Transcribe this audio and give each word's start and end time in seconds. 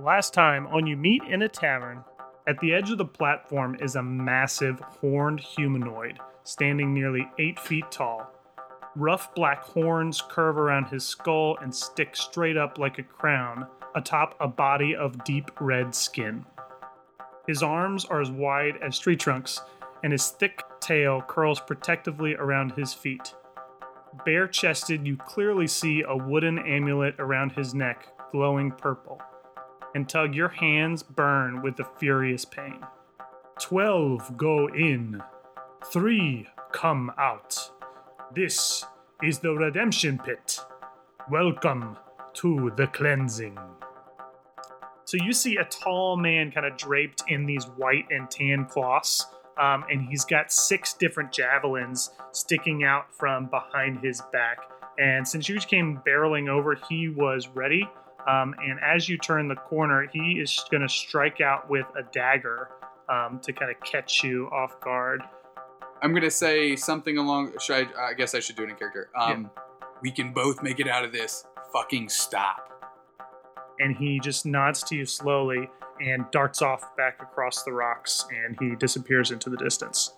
Last 0.00 0.32
time 0.32 0.66
on 0.68 0.86
You 0.86 0.96
Meet 0.96 1.24
in 1.24 1.42
a 1.42 1.48
Tavern, 1.48 2.02
at 2.48 2.58
the 2.60 2.72
edge 2.72 2.90
of 2.90 2.96
the 2.96 3.04
platform 3.04 3.76
is 3.78 3.94
a 3.94 4.02
massive 4.02 4.80
horned 4.80 5.38
humanoid 5.38 6.18
standing 6.44 6.94
nearly 6.94 7.28
eight 7.38 7.60
feet 7.60 7.84
tall. 7.90 8.32
Rough 8.96 9.34
black 9.34 9.62
horns 9.62 10.22
curve 10.26 10.56
around 10.56 10.86
his 10.86 11.04
skull 11.04 11.58
and 11.60 11.74
stick 11.74 12.16
straight 12.16 12.56
up 12.56 12.78
like 12.78 12.98
a 12.98 13.02
crown 13.02 13.66
atop 13.94 14.34
a 14.40 14.48
body 14.48 14.96
of 14.96 15.22
deep 15.24 15.50
red 15.60 15.94
skin. 15.94 16.46
His 17.46 17.62
arms 17.62 18.06
are 18.06 18.22
as 18.22 18.30
wide 18.30 18.78
as 18.82 18.98
tree 18.98 19.16
trunks, 19.16 19.60
and 20.02 20.10
his 20.10 20.28
thick 20.28 20.62
tail 20.80 21.20
curls 21.20 21.60
protectively 21.60 22.34
around 22.34 22.72
his 22.72 22.94
feet. 22.94 23.34
Bare 24.24 24.48
chested, 24.48 25.06
you 25.06 25.18
clearly 25.18 25.66
see 25.66 26.02
a 26.02 26.16
wooden 26.16 26.58
amulet 26.60 27.14
around 27.18 27.52
his 27.52 27.74
neck, 27.74 28.06
glowing 28.32 28.70
purple. 28.70 29.20
And 29.94 30.08
Tug, 30.08 30.34
your 30.34 30.48
hands 30.48 31.02
burn 31.02 31.60
with 31.60 31.76
the 31.76 31.84
furious 31.98 32.46
pain. 32.46 32.80
Twelve 33.60 34.38
go 34.38 34.68
in, 34.68 35.22
three 35.92 36.48
come 36.72 37.12
out. 37.18 37.70
This 38.34 38.86
is 39.22 39.40
the 39.40 39.52
redemption 39.52 40.18
pit. 40.18 40.58
Welcome 41.30 41.98
to 42.34 42.72
the 42.74 42.86
cleansing. 42.86 43.58
So 45.04 45.18
you 45.22 45.34
see 45.34 45.58
a 45.58 45.64
tall 45.64 46.16
man 46.16 46.50
kind 46.50 46.64
of 46.64 46.78
draped 46.78 47.24
in 47.28 47.44
these 47.44 47.64
white 47.76 48.06
and 48.10 48.30
tan 48.30 48.64
cloths, 48.64 49.26
um, 49.60 49.84
and 49.90 50.00
he's 50.00 50.24
got 50.24 50.50
six 50.50 50.94
different 50.94 51.32
javelins 51.32 52.08
sticking 52.32 52.82
out 52.82 53.14
from 53.14 53.50
behind 53.50 54.02
his 54.02 54.22
back. 54.32 54.56
And 54.98 55.28
since 55.28 55.50
you 55.50 55.60
came 55.60 56.00
barreling 56.06 56.48
over, 56.48 56.78
he 56.88 57.10
was 57.10 57.48
ready. 57.48 57.86
Um, 58.28 58.54
and 58.64 58.78
as 58.80 59.08
you 59.08 59.18
turn 59.18 59.48
the 59.48 59.56
corner, 59.56 60.08
he 60.12 60.40
is 60.40 60.64
going 60.70 60.82
to 60.82 60.88
strike 60.88 61.40
out 61.40 61.68
with 61.68 61.86
a 61.96 62.02
dagger 62.12 62.68
um, 63.08 63.40
to 63.42 63.52
kind 63.52 63.70
of 63.70 63.80
catch 63.82 64.22
you 64.22 64.48
off 64.52 64.80
guard. 64.80 65.22
I'm 66.02 66.12
gonna 66.12 66.30
say 66.30 66.74
something 66.74 67.16
along. 67.18 67.52
Should 67.60 67.88
I? 67.96 68.10
I 68.10 68.14
guess 68.14 68.34
I 68.34 68.40
should 68.40 68.56
do 68.56 68.64
it 68.64 68.70
in 68.70 68.74
character. 68.76 69.08
Um, 69.16 69.50
we 70.02 70.10
can 70.10 70.32
both 70.32 70.60
make 70.62 70.80
it 70.80 70.88
out 70.88 71.04
of 71.04 71.12
this. 71.12 71.44
Fucking 71.72 72.08
stop. 72.08 72.68
and 73.78 73.96
he 73.96 74.20
just 74.20 74.46
nods 74.46 74.82
to 74.84 74.96
you 74.96 75.04
slowly 75.06 75.68
and 76.00 76.24
darts 76.30 76.62
off 76.62 76.96
back 76.96 77.18
across 77.22 77.62
the 77.64 77.72
rocks 77.72 78.26
and 78.44 78.56
he 78.60 78.76
disappears 78.76 79.30
into 79.30 79.50
the 79.50 79.56
distance. 79.56 80.12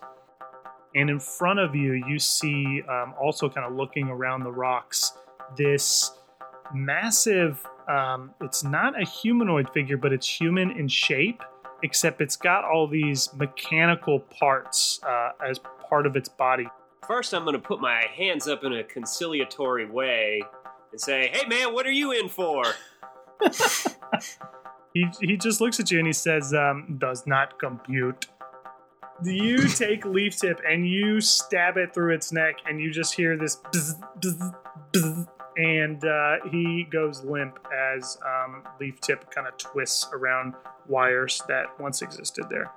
And 0.95 1.09
in 1.09 1.19
front 1.19 1.59
of 1.59 1.75
you, 1.75 1.93
you 1.93 2.19
see, 2.19 2.81
um, 2.89 3.13
also 3.21 3.49
kind 3.49 3.65
of 3.65 3.73
looking 3.75 4.07
around 4.07 4.43
the 4.43 4.51
rocks, 4.51 5.11
this 5.57 6.11
massive, 6.73 7.61
um, 7.87 8.31
it's 8.41 8.63
not 8.63 8.99
a 8.99 9.05
humanoid 9.05 9.69
figure, 9.73 9.97
but 9.97 10.13
it's 10.13 10.27
human 10.27 10.71
in 10.71 10.87
shape, 10.87 11.41
except 11.83 12.21
it's 12.21 12.35
got 12.35 12.63
all 12.63 12.87
these 12.87 13.33
mechanical 13.33 14.19
parts 14.19 14.99
uh, 15.07 15.31
as 15.45 15.59
part 15.89 16.05
of 16.05 16.15
its 16.15 16.29
body. 16.29 16.67
First, 17.07 17.33
I'm 17.33 17.43
going 17.43 17.53
to 17.53 17.59
put 17.59 17.79
my 17.79 18.05
hands 18.15 18.47
up 18.47 18.63
in 18.63 18.73
a 18.73 18.83
conciliatory 18.83 19.85
way 19.85 20.41
and 20.91 20.99
say, 20.99 21.29
"Hey, 21.31 21.47
man, 21.47 21.73
what 21.73 21.85
are 21.85 21.91
you 21.91 22.11
in 22.11 22.29
for?" 22.29 22.63
He, 24.95 25.05
he 25.19 25.35
just 25.35 25.59
looks 25.59 25.77
at 25.81 25.91
you 25.91 25.99
and 25.99 26.07
he 26.07 26.13
says, 26.13 26.53
um, 26.53 26.95
does 26.97 27.27
not 27.27 27.59
compute. 27.59 28.27
You 29.21 29.67
take 29.67 30.05
leaf 30.05 30.37
tip 30.37 30.61
and 30.67 30.87
you 30.87 31.19
stab 31.19 31.75
it 31.75 31.93
through 31.93 32.15
its 32.15 32.31
neck, 32.31 32.55
and 32.65 32.79
you 32.79 32.91
just 32.91 33.13
hear 33.13 33.37
this 33.37 33.57
bzz, 33.57 33.99
bzz, 34.21 34.55
bzz, 34.93 35.27
and 35.57 36.03
uh, 36.03 36.35
he 36.51 36.85
goes 36.91 37.23
limp 37.23 37.59
as 37.73 38.17
um, 38.25 38.63
leaf 38.79 38.99
tip 38.99 39.29
kind 39.31 39.47
of 39.47 39.57
twists 39.57 40.07
around 40.13 40.53
wires 40.87 41.41
that 41.47 41.79
once 41.79 42.01
existed 42.01 42.45
there. 42.49 42.71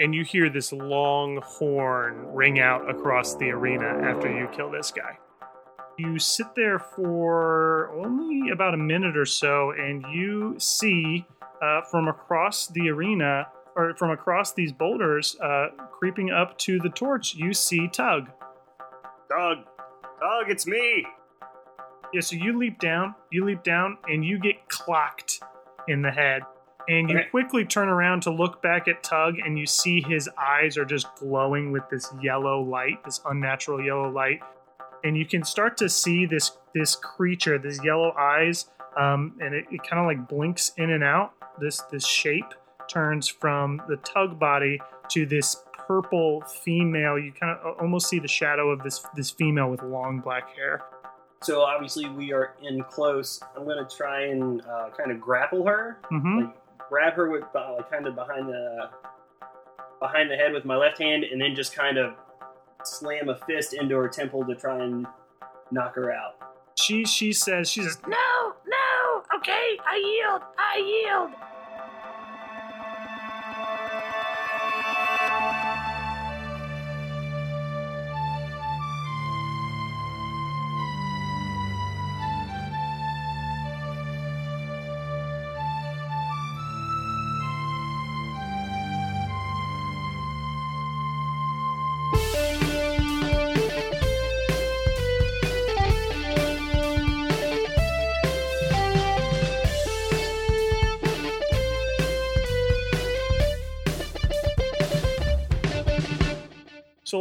And 0.00 0.14
you 0.14 0.24
hear 0.24 0.50
this 0.50 0.72
long 0.72 1.40
horn 1.44 2.26
ring 2.34 2.58
out 2.58 2.90
across 2.90 3.36
the 3.36 3.50
arena 3.50 3.86
after 3.86 4.28
you 4.28 4.48
kill 4.48 4.70
this 4.70 4.90
guy. 4.90 5.18
You 5.96 6.18
sit 6.18 6.48
there 6.56 6.80
for 6.80 7.90
only 8.04 8.50
about 8.50 8.74
a 8.74 8.76
minute 8.76 9.16
or 9.16 9.26
so, 9.26 9.70
and 9.70 10.04
you 10.12 10.56
see 10.58 11.24
uh, 11.62 11.82
from 11.82 12.08
across 12.08 12.66
the 12.66 12.88
arena, 12.90 13.46
or 13.76 13.94
from 13.96 14.10
across 14.10 14.52
these 14.52 14.72
boulders, 14.72 15.36
uh, 15.40 15.68
creeping 15.92 16.30
up 16.30 16.58
to 16.58 16.80
the 16.80 16.88
torch, 16.88 17.34
you 17.36 17.54
see 17.54 17.86
Tug. 17.86 18.28
Tug, 19.30 19.58
dog, 20.20 20.48
it's 20.48 20.66
me. 20.66 21.06
Yeah, 22.14 22.20
so 22.20 22.36
you 22.36 22.56
leap 22.56 22.78
down, 22.78 23.14
you 23.32 23.44
leap 23.44 23.64
down, 23.64 23.98
and 24.08 24.24
you 24.24 24.38
get 24.38 24.68
clocked 24.68 25.40
in 25.88 26.00
the 26.00 26.12
head. 26.12 26.42
And 26.88 27.10
you 27.10 27.18
Okay. 27.18 27.28
quickly 27.30 27.64
turn 27.64 27.88
around 27.88 28.22
to 28.22 28.30
look 28.30 28.62
back 28.62 28.86
at 28.86 29.02
Tug, 29.02 29.38
and 29.44 29.58
you 29.58 29.66
see 29.66 30.00
his 30.00 30.28
eyes 30.38 30.78
are 30.78 30.84
just 30.84 31.12
glowing 31.16 31.72
with 31.72 31.88
this 31.90 32.14
yellow 32.22 32.60
light, 32.60 33.02
this 33.04 33.20
unnatural 33.26 33.82
yellow 33.82 34.08
light. 34.08 34.40
And 35.02 35.16
you 35.16 35.26
can 35.26 35.42
start 35.44 35.76
to 35.78 35.88
see 35.88 36.24
this 36.24 36.52
this 36.72 36.94
creature, 36.94 37.58
this 37.58 37.82
yellow 37.84 38.12
eyes, 38.18 38.70
um, 38.96 39.34
and 39.40 39.54
it, 39.54 39.64
it 39.70 39.82
kind 39.82 39.98
of 40.00 40.06
like 40.06 40.28
blinks 40.28 40.72
in 40.76 40.90
and 40.90 41.02
out. 41.02 41.32
This 41.58 41.80
this 41.90 42.06
shape 42.06 42.54
turns 42.88 43.26
from 43.28 43.82
the 43.88 43.96
Tug 43.96 44.38
body 44.38 44.80
to 45.08 45.26
this 45.26 45.64
purple 45.72 46.42
female. 46.42 47.18
You 47.18 47.32
kind 47.32 47.58
of 47.58 47.78
almost 47.80 48.08
see 48.08 48.18
the 48.20 48.28
shadow 48.28 48.70
of 48.70 48.82
this 48.82 49.04
this 49.16 49.30
female 49.30 49.68
with 49.70 49.82
long 49.82 50.20
black 50.20 50.54
hair. 50.54 50.82
So 51.44 51.60
obviously 51.62 52.08
we 52.08 52.32
are 52.32 52.54
in 52.62 52.82
close. 52.84 53.40
I'm 53.56 53.64
gonna 53.66 53.86
try 53.88 54.26
and 54.26 54.62
uh, 54.62 54.88
kind 54.96 55.10
of 55.10 55.20
grapple 55.20 55.66
her, 55.66 55.98
hmm 56.08 56.38
like 56.40 56.56
grab 56.88 57.14
her 57.14 57.30
with 57.30 57.44
uh, 57.54 57.74
like 57.76 57.90
kind 57.90 58.06
of 58.06 58.14
behind 58.14 58.48
the 58.48 58.88
behind 60.00 60.30
the 60.30 60.36
head 60.36 60.52
with 60.52 60.64
my 60.64 60.76
left 60.76 60.98
hand, 60.98 61.24
and 61.24 61.40
then 61.40 61.54
just 61.54 61.74
kind 61.74 61.98
of 61.98 62.14
slam 62.84 63.28
a 63.28 63.36
fist 63.46 63.72
into 63.74 63.94
her 63.96 64.08
temple 64.08 64.44
to 64.44 64.54
try 64.54 64.82
and 64.82 65.06
knock 65.70 65.94
her 65.94 66.12
out. 66.12 66.34
she 66.78 67.04
she 67.04 67.32
says 67.32 67.70
she 67.70 67.82
says 67.82 67.98
no 68.06 68.52
no 68.66 69.22
okay 69.36 69.78
i 69.86 69.96
yield 69.96 70.42
i 70.58 70.76
yield 70.76 71.30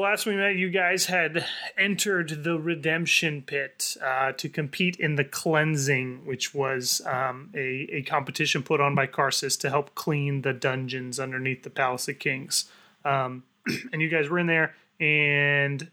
last 0.03 0.25
we 0.25 0.35
met, 0.35 0.55
you 0.55 0.69
guys 0.69 1.05
had 1.05 1.45
entered 1.77 2.43
the 2.43 2.59
redemption 2.59 3.41
pit 3.41 3.95
uh, 4.03 4.33
to 4.33 4.49
compete 4.49 4.97
in 4.97 5.15
the 5.15 5.23
cleansing, 5.23 6.25
which 6.25 6.53
was 6.53 7.01
um, 7.05 7.49
a, 7.55 7.87
a 7.89 8.01
competition 8.03 8.61
put 8.61 8.81
on 8.81 8.93
by 8.93 9.07
Karsus 9.07 9.57
to 9.61 9.69
help 9.69 9.95
clean 9.95 10.41
the 10.41 10.53
dungeons 10.53 11.19
underneath 11.19 11.63
the 11.63 11.69
Palace 11.69 12.07
of 12.09 12.19
Kings. 12.19 12.69
Um, 13.05 13.43
and 13.93 14.01
you 14.01 14.09
guys 14.09 14.29
were 14.29 14.39
in 14.39 14.47
there. 14.47 14.75
And 14.99 15.89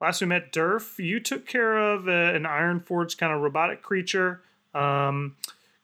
last 0.00 0.22
we 0.22 0.26
met, 0.26 0.50
Durf, 0.50 0.98
you 0.98 1.20
took 1.20 1.46
care 1.46 1.76
of 1.78 2.08
uh, 2.08 2.10
an 2.10 2.46
Iron 2.46 2.80
Forge 2.80 3.18
kind 3.18 3.34
of 3.34 3.42
robotic 3.42 3.82
creature. 3.82 4.40
Um, 4.74 5.36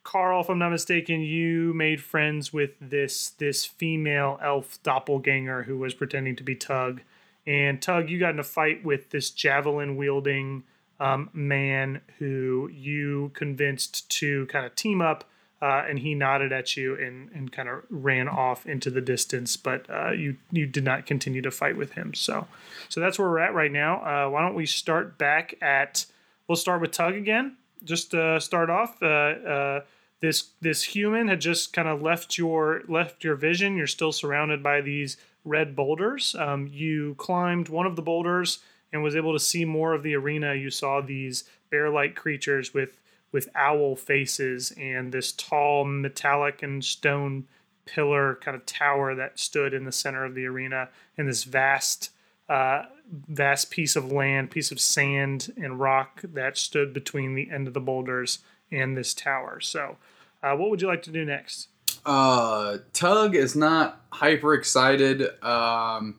Carl, 0.05 0.41
if 0.41 0.49
I'm 0.49 0.59
not 0.59 0.71
mistaken, 0.71 1.21
you 1.21 1.75
made 1.75 2.01
friends 2.01 2.51
with 2.51 2.71
this 2.81 3.29
this 3.29 3.67
female 3.67 4.41
elf 4.43 4.83
doppelganger 4.83 5.65
who 5.65 5.77
was 5.77 5.93
pretending 5.93 6.35
to 6.37 6.43
be 6.43 6.55
Tug. 6.55 7.03
And 7.49 7.81
Tug, 7.81 8.11
you 8.11 8.21
got 8.21 8.35
in 8.35 8.39
a 8.39 8.45
fight 8.45 8.85
with 8.85 9.09
this 9.09 9.31
javelin 9.31 9.97
wielding 9.97 10.65
um, 11.01 11.31
man 11.33 12.03
who 12.19 12.69
you 12.71 13.31
convinced 13.33 14.09
to 14.11 14.45
kind 14.47 14.67
of 14.67 14.75
team 14.75 15.01
up. 15.01 15.25
Uh, 15.61 15.83
and 15.89 15.99
he 15.99 16.15
nodded 16.15 16.53
at 16.53 16.77
you 16.77 16.95
and, 16.95 17.31
and 17.33 17.51
kind 17.51 17.69
of 17.69 17.83
ran 17.91 18.29
off 18.29 18.65
into 18.65 18.91
the 18.91 19.01
distance, 19.01 19.57
but 19.57 19.91
uh, 19.91 20.13
you 20.13 20.37
you 20.53 20.67
did 20.67 20.85
not 20.85 21.05
continue 21.05 21.43
to 21.43 21.51
fight 21.51 21.77
with 21.77 21.95
him. 21.95 22.15
So, 22.15 22.47
so 22.89 23.01
that's 23.01 23.19
where 23.19 23.29
we're 23.29 23.41
at 23.41 23.55
right 23.55 23.73
now. 23.73 23.97
Uh, 23.97 24.31
why 24.31 24.43
don't 24.43 24.55
we 24.55 24.67
start 24.67 25.19
back 25.19 25.55
at? 25.61 26.07
We'll 26.47 26.55
start 26.55 26.81
with 26.81 26.93
Tug 26.93 27.15
again. 27.15 27.57
Just 27.83 28.15
uh, 28.15 28.39
start 28.39 28.71
off. 28.71 29.03
Uh, 29.03 29.07
uh, 29.07 29.81
this 30.21 30.51
this 30.61 30.85
human 30.85 31.27
had 31.27 31.41
just 31.41 31.73
kind 31.73 31.89
of 31.89 32.03
left 32.03 32.39
your 32.39 32.83
left 32.87 33.25
your 33.25 33.35
vision. 33.35 33.77
You're 33.77 33.89
still 33.89 34.13
surrounded 34.13 34.63
by 34.63 34.81
these 34.81 35.17
red 35.45 35.75
boulders. 35.75 36.35
Um, 36.39 36.67
you 36.67 37.15
climbed 37.17 37.69
one 37.69 37.87
of 37.87 37.97
the 37.97 38.03
boulders 38.03 38.59
and 38.93 39.03
was 39.03 39.17
able 39.17 39.33
to 39.33 39.41
see 39.41 39.65
more 39.65 39.95
of 39.95 40.03
the 40.03 40.15
arena. 40.15 40.55
You 40.55 40.71
saw 40.71 41.01
these 41.01 41.45
bear-like 41.71 42.15
creatures 42.15 42.73
with 42.73 42.99
with 43.31 43.49
owl 43.55 43.95
faces 43.95 44.73
and 44.79 45.13
this 45.13 45.33
tall 45.33 45.85
metallic 45.85 46.63
and 46.63 46.83
stone 46.83 47.47
pillar 47.85 48.39
kind 48.43 48.55
of 48.55 48.65
tower 48.67 49.15
that 49.15 49.39
stood 49.39 49.73
in 49.75 49.85
the 49.85 49.93
center 49.93 50.25
of 50.25 50.35
the 50.35 50.45
arena 50.45 50.89
and 51.17 51.29
this 51.29 51.45
vast 51.45 52.11
uh, 52.49 52.85
vast 53.29 53.71
piece 53.71 53.97
of 53.97 54.13
land 54.13 54.51
piece 54.51 54.71
of 54.71 54.81
sand 54.81 55.53
and 55.57 55.81
rock 55.81 56.21
that 56.23 56.57
stood 56.57 56.93
between 56.93 57.35
the 57.35 57.51
end 57.51 57.67
of 57.67 57.75
the 57.75 57.81
boulders 57.81 58.41
and 58.71 58.97
this 58.97 59.15
tower 59.15 59.61
so 59.61 59.97
uh, 60.43 60.55
what 60.55 60.71
would 60.71 60.83
you 60.83 60.89
like 60.89 61.03
to 61.03 61.11
do 61.11 61.25
next 61.25 61.69
Uh, 62.05 62.79
Tug 62.93 63.35
is 63.35 63.55
not 63.55 64.05
hyper 64.13 64.55
excited. 64.55 65.23
Um, 65.43 66.17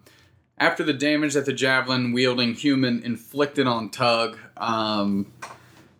after 0.58 0.84
the 0.84 0.94
damage 0.94 1.34
that 1.34 1.46
the 1.46 1.54
javelin 1.54 2.12
wielding 2.12 2.54
human 2.54 3.04
inflicted 3.04 3.68
on 3.68 3.90
Tug, 3.90 4.38
um, 4.58 5.32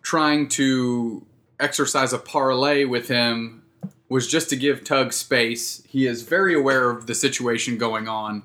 trying 0.02 0.48
to 0.50 1.24
exercise 1.58 2.12
a 2.12 2.18
parlay 2.18 2.84
with 2.84 3.08
him 3.08 3.62
was 4.08 4.26
just 4.26 4.50
to 4.50 4.56
give 4.56 4.84
Tug 4.84 5.12
space. 5.12 5.82
He 5.88 6.06
is 6.06 6.22
very 6.22 6.54
aware 6.54 6.90
of 6.90 7.06
the 7.06 7.14
situation 7.14 7.78
going 7.78 8.08
on. 8.08 8.42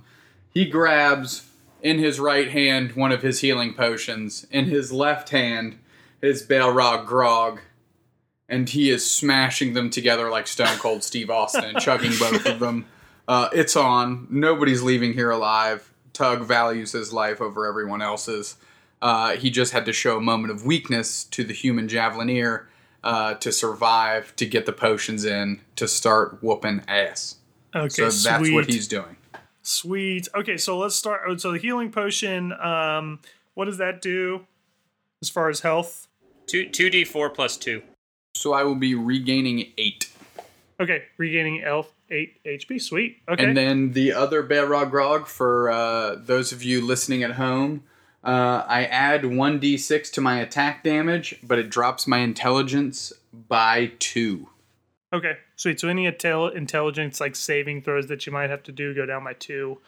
He 0.50 0.66
grabs 0.66 1.50
in 1.82 2.00
his 2.00 2.20
right 2.20 2.50
hand 2.50 2.94
one 2.94 3.12
of 3.12 3.22
his 3.22 3.42
healing 3.42 3.74
potions, 3.74 4.46
in 4.52 4.66
his 4.66 4.92
left 4.92 5.30
hand, 5.30 5.78
his 6.22 6.46
Balrog 6.46 7.06
Grog 7.06 7.60
and 8.50 8.70
he 8.70 8.90
is 8.90 9.10
smashing 9.10 9.74
them 9.74 9.90
together 9.90 10.30
like 10.30 10.48
Stone 10.48 10.78
Cold 10.78 11.04
Steve 11.04 11.30
Austin 11.30 11.64
and 11.64 11.78
chugging 11.82 12.12
both 12.20 12.46
of 12.46 12.60
them. 12.60 12.86
Uh, 13.28 13.50
it's 13.54 13.76
on. 13.76 14.28
Nobody's 14.30 14.84
leaving 14.84 15.14
here 15.14 15.32
alive. 15.32 15.92
Tug 16.14 16.44
values 16.46 16.92
his 16.92 17.12
life 17.12 17.42
over 17.42 17.66
everyone 17.66 18.02
else's. 18.02 18.56
Uh, 19.02 19.36
he 19.36 19.50
just 19.50 19.74
had 19.74 19.86
to 19.86 19.94
show 19.94 20.18
a 20.18 20.22
moment 20.22 20.52
of 20.52 20.66
weakness 20.66 21.24
to 21.26 21.44
the 21.44 21.54
human 21.54 21.88
javelineer 21.88 22.66
uh, 23.04 23.34
to 23.36 23.52
survive, 23.52 24.36
to 24.36 24.46
get 24.46 24.66
the 24.66 24.74
potions 24.74 25.26
in, 25.26 25.62
to 25.76 25.88
start 25.88 26.42
whooping 26.42 26.82
ass. 26.88 27.36
okay 27.76 27.90
so 27.90 28.04
that's 28.06 28.40
sweet. 28.40 28.54
what 28.54 28.66
he's 28.68 28.88
doing. 28.88 29.18
Sweet. 29.62 30.28
Okay, 30.36 30.58
so 30.58 30.78
let's 30.78 30.96
start. 30.96 31.22
oh, 31.28 31.36
So 31.38 31.52
the 31.52 31.58
healing 31.58 31.92
potion. 31.92 32.54
Um, 32.54 33.20
what 33.56 33.66
does 33.66 33.78
that 33.80 34.02
do 34.02 34.46
as 35.22 35.30
far 35.30 35.50
as 35.50 35.62
health? 35.62 36.08
Two 36.46 36.70
two 36.70 36.90
D 36.92 37.04
four 37.04 37.30
plus 37.32 37.58
two. 37.58 37.82
So 38.46 38.54
I 38.54 38.62
will 38.62 38.76
be 38.76 38.94
regaining 38.94 39.72
eight. 39.76 40.08
Okay, 40.80 41.06
regaining 41.18 41.64
elf 41.64 41.92
eight 42.12 42.44
HP. 42.46 42.80
Sweet. 42.80 43.18
Okay. 43.28 43.44
And 43.44 43.58
then 43.58 43.94
the 43.94 44.14
other 44.14 44.44
Balrog 44.44 44.92
Grog, 44.92 45.26
for 45.26 45.72
uh, 45.72 46.18
those 46.20 46.52
of 46.52 46.62
you 46.62 46.80
listening 46.86 47.24
at 47.24 47.32
home, 47.32 47.86
uh, 48.24 48.64
I 48.68 48.86
add 48.86 49.24
1d6 49.24 50.12
to 50.12 50.22
my 50.22 50.42
attack 50.42 50.84
damage, 50.84 51.40
but 51.42 51.58
it 51.58 51.72
drops 51.72 52.06
my 52.06 52.20
intelligence 52.20 53.12
by 53.34 53.94
2. 53.98 54.48
okay. 55.12 55.38
Sweet. 55.56 55.80
So 55.80 55.88
any 55.88 56.06
intel- 56.06 56.54
intelligence 56.54 57.20
like 57.20 57.36
saving 57.36 57.82
throws 57.82 58.06
that 58.10 58.28
you 58.28 58.32
might 58.32 58.52
have 58.52 58.62
to 58.62 58.72
do 58.72 58.94
go 58.94 59.08
down 59.08 59.24
by 59.24 59.34
two, 59.34 59.80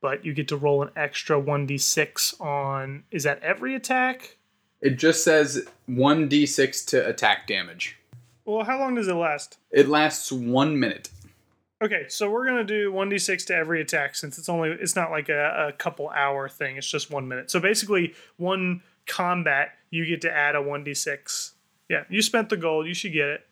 but 0.00 0.24
you 0.24 0.32
get 0.32 0.48
to 0.48 0.56
roll 0.56 0.80
an 0.82 0.88
extra 0.96 1.38
one 1.38 1.66
d 1.66 1.76
six 1.76 2.34
on. 2.40 3.04
Is 3.10 3.24
that 3.24 3.42
every 3.42 3.74
attack? 3.74 4.38
It 4.80 4.96
just 4.96 5.22
says 5.24 5.66
1d6 5.88 6.86
to 6.88 7.06
attack 7.06 7.46
damage. 7.46 7.98
Well, 8.44 8.64
how 8.64 8.78
long 8.78 8.94
does 8.94 9.08
it 9.08 9.14
last? 9.14 9.58
It 9.70 9.88
lasts 9.88 10.32
one 10.32 10.78
minute. 10.80 11.10
Okay, 11.82 12.06
so 12.08 12.30
we're 12.30 12.44
gonna 12.44 12.64
do 12.64 12.92
one 12.92 13.08
d 13.08 13.16
six 13.16 13.44
to 13.46 13.54
every 13.54 13.80
attack 13.80 14.14
since 14.14 14.36
it's 14.36 14.50
only 14.50 14.70
it's 14.70 14.94
not 14.94 15.10
like 15.10 15.30
a, 15.30 15.68
a 15.68 15.72
couple 15.72 16.10
hour 16.10 16.46
thing. 16.46 16.76
It's 16.76 16.90
just 16.90 17.10
one 17.10 17.26
minute. 17.26 17.50
So 17.50 17.58
basically, 17.58 18.14
one 18.36 18.82
combat 19.06 19.70
you 19.88 20.04
get 20.04 20.20
to 20.22 20.30
add 20.30 20.56
a 20.56 20.62
one 20.62 20.84
d 20.84 20.92
six. 20.92 21.54
Yeah, 21.88 22.04
you 22.10 22.20
spent 22.20 22.50
the 22.50 22.58
gold. 22.58 22.86
You 22.86 22.92
should 22.92 23.14
get 23.14 23.28
it. 23.28 23.46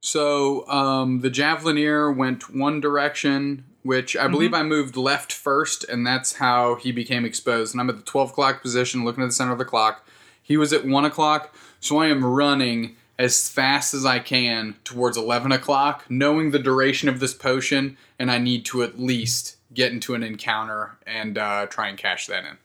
So 0.00 0.66
um, 0.68 1.20
the 1.20 1.30
Javelineer 1.30 2.14
went 2.14 2.54
one 2.54 2.80
direction, 2.80 3.64
which 3.84 4.16
I 4.16 4.26
believe 4.28 4.52
I 4.54 4.62
moved 4.62 4.96
left 4.96 5.30
first, 5.30 5.84
and 5.84 6.06
that's 6.06 6.34
how 6.34 6.74
he 6.76 6.90
became 6.90 7.24
exposed. 7.24 7.74
And 7.74 7.80
I'm 7.80 7.90
at 7.90 7.96
the 7.96 8.02
12 8.02 8.30
o'clock 8.30 8.62
position, 8.62 9.04
looking 9.04 9.22
at 9.22 9.26
the 9.26 9.32
center 9.32 9.52
of 9.52 9.58
the 9.58 9.64
clock. 9.64 10.04
He 10.42 10.56
was 10.56 10.72
at 10.72 10.84
1 10.86 11.04
o'clock, 11.04 11.54
so 11.80 11.98
I 11.98 12.06
am 12.06 12.24
running 12.24 12.96
as 13.18 13.48
fast 13.48 13.94
as 13.94 14.04
I 14.06 14.18
can 14.18 14.74
towards 14.84 15.16
11 15.16 15.52
o'clock, 15.52 16.04
knowing 16.08 16.50
the 16.50 16.58
duration 16.58 17.08
of 17.08 17.20
this 17.20 17.34
potion, 17.34 17.96
and 18.18 18.30
I 18.30 18.38
need 18.38 18.64
to 18.66 18.82
at 18.82 18.98
least 18.98 19.56
get 19.72 19.92
into 19.92 20.14
an 20.14 20.22
encounter 20.22 20.96
and 21.06 21.36
uh, 21.38 21.66
try 21.66 21.88
and 21.88 21.98
cash 21.98 22.26
that 22.26 22.44
in. 22.44 22.56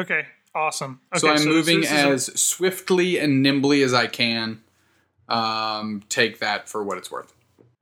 Okay, 0.00 0.26
awesome. 0.54 1.00
Okay, 1.16 1.20
so 1.20 1.28
I'm 1.30 1.44
moving 1.48 1.80
this 1.80 1.90
is 1.90 1.96
a- 2.04 2.08
as 2.10 2.40
swiftly 2.40 3.18
and 3.18 3.42
nimbly 3.42 3.82
as 3.82 3.94
I 3.94 4.06
can. 4.06 4.62
Um, 5.28 6.02
take 6.08 6.38
that 6.38 6.68
for 6.68 6.82
what 6.82 6.96
it's 6.98 7.10
worth. 7.10 7.32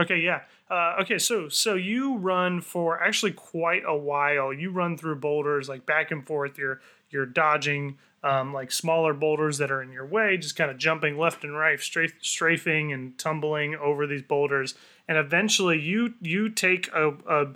Okay, 0.01 0.19
yeah. 0.19 0.43
Uh, 0.69 0.97
okay, 1.01 1.19
so 1.19 1.49
so 1.49 1.75
you 1.75 2.17
run 2.17 2.61
for 2.61 3.01
actually 3.01 3.33
quite 3.33 3.83
a 3.87 3.97
while. 3.97 4.53
You 4.53 4.71
run 4.71 4.97
through 4.99 5.17
boulders 5.17 5.69
like 5.69 5.87
back 5.87 6.11
and 6.11 6.27
forth. 6.27 6.59
You're 6.59 6.81
you're 7.11 7.27
dodging 7.27 7.99
um, 8.25 8.53
like 8.53 8.73
smaller 8.73 9.15
boulders 9.15 9.59
that 9.59 9.71
are 9.71 9.81
in 9.81 9.93
your 9.93 10.07
way, 10.07 10.37
just 10.37 10.57
kind 10.57 10.71
of 10.71 10.77
jumping 10.77 11.17
left 11.17 11.45
and 11.45 11.57
right, 11.57 11.79
strafing 11.81 12.93
and 12.93 13.17
tumbling 13.17 13.77
over 13.77 14.07
these 14.07 14.23
boulders, 14.23 14.75
and 15.07 15.17
eventually 15.17 15.81
you 15.81 16.15
you 16.21 16.49
take 16.49 16.89
a, 16.93 17.11
a 17.29 17.47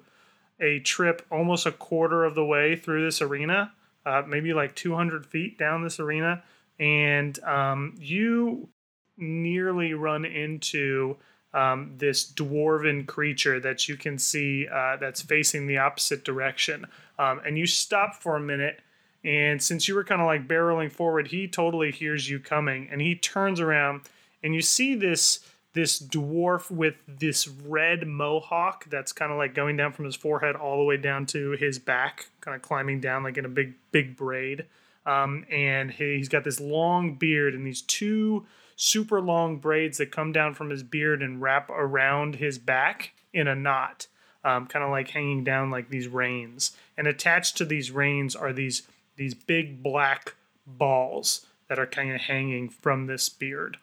a 0.60 0.78
trip 0.80 1.26
almost 1.32 1.66
a 1.66 1.72
quarter 1.72 2.24
of 2.24 2.36
the 2.36 2.44
way 2.44 2.76
through 2.76 3.04
this 3.04 3.20
arena, 3.20 3.72
uh, 4.06 4.22
maybe 4.26 4.52
like 4.52 4.76
200 4.76 5.26
feet 5.26 5.58
down 5.58 5.82
this 5.82 5.98
arena, 5.98 6.44
and 6.78 7.42
um, 7.42 7.96
you 7.98 8.68
nearly 9.16 9.94
run 9.94 10.24
into 10.24 11.16
um, 11.52 11.94
this 11.96 12.30
dwarven 12.30 13.06
creature 13.06 13.58
that 13.60 13.88
you 13.88 13.96
can 13.96 14.18
see 14.18 14.68
uh, 14.68 14.96
that's 14.96 15.22
facing 15.22 15.66
the 15.66 15.78
opposite 15.78 16.24
direction. 16.24 16.86
Um, 17.18 17.40
and 17.44 17.58
you 17.58 17.66
stop 17.66 18.14
for 18.14 18.36
a 18.36 18.40
minute, 18.40 18.80
and 19.24 19.62
since 19.62 19.88
you 19.88 19.94
were 19.94 20.04
kind 20.04 20.20
of 20.20 20.26
like 20.26 20.48
barreling 20.48 20.92
forward, 20.92 21.28
he 21.28 21.48
totally 21.48 21.90
hears 21.90 22.30
you 22.30 22.38
coming, 22.38 22.88
and 22.90 23.00
he 23.00 23.14
turns 23.14 23.60
around, 23.60 24.02
and 24.42 24.54
you 24.54 24.62
see 24.62 24.94
this 24.94 25.40
this 25.72 26.02
dwarf 26.02 26.68
with 26.68 26.96
this 27.06 27.46
red 27.46 28.04
mohawk 28.04 28.84
that's 28.90 29.12
kind 29.12 29.30
of 29.30 29.38
like 29.38 29.54
going 29.54 29.76
down 29.76 29.92
from 29.92 30.04
his 30.04 30.16
forehead 30.16 30.56
all 30.56 30.78
the 30.78 30.84
way 30.84 30.96
down 30.96 31.24
to 31.26 31.52
his 31.52 31.78
back, 31.78 32.28
kind 32.40 32.56
of 32.56 32.62
climbing 32.62 33.00
down 33.00 33.22
like 33.22 33.36
in 33.36 33.44
a 33.44 33.48
big 33.48 33.74
big 33.92 34.16
braid. 34.16 34.66
Um, 35.06 35.46
and 35.50 35.90
he, 35.90 36.16
he's 36.16 36.28
got 36.28 36.44
this 36.44 36.60
long 36.60 37.14
beard 37.14 37.54
and 37.54 37.66
these 37.66 37.82
two 37.82 38.46
super 38.82 39.20
long 39.20 39.58
braids 39.58 39.98
that 39.98 40.10
come 40.10 40.32
down 40.32 40.54
from 40.54 40.70
his 40.70 40.82
beard 40.82 41.22
and 41.22 41.42
wrap 41.42 41.68
around 41.68 42.36
his 42.36 42.56
back 42.56 43.12
in 43.30 43.46
a 43.46 43.54
knot, 43.54 44.06
um, 44.42 44.66
kind 44.66 44.82
of 44.82 44.90
like 44.90 45.10
hanging 45.10 45.44
down 45.44 45.68
like 45.70 45.90
these 45.90 46.08
reins. 46.08 46.74
And 46.96 47.06
attached 47.06 47.58
to 47.58 47.66
these 47.66 47.90
reins 47.90 48.34
are 48.34 48.54
these 48.54 48.82
these 49.16 49.34
big 49.34 49.82
black 49.82 50.34
balls 50.66 51.44
that 51.68 51.78
are 51.78 51.86
kind 51.86 52.14
of 52.14 52.22
hanging 52.22 52.70
from 52.70 53.06
this 53.06 53.28
beard. 53.28 53.76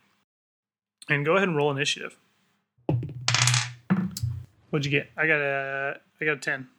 And 1.08 1.24
go 1.24 1.36
ahead 1.36 1.48
and 1.48 1.56
roll 1.56 1.70
initiative. 1.70 2.18
What'd 4.72 4.84
you 4.84 4.92
get? 4.92 5.12
I 5.16 5.28
got 5.28 5.40
a 5.40 6.00
I 6.20 6.26
got 6.26 6.38
a 6.38 6.40
ten. 6.40 6.70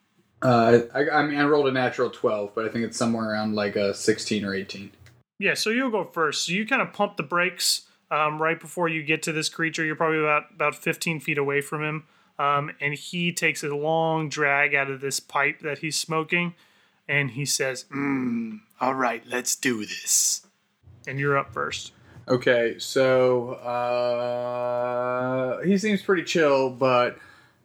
Uh, 0.43 0.81
I, 0.93 1.09
I 1.09 1.23
mean, 1.27 1.39
I 1.39 1.45
rolled 1.45 1.67
a 1.67 1.73
natural 1.73 2.11
12, 2.11 2.53
but 2.55 2.65
I 2.65 2.69
think 2.69 2.85
it's 2.85 2.97
somewhere 2.97 3.29
around 3.29 3.57
like 3.57 3.75
a 3.75 3.93
16 3.93 4.45
or 4.45 4.55
18. 4.55 4.93
Yeah, 5.41 5.55
so 5.55 5.71
you'll 5.71 5.91
go 5.91 6.05
first. 6.05 6.47
So 6.47 6.53
you 6.53 6.65
kind 6.65 6.81
of 6.81 6.93
pump 6.93 7.17
the 7.17 7.25
brakes 7.25 7.88
um, 8.11 8.41
right 8.41 8.59
before 8.59 8.89
you 8.89 9.03
get 9.03 9.23
to 9.25 9.33
this 9.33 9.49
creature. 9.49 9.85
You're 9.85 9.97
probably 9.97 10.21
about 10.21 10.45
about 10.55 10.75
15 10.75 11.21
feet 11.21 11.39
away 11.39 11.61
from 11.61 11.83
him, 11.83 12.05
um, 12.39 12.71
and 12.81 12.95
he 12.95 13.33
takes 13.33 13.63
a 13.63 13.75
long 13.75 14.29
drag 14.29 14.75
out 14.75 14.91
of 14.91 15.01
this 15.01 15.21
pipe 15.21 15.61
that 15.61 15.79
he's 15.79 15.97
smoking, 15.97 16.55
and 17.09 17.33
he 17.33 17.45
says, 17.45 17.85
mm, 17.95 18.61
"All 18.81 18.95
right, 18.95 19.23
let's 19.27 19.55
do 19.55 19.85
this." 19.85 20.47
And 21.07 21.19
you're 21.19 21.39
up 21.39 21.53
first. 21.53 21.93
Okay, 22.29 22.79
so 22.79 23.53
uh, 23.53 25.63
he 25.63 25.79
seems 25.79 26.03
pretty 26.03 26.25
chill, 26.25 26.69
but 26.69 27.17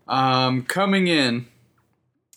um, 0.07 0.63
coming 0.63 1.07
in, 1.07 1.47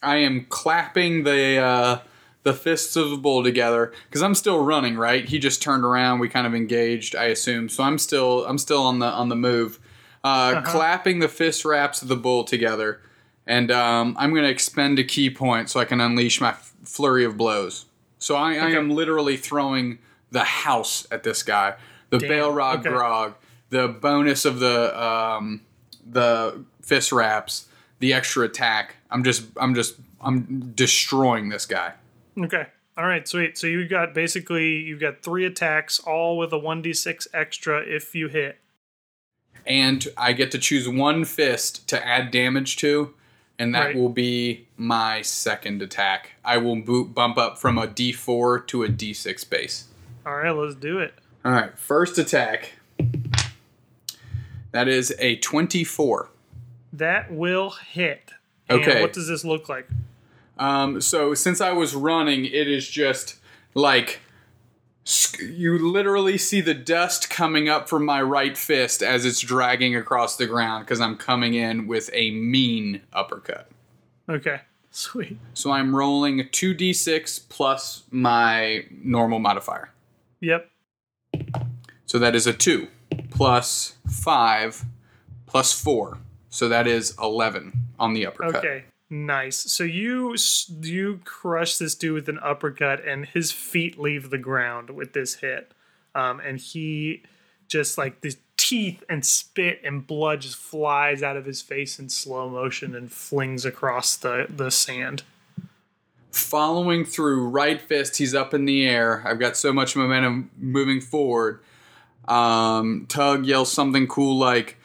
I 0.02 0.16
am 0.16 0.46
clapping 0.48 1.22
the 1.22 1.58
uh, 1.58 1.98
the 2.46 2.54
fists 2.54 2.94
of 2.94 3.10
the 3.10 3.16
bull 3.16 3.42
together 3.42 3.92
because 4.08 4.22
I'm 4.22 4.36
still 4.36 4.62
running. 4.62 4.96
Right, 4.96 5.28
he 5.28 5.40
just 5.40 5.60
turned 5.60 5.84
around. 5.84 6.20
We 6.20 6.28
kind 6.28 6.46
of 6.46 6.54
engaged, 6.54 7.16
I 7.16 7.24
assume. 7.24 7.68
So 7.68 7.82
I'm 7.82 7.98
still 7.98 8.46
I'm 8.46 8.56
still 8.56 8.82
on 8.84 9.00
the 9.00 9.06
on 9.06 9.28
the 9.28 9.34
move, 9.34 9.80
uh, 10.22 10.62
clapping 10.62 11.18
the 11.18 11.28
fist 11.28 11.64
wraps 11.64 12.02
of 12.02 12.08
the 12.08 12.14
bull 12.14 12.44
together, 12.44 13.00
and 13.48 13.72
um, 13.72 14.14
I'm 14.16 14.30
going 14.30 14.44
to 14.44 14.48
expend 14.48 15.00
a 15.00 15.04
ki 15.04 15.28
point 15.28 15.70
so 15.70 15.80
I 15.80 15.84
can 15.84 16.00
unleash 16.00 16.40
my 16.40 16.50
f- 16.50 16.72
flurry 16.84 17.24
of 17.24 17.36
blows. 17.36 17.86
So 18.20 18.36
I, 18.36 18.54
I 18.54 18.70
am 18.70 18.90
literally 18.90 19.36
throwing 19.36 19.98
the 20.30 20.44
house 20.44 21.04
at 21.10 21.24
this 21.24 21.42
guy. 21.42 21.74
The 22.10 22.18
Damn, 22.18 22.30
Balrog 22.30 22.78
okay. 22.78 22.90
Grog, 22.90 23.34
the 23.70 23.88
bonus 23.88 24.44
of 24.44 24.60
the 24.60 25.04
um, 25.04 25.62
the 26.08 26.64
fist 26.80 27.10
wraps, 27.10 27.66
the 27.98 28.12
extra 28.12 28.44
attack. 28.44 28.94
I'm 29.10 29.24
just 29.24 29.46
I'm 29.56 29.74
just 29.74 29.96
I'm 30.20 30.70
destroying 30.76 31.48
this 31.48 31.66
guy. 31.66 31.94
Okay. 32.38 32.66
All 32.98 33.06
right, 33.06 33.26
sweet. 33.28 33.58
So 33.58 33.66
you 33.66 33.86
got 33.86 34.14
basically 34.14 34.76
you've 34.76 35.00
got 35.00 35.22
three 35.22 35.44
attacks, 35.44 35.98
all 35.98 36.38
with 36.38 36.52
a 36.52 36.58
one 36.58 36.80
d 36.82 36.92
six 36.92 37.28
extra 37.34 37.80
if 37.80 38.14
you 38.14 38.28
hit. 38.28 38.58
And 39.66 40.06
I 40.16 40.32
get 40.32 40.50
to 40.52 40.58
choose 40.58 40.88
one 40.88 41.24
fist 41.24 41.88
to 41.88 42.06
add 42.06 42.30
damage 42.30 42.76
to, 42.78 43.12
and 43.58 43.74
that 43.74 43.86
Right. 43.86 43.96
will 43.96 44.08
be 44.08 44.66
my 44.76 45.22
second 45.22 45.82
attack. 45.82 46.32
I 46.44 46.56
will 46.58 46.76
boot, 46.76 47.14
bump 47.14 47.36
up 47.36 47.58
from 47.58 47.76
a 47.76 47.86
D4 47.88 48.60
to 48.68 48.84
a 48.84 48.88
D6 48.88 49.44
base. 49.44 49.88
All 50.24 50.36
right, 50.36 50.50
let's 50.52 50.74
do 50.76 50.98
it. 51.00 51.14
All 51.44 51.52
right, 51.52 51.76
first 51.78 52.16
attack. 52.18 52.74
That 54.72 54.88
is 54.88 55.14
a 55.18 55.36
24. 55.36 56.28
That 56.92 57.32
will 57.32 57.70
hit. 57.70 58.30
And 58.68 58.80
Okay. 58.80 59.00
what 59.02 59.12
does 59.12 59.28
this 59.28 59.44
look 59.44 59.68
like? 59.68 59.88
Um, 60.58 61.00
so 61.00 61.34
since 61.34 61.60
I 61.60 61.72
was 61.72 61.94
running, 61.94 62.44
it 62.44 62.68
is 62.68 62.88
just 62.88 63.36
like 63.74 64.20
you 65.40 65.78
literally 65.78 66.36
see 66.38 66.60
the 66.60 66.74
dust 66.74 67.30
coming 67.30 67.68
up 67.68 67.88
from 67.88 68.04
my 68.04 68.20
right 68.20 68.56
fist 68.56 69.02
as 69.02 69.24
it's 69.24 69.40
dragging 69.40 69.94
across 69.94 70.36
the 70.36 70.46
ground 70.46 70.84
because 70.84 71.00
I'm 71.00 71.16
coming 71.16 71.54
in 71.54 71.86
with 71.86 72.10
a 72.12 72.30
mean 72.32 73.02
uppercut. 73.12 73.68
Okay, 74.28 74.60
sweet. 74.90 75.38
So 75.54 75.70
I'm 75.70 75.94
rolling 75.94 76.40
2d6 76.40 77.48
plus 77.48 78.02
my 78.10 78.86
normal 78.90 79.38
modifier. 79.38 79.90
Yep. 80.40 80.70
So 82.06 82.18
that 82.18 82.34
is 82.34 82.46
a 82.46 82.52
2 82.52 82.88
plus 83.30 83.96
5 84.08 84.84
plus 85.46 85.72
4. 85.80 86.18
So 86.50 86.68
that 86.68 86.86
is 86.86 87.14
11 87.20 87.72
on 87.98 88.14
the 88.14 88.26
uppercut. 88.26 88.56
Okay. 88.56 88.84
Nice. 89.08 89.56
So 89.56 89.84
you 89.84 90.34
you 90.80 91.20
crush 91.24 91.76
this 91.76 91.94
dude 91.94 92.14
with 92.14 92.28
an 92.28 92.40
uppercut, 92.42 93.06
and 93.06 93.24
his 93.24 93.52
feet 93.52 93.98
leave 93.98 94.30
the 94.30 94.38
ground 94.38 94.90
with 94.90 95.12
this 95.12 95.36
hit, 95.36 95.72
um, 96.14 96.40
and 96.40 96.58
he 96.58 97.22
just 97.68 97.98
like 97.98 98.20
the 98.20 98.36
teeth 98.56 99.04
and 99.08 99.24
spit 99.24 99.80
and 99.84 100.06
blood 100.06 100.40
just 100.40 100.56
flies 100.56 101.22
out 101.22 101.36
of 101.36 101.44
his 101.44 101.62
face 101.62 101.98
in 101.98 102.08
slow 102.08 102.48
motion 102.48 102.94
and 102.94 103.12
flings 103.12 103.64
across 103.64 104.16
the 104.16 104.46
the 104.48 104.70
sand. 104.70 105.22
following 106.32 107.04
through 107.04 107.48
right 107.48 107.80
fist 107.80 108.16
he's 108.16 108.34
up 108.34 108.54
in 108.54 108.64
the 108.64 108.86
air 108.86 109.22
i've 109.26 109.38
got 109.38 109.56
so 109.56 109.72
much 109.72 109.94
momentum 109.94 110.50
moving 110.58 111.00
forward 111.00 111.60
um, 112.28 113.06
tug 113.08 113.46
yells 113.46 113.70
something 113.70 114.06
cool 114.06 114.36
like 114.36 114.76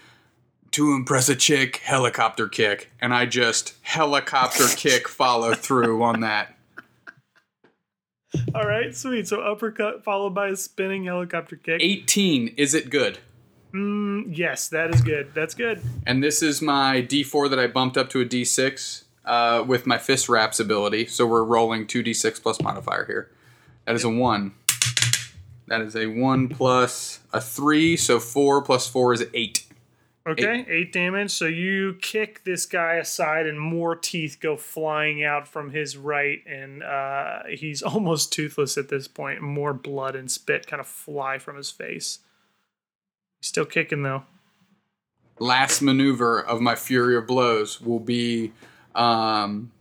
to 0.71 0.93
impress 0.93 1.29
a 1.29 1.35
chick 1.35 1.77
helicopter 1.77 2.47
kick. 2.47 2.91
And 3.01 3.13
i 3.13 3.25
just 3.25 3.75
helicopter 3.81 4.67
kick 4.75 5.07
follow 5.07 5.53
through 5.53 6.01
on 6.03 6.21
that. 6.21 6.55
All 8.55 8.65
right, 8.65 8.95
sweet. 8.95 9.27
So 9.27 9.41
uppercut 9.41 10.03
followed 10.03 10.33
by 10.33 10.49
a 10.49 10.55
spinning 10.55 11.03
helicopter 11.03 11.57
kick. 11.57 11.81
18 11.81 12.49
is 12.57 12.73
it 12.73 12.89
good? 12.89 13.19
Mm, 13.73 14.35
yes, 14.35 14.67
that 14.69 14.93
is 14.93 15.01
good. 15.01 15.33
That's 15.33 15.53
good. 15.53 15.81
and 16.05 16.23
this 16.23 16.41
is 16.41 16.61
my 16.61 17.01
d4 17.01 17.49
that 17.49 17.59
i 17.59 17.67
bumped 17.67 17.97
up 17.97 18.09
to 18.09 18.19
a 18.19 18.25
d6 18.25 19.03
uh, 19.23 19.63
with 19.65 19.85
my 19.85 19.97
fist 19.97 20.27
wraps 20.29 20.59
ability. 20.59 21.05
So 21.05 21.25
we're 21.25 21.43
rolling 21.43 21.85
2d6 21.87 22.41
plus 22.41 22.61
modifier 22.61 23.05
here. 23.05 23.29
That 23.85 23.95
is 23.95 24.03
a 24.03 24.09
1 24.09 24.53
that 25.67 25.79
is 25.81 25.95
a 25.95 26.07
1 26.07 26.49
plus 26.49 27.21
a 27.31 27.39
3 27.39 27.95
so 27.95 28.19
4 28.19 28.61
plus 28.61 28.87
4 28.87 29.13
is 29.13 29.25
8 29.33 29.65
Okay, 30.27 30.65
eight. 30.69 30.93
damage. 30.93 31.31
So 31.31 31.45
you 31.45 31.95
kick 32.01 32.43
this 32.43 32.65
guy 32.67 32.95
aside, 32.95 33.47
and 33.47 33.59
more 33.59 33.95
teeth 33.95 34.37
go 34.39 34.55
flying 34.55 35.23
out 35.23 35.47
from 35.47 35.71
his 35.71 35.97
right, 35.97 36.39
and 36.45 36.83
uh, 36.83 37.39
he's 37.49 37.81
almost 37.83 38.31
toothless 38.31 38.77
at 38.77 38.89
this 38.89 39.07
point. 39.07 39.41
More 39.41 39.73
blood 39.73 40.15
and 40.15 40.29
spit 40.29 40.67
kind 40.67 40.79
of 40.79 40.87
fly 40.87 41.39
from 41.39 41.57
his 41.57 41.71
face. 41.71 42.19
He's 43.41 43.47
still 43.49 43.65
kicking 43.65 44.03
though. 44.03 44.23
last 45.39 45.81
maneuver 45.81 46.39
of 46.39 46.61
my 46.61 46.75
Flurry 46.75 47.15
of 47.17 47.25
Blows 47.25 47.81
will 47.81 47.99
be 47.99 48.51
um, 48.93 49.71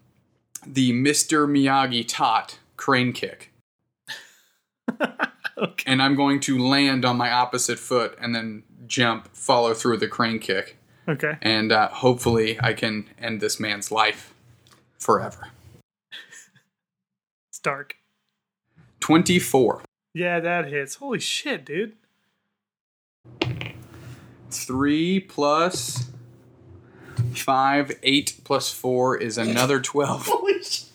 the 0.67 0.93
Mr. 0.93 1.47
Miyagi 1.47 2.05
Tot 2.09 2.59
crane 2.77 3.13
kick. 3.13 3.53
Okay. 5.59 5.85
And 5.93 6.01
I'm 6.03 6.15
going 6.15 6.41
to 6.41 6.59
land 6.59 7.05
on 7.05 7.19
my 7.19 7.31
opposite 7.31 7.79
foot 7.79 8.17
and 8.19 8.35
then 8.35 8.63
jump, 8.91 9.35
follow 9.35 9.73
through 9.73 9.97
the 9.97 10.09
crane 10.09 10.39
kick. 10.39 10.77
Okay. 11.09 11.39
And 11.41 11.73
uh, 11.73 11.89
hopefully 11.89 12.59
I 12.61 12.75
can 12.75 13.07
end 13.19 13.41
this 13.41 13.59
man's 13.59 13.91
life 13.91 14.35
forever. 14.99 15.49
It's 17.49 17.59
dark. 17.59 17.97
24. 19.01 19.83
Yeah, 20.13 20.41
that 20.41 20.67
hits. 20.67 20.97
Holy 20.97 21.21
shit, 21.21 21.65
dude. 21.65 21.95
3 24.51 25.21
plus 25.21 26.11
5, 27.35 27.93
8 28.03 28.41
plus 28.45 28.73
4 28.73 29.17
is 29.17 29.39
another 29.39 29.81
12. 29.81 30.27
Holy 30.29 30.63
shit. 30.63 30.90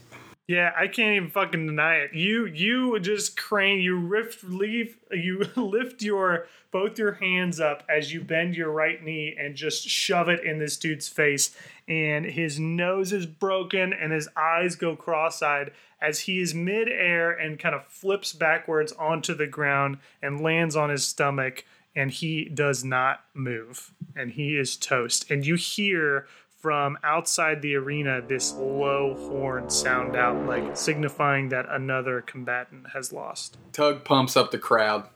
Yeah, 0.48 0.72
I 0.78 0.88
can't 0.88 1.16
even 1.16 1.30
fucking 1.30 1.66
deny 1.66 1.96
it. 1.96 2.14
You 2.14 2.46
you 2.46 3.00
just 3.00 3.36
crane, 3.36 3.80
you 3.80 4.00
lift 4.08 4.44
leave 4.44 4.98
you 5.12 5.40
lift 5.56 6.04
your 6.04 6.48
both 6.72 7.00
your 7.00 7.14
hands 7.14 7.60
up 7.60 7.84
as 7.90 8.14
you 8.14 8.22
bend 8.22 8.56
your 8.56 8.70
right 8.70 9.04
knee 9.04 9.36
and 9.40 9.56
just 9.56 9.88
shove 9.88 10.30
it 10.30 10.44
in 10.44 10.60
this 10.60 10.78
dude's 10.78 11.08
face 11.08 11.56
and 11.88 12.26
his 12.26 12.60
nose 12.60 13.14
is 13.14 13.26
broken 13.26 13.94
and 13.94 14.12
his 14.12 14.28
eyes 14.36 14.76
go 14.76 14.94
cross-eyed 14.94 15.72
as 16.02 16.20
he 16.20 16.42
is 16.42 16.54
mid-air 16.54 17.32
and 17.32 17.60
kind 17.60 17.74
of 17.74 17.88
flips 17.88 18.34
backwards 18.34 18.92
onto 18.94 19.34
the 19.34 19.48
ground 19.48 19.98
and 20.22 20.42
lands 20.42 20.76
on 20.76 20.90
his 20.90 21.06
stomach 21.06 21.64
and 21.96 22.12
he 22.12 22.44
does 22.44 22.84
not 22.84 23.24
move 23.34 23.94
and 24.14 24.32
he 24.32 24.58
is 24.58 24.76
toast 24.76 25.32
and 25.32 25.46
you 25.46 25.56
hear 25.56 26.28
from 26.66 26.98
outside 27.04 27.62
the 27.62 27.76
arena 27.76 28.24
this 28.28 28.52
low 28.54 29.14
horn 29.30 29.70
sound 29.70 30.16
out 30.16 30.36
like 30.48 30.76
signifying 30.76 31.50
that 31.50 31.64
another 31.70 32.22
combatant 32.22 32.88
has 32.92 33.14
lost 33.14 33.56
Tug 33.72 34.04
pumps 34.04 34.36
up 34.36 34.50
the 34.50 34.58
crowd. 34.58 35.08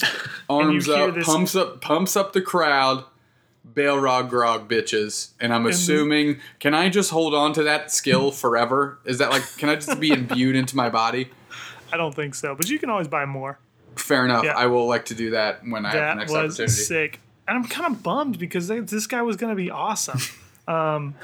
Arms 0.48 0.88
up, 0.88 1.12
this- 1.16 1.26
pumps 1.26 1.56
up, 1.56 1.80
pumps 1.80 2.14
up 2.16 2.32
the 2.34 2.40
crowd. 2.40 3.02
Balrog 3.74 4.28
grog 4.30 4.68
bitches, 4.70 5.30
and 5.40 5.52
I'm 5.52 5.66
assuming. 5.66 6.38
Can 6.60 6.72
I 6.72 6.88
just 6.88 7.10
hold 7.10 7.34
on 7.34 7.52
to 7.54 7.64
that 7.64 7.90
skill 7.90 8.30
forever? 8.42 9.00
Is 9.04 9.18
that 9.18 9.30
like? 9.30 9.42
Can 9.58 9.68
I 9.68 9.74
just 9.74 9.98
be 9.98 10.12
imbued 10.12 10.54
into 10.54 10.76
my 10.76 10.88
body? 10.88 11.30
i 11.92 11.96
don't 11.96 12.14
think 12.14 12.36
so 12.36 12.54
but 12.54 12.68
you 12.68 12.78
can 12.78 12.88
always 12.88 13.08
buy 13.08 13.24
more 13.24 13.58
Fair 13.96 14.24
enough. 14.24 14.44
Yeah. 14.44 14.52
I 14.56 14.66
will 14.66 14.86
like 14.86 15.06
to 15.06 15.14
do 15.16 15.30
that 15.30 15.62
when 15.66 15.84
I 15.84 15.88
have 15.90 15.94
the 15.94 16.00
that 16.00 16.16
next 16.18 16.30
was 16.30 16.38
opportunity. 16.60 16.72
sick 16.72 17.20
and 17.48 17.58
i'm 17.58 17.64
kind 17.68 17.92
of 17.92 18.00
bummed 18.04 18.38
because 18.38 18.68
they, 18.68 18.78
this 18.78 19.08
guy 19.08 19.22
was 19.22 19.34
going 19.36 19.50
to 19.50 19.56
be 19.60 19.70
awesome 19.72 20.20
um 20.70 21.14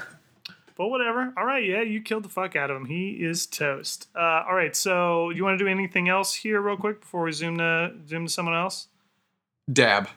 but 0.75 0.89
whatever 0.89 1.33
all 1.37 1.45
right 1.45 1.65
yeah 1.65 1.81
you 1.81 2.01
killed 2.01 2.23
the 2.23 2.29
fuck 2.29 2.55
out 2.55 2.69
of 2.69 2.77
him 2.77 2.85
he 2.85 3.11
is 3.11 3.45
toast 3.45 4.07
uh 4.15 4.43
all 4.47 4.55
right 4.55 4.75
so 4.75 5.29
you 5.29 5.43
want 5.43 5.57
to 5.57 5.63
do 5.63 5.69
anything 5.69 6.09
else 6.09 6.33
here 6.33 6.61
real 6.61 6.77
quick 6.77 7.01
before 7.01 7.23
we 7.23 7.31
zoom 7.31 7.57
to 7.57 7.91
zoom 8.07 8.25
to 8.25 8.31
someone 8.31 8.55
else 8.55 8.87
Dab. 9.71 10.09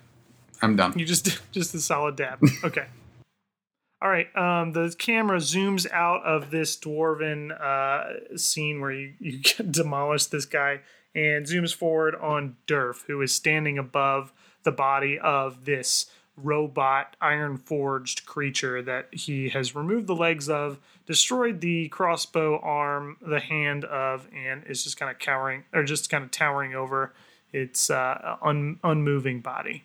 I'm 0.63 0.77
done. 0.77 0.99
You 0.99 1.05
just 1.05 1.41
just 1.53 1.75
a 1.75 1.81
solid 1.81 2.17
dab. 2.17 2.41
Okay. 2.65 2.87
All 4.03 4.09
right. 4.09 4.35
Um, 4.37 4.73
the 4.73 4.95
camera 4.99 5.39
zooms 5.39 5.91
out 5.91 6.23
of 6.25 6.51
this 6.51 6.77
dwarven 6.77 7.51
uh, 7.61 8.37
scene 8.37 8.81
where 8.81 8.93
you, 8.93 9.13
you 9.19 9.39
get 9.43 9.73
demolish 9.73 10.27
this 10.27 10.47
guy 10.47 10.81
and 11.15 11.45
zooms 11.45 11.75
forward 11.75 12.15
on 12.15 12.57
Durf, 12.67 13.05
who 13.07 13.21
is 13.21 13.35
standing 13.35 13.79
above 13.79 14.33
the 14.63 14.73
body 14.73 15.19
of 15.19 15.65
this 15.65 16.07
robot 16.43 17.17
iron 17.21 17.57
forged 17.57 18.27
creature 18.27 18.83
that 18.83 19.09
he 19.13 19.49
has 19.51 19.75
removed 19.75 20.07
the 20.07 20.15
legs 20.15 20.49
of, 20.49 20.79
destroyed 21.07 21.61
the 21.61 21.89
crossbow 21.89 22.59
arm, 22.61 23.17
the 23.21 23.41
hand 23.41 23.85
of, 23.85 24.29
and 24.35 24.65
is 24.67 24.85
just 24.85 24.97
kind 24.97 25.11
of 25.11 25.19
cowering 25.19 25.65
or 25.73 25.83
just 25.85 26.11
kind 26.11 26.25
of 26.25 26.31
towering 26.31 26.75
over 26.75 27.13
its 27.53 27.91
uh, 27.91 28.37
un- 28.43 28.79
unmoving 28.85 29.41
body. 29.41 29.85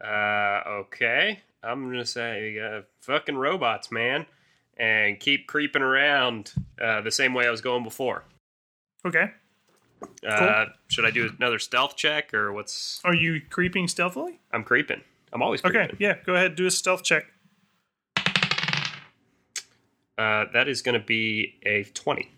Uh, 0.00 0.60
okay. 0.66 1.40
I'm 1.62 1.90
gonna 1.90 2.04
say 2.04 2.58
uh, 2.58 2.82
fucking 3.00 3.36
robots, 3.36 3.90
man, 3.90 4.26
and 4.76 5.18
keep 5.18 5.46
creeping 5.46 5.82
around 5.82 6.52
uh, 6.80 7.00
the 7.00 7.10
same 7.10 7.32
way 7.32 7.46
I 7.46 7.50
was 7.50 7.62
going 7.62 7.82
before. 7.82 8.24
Okay. 9.06 9.30
Uh, 10.26 10.66
should 10.88 11.06
I 11.06 11.10
do 11.10 11.30
another 11.38 11.58
stealth 11.58 11.96
check 11.96 12.34
or 12.34 12.52
what's? 12.52 13.00
Are 13.04 13.14
you 13.14 13.40
creeping 13.48 13.88
stealthily? 13.88 14.40
I'm 14.52 14.64
creeping. 14.64 15.00
I'm 15.34 15.42
always. 15.42 15.64
Okay, 15.64 15.90
yeah, 15.98 16.14
go 16.24 16.34
ahead, 16.34 16.54
do 16.54 16.66
a 16.66 16.70
stealth 16.70 17.02
check. 17.02 17.24
Uh, 20.16 20.44
that 20.52 20.68
is 20.68 20.80
gonna 20.80 21.00
be 21.00 21.56
a 21.66 21.84
twenty. 21.92 22.30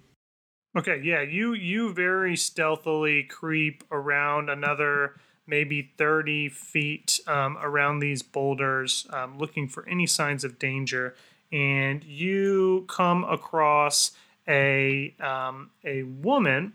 Okay, 0.76 1.00
yeah, 1.04 1.20
you 1.20 1.52
you 1.52 1.92
very 1.92 2.36
stealthily 2.36 3.22
creep 3.22 3.84
around 3.90 4.48
another 4.48 5.16
maybe 5.46 5.92
30 5.96 6.48
feet 6.48 7.20
um, 7.26 7.56
around 7.62 8.00
these 8.00 8.22
boulders, 8.22 9.06
um, 9.10 9.38
looking 9.38 9.68
for 9.68 9.88
any 9.88 10.06
signs 10.06 10.44
of 10.44 10.58
danger. 10.58 11.14
And 11.52 12.02
you 12.02 12.84
come 12.88 13.24
across 13.24 14.12
a 14.48 15.14
um, 15.20 15.70
a 15.84 16.02
woman 16.02 16.74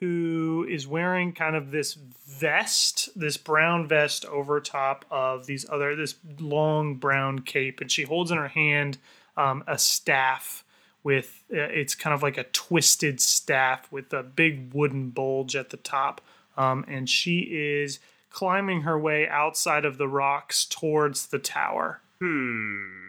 who 0.00 0.66
is 0.68 0.86
wearing 0.86 1.32
kind 1.32 1.56
of 1.56 1.70
this 1.70 1.94
vest, 1.94 3.08
this 3.16 3.36
brown 3.36 3.88
vest 3.88 4.24
over 4.26 4.60
top 4.60 5.04
of 5.10 5.46
these 5.46 5.68
other 5.70 5.96
this 5.96 6.16
long 6.38 6.96
brown 6.96 7.40
cape, 7.40 7.80
and 7.80 7.90
she 7.90 8.02
holds 8.02 8.30
in 8.30 8.36
her 8.36 8.48
hand 8.48 8.98
um, 9.36 9.64
a 9.66 9.78
staff 9.78 10.64
with 11.02 11.44
uh, 11.52 11.56
it's 11.58 11.94
kind 11.94 12.12
of 12.12 12.22
like 12.22 12.36
a 12.36 12.44
twisted 12.44 13.20
staff 13.20 13.90
with 13.90 14.12
a 14.12 14.22
big 14.22 14.74
wooden 14.74 15.10
bulge 15.10 15.56
at 15.56 15.70
the 15.70 15.76
top, 15.76 16.20
um, 16.56 16.84
and 16.88 17.08
she 17.08 17.40
is 17.40 17.98
climbing 18.28 18.82
her 18.82 18.98
way 18.98 19.26
outside 19.28 19.84
of 19.84 19.96
the 19.96 20.08
rocks 20.08 20.66
towards 20.66 21.28
the 21.28 21.38
tower. 21.38 22.00
Hmm. 22.20 23.06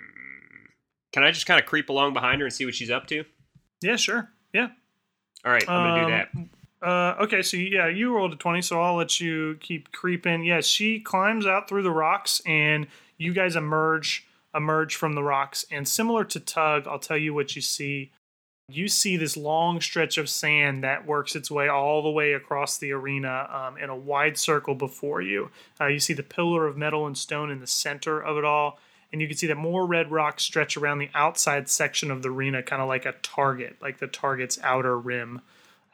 Can 1.11 1.23
I 1.23 1.31
just 1.31 1.47
kind 1.47 1.59
of 1.59 1.65
creep 1.65 1.89
along 1.89 2.13
behind 2.13 2.39
her 2.41 2.45
and 2.45 2.53
see 2.53 2.65
what 2.65 2.75
she's 2.75 2.91
up 2.91 3.07
to? 3.07 3.23
Yeah, 3.81 3.95
sure. 3.95 4.29
Yeah. 4.53 4.69
All 5.43 5.51
right, 5.51 5.67
I'm 5.67 5.89
gonna 5.89 6.05
do 6.05 6.11
that. 6.11 6.56
Uh, 6.81 7.15
okay, 7.19 7.41
so 7.41 7.57
yeah, 7.57 7.87
you 7.87 8.13
rolled 8.13 8.33
a 8.33 8.35
20, 8.35 8.61
so 8.61 8.81
I'll 8.81 8.95
let 8.95 9.19
you 9.19 9.57
keep 9.59 9.91
creeping. 9.91 10.43
Yeah, 10.43 10.61
she 10.61 10.99
climbs 10.99 11.45
out 11.45 11.67
through 11.67 11.83
the 11.83 11.91
rocks 11.91 12.41
and 12.45 12.87
you 13.17 13.33
guys 13.33 13.55
emerge 13.55 14.27
emerge 14.55 14.95
from 14.95 15.13
the 15.13 15.23
rocks 15.23 15.65
and 15.71 15.87
similar 15.87 16.23
to 16.23 16.39
Tug, 16.39 16.87
I'll 16.87 16.99
tell 16.99 17.17
you 17.17 17.33
what 17.33 17.55
you 17.55 17.61
see. 17.61 18.11
You 18.69 18.87
see 18.89 19.15
this 19.15 19.37
long 19.37 19.79
stretch 19.79 20.17
of 20.17 20.29
sand 20.29 20.83
that 20.83 21.05
works 21.05 21.35
its 21.35 21.49
way 21.49 21.69
all 21.69 22.01
the 22.01 22.09
way 22.09 22.33
across 22.33 22.77
the 22.77 22.91
arena 22.91 23.47
um, 23.49 23.77
in 23.77 23.89
a 23.89 23.95
wide 23.95 24.37
circle 24.37 24.75
before 24.75 25.21
you. 25.21 25.51
Uh, 25.79 25.85
you 25.85 25.99
see 25.99 26.13
the 26.13 26.23
pillar 26.23 26.67
of 26.67 26.75
metal 26.75 27.07
and 27.07 27.17
stone 27.17 27.49
in 27.49 27.61
the 27.61 27.67
center 27.67 28.19
of 28.19 28.37
it 28.37 28.43
all, 28.43 28.77
and 29.11 29.21
you 29.21 29.27
can 29.27 29.37
see 29.37 29.47
that 29.47 29.55
more 29.55 29.85
red 29.85 30.11
rocks 30.11 30.43
stretch 30.43 30.75
around 30.75 30.97
the 30.97 31.09
outside 31.15 31.69
section 31.69 32.11
of 32.11 32.23
the 32.23 32.29
arena, 32.29 32.61
kind 32.61 32.81
of 32.81 32.89
like 32.89 33.05
a 33.05 33.15
target, 33.21 33.77
like 33.81 33.99
the 33.99 34.07
target's 34.07 34.59
outer 34.61 34.99
rim 34.99 35.41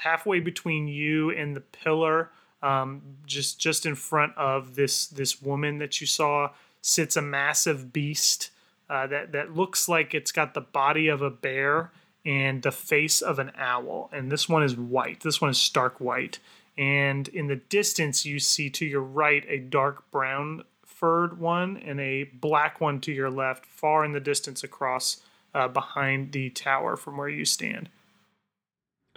halfway 0.04 0.40
between 0.40 0.88
you 0.88 1.32
and 1.32 1.56
the 1.56 1.62
pillar, 1.62 2.30
um, 2.62 3.02
just 3.26 3.60
just 3.60 3.86
in 3.86 3.96
front 3.96 4.36
of 4.38 4.76
this 4.76 5.08
this 5.08 5.42
woman 5.42 5.80
that 5.80 6.02
you 6.02 6.08
saw, 6.08 6.50
sits 6.82 7.16
a 7.16 7.22
massive 7.22 7.92
beast 7.94 8.52
uh, 8.90 9.08
that 9.08 9.32
that 9.32 9.56
looks 9.56 9.88
like 9.88 10.14
it's 10.14 10.32
got 10.32 10.54
the 10.54 10.62
body 10.62 11.08
of 11.08 11.22
a 11.22 11.30
bear 11.30 11.92
and 12.26 12.62
the 12.62 12.72
face 12.72 13.22
of 13.22 13.40
an 13.40 13.52
owl. 13.58 14.10
And 14.14 14.32
this 14.32 14.48
one 14.48 14.64
is 14.64 14.78
white. 14.78 15.22
This 15.22 15.42
one 15.42 15.50
is 15.50 15.58
stark 15.58 16.00
white. 16.00 16.40
And 16.78 17.28
in 17.28 17.48
the 17.48 17.58
distance, 17.58 18.26
you 18.26 18.40
see 18.40 18.70
to 18.72 18.86
your 18.86 19.02
right 19.02 19.46
a 19.48 19.60
dark 19.60 20.10
brown 20.10 20.64
furred 20.86 21.40
one 21.40 21.78
and 21.78 22.00
a 22.00 22.24
black 22.24 22.80
one 22.80 23.02
to 23.02 23.12
your 23.12 23.30
left, 23.30 23.66
far 23.66 24.06
in 24.06 24.14
the 24.14 24.20
distance 24.20 24.64
across 24.64 25.22
uh, 25.54 25.68
behind 25.68 26.32
the 26.32 26.50
tower 26.50 26.96
from 26.96 27.18
where 27.18 27.30
you 27.30 27.46
stand. 27.46 27.90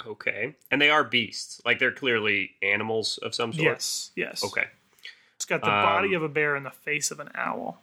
Okay, 0.05 0.55
and 0.71 0.81
they 0.81 0.91
are 0.91 1.05
beasts. 1.05 1.61
Like 1.65 1.79
they're 1.79 1.93
clearly 1.93 2.51
animals 2.63 3.19
of 3.23 3.35
some 3.35 3.53
sort. 3.53 3.65
Yes, 3.65 4.11
yes. 4.17 4.45
Okay. 4.45 4.65
It's 5.37 5.45
got 5.45 5.61
the 5.61 5.67
body 5.69 6.09
Um, 6.09 6.17
of 6.17 6.23
a 6.23 6.29
bear 6.29 6.55
and 6.57 6.67
the 6.67 6.71
face 6.71 7.11
of 7.11 7.21
an 7.21 7.31
owl. 7.35 7.83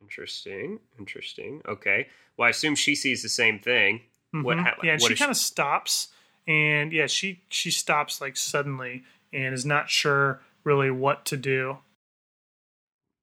Interesting. 0.00 0.78
Interesting. 0.98 1.62
Okay. 1.66 2.08
Well, 2.36 2.46
I 2.46 2.50
assume 2.50 2.74
she 2.74 2.94
sees 2.94 3.22
the 3.22 3.28
same 3.28 3.58
thing. 3.58 4.02
What? 4.32 4.56
Mhm. 4.56 4.62
ha- 4.62 4.76
yeah, 4.82 4.92
and 4.92 5.02
what 5.02 5.08
she 5.10 5.16
kind 5.16 5.30
of 5.30 5.36
stops, 5.36 6.08
and 6.46 6.92
yeah, 6.92 7.06
she 7.06 7.42
she 7.50 7.70
stops 7.70 8.20
like 8.20 8.36
suddenly 8.36 9.04
and 9.32 9.54
is 9.54 9.64
not 9.66 9.90
sure 9.90 10.40
really 10.64 10.90
what 10.90 11.24
to 11.26 11.36
do. 11.36 11.78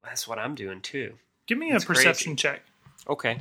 That's 0.04 0.28
what 0.28 0.40
I'm 0.40 0.56
doing 0.56 0.82
too. 0.82 1.18
Give 1.48 1.58
me 1.58 1.72
That's 1.72 1.84
a 1.84 1.88
perception 1.88 2.36
check. 2.36 2.62
Okay. 3.08 3.40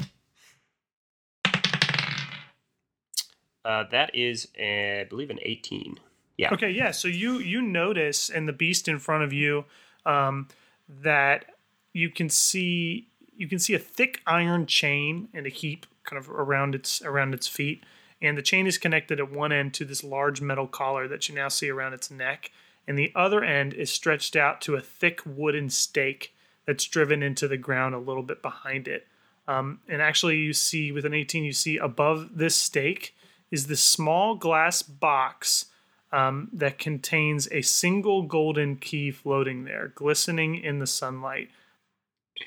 Uh, 3.65 3.85
that 3.91 4.15
is, 4.15 4.49
uh, 4.59 5.01
I 5.01 5.07
believe, 5.09 5.31
an 5.31 5.39
18. 5.43 5.99
Yeah. 6.37 6.53
Okay, 6.53 6.71
yeah. 6.71 6.93
So 6.93 7.09
you 7.09 7.39
you 7.39 7.61
notice 7.61 8.29
in 8.29 8.47
the 8.47 8.53
beast 8.53 8.87
in 8.87 8.99
front 8.99 9.25
of 9.25 9.33
you 9.33 9.65
um, 10.07 10.49
that 10.89 11.47
you 11.93 12.11
can 12.11 12.31
see 12.31 13.09
you 13.37 13.49
can 13.49 13.59
see 13.59 13.75
a 13.75 13.79
thick 13.79 14.21
iron 14.27 14.67
chain 14.67 15.29
and 15.35 15.47
a 15.47 15.51
heap 15.51 15.87
kind 16.05 16.19
of 16.19 16.31
around 16.31 16.75
its 16.75 17.03
around 17.03 17.35
its 17.35 17.49
feet, 17.49 17.83
and 18.23 18.39
the 18.39 18.43
chain 18.43 18.69
is 18.69 18.79
connected 18.79 19.19
at 19.19 19.33
one 19.33 19.51
end 19.51 19.75
to 19.75 19.85
this 19.85 20.05
large 20.05 20.41
metal 20.41 20.69
collar 20.69 21.09
that 21.09 21.29
you 21.29 21.35
now 21.35 21.49
see 21.49 21.69
around 21.69 21.93
its 21.93 22.09
neck, 22.09 22.53
and 22.87 22.97
the 22.97 23.13
other 23.17 23.43
end 23.43 23.75
is 23.75 23.91
stretched 23.91 24.37
out 24.37 24.61
to 24.61 24.77
a 24.77 24.81
thick 24.81 25.21
wooden 25.27 25.69
stake 25.69 26.35
that's 26.67 26.85
driven 26.85 27.23
into 27.23 27.49
the 27.49 27.57
ground 27.57 27.97
a 27.97 27.99
little 27.99 28.23
bit 28.23 28.43
behind 28.43 28.87
it. 28.87 29.09
Um, 29.49 29.81
and 29.89 30.01
actually, 30.03 30.37
you 30.37 30.53
see 30.53 30.93
with 30.93 31.05
an 31.05 31.15
18, 31.15 31.43
you 31.43 31.53
see 31.53 31.79
above 31.79 32.37
this 32.37 32.55
stake 32.55 33.17
is 33.51 33.67
this 33.67 33.83
small 33.83 34.35
glass 34.35 34.83
box 34.83 35.67
um, 36.13 36.49
that 36.53 36.79
contains 36.79 37.49
a 37.51 37.63
single 37.63 38.23
golden 38.23 38.77
key 38.77 39.11
floating 39.11 39.65
there, 39.65 39.93
glistening 39.95 40.57
in 40.57 40.79
the 40.79 40.87
sunlight. 40.87 41.51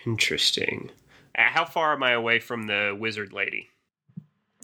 Interesting. 0.06 0.90
Uh, 1.38 1.44
how 1.44 1.66
far 1.66 1.94
am 1.94 2.04
I 2.04 2.12
away 2.12 2.40
from 2.40 2.64
the 2.64 2.96
wizard 2.98 3.34
lady? 3.34 3.70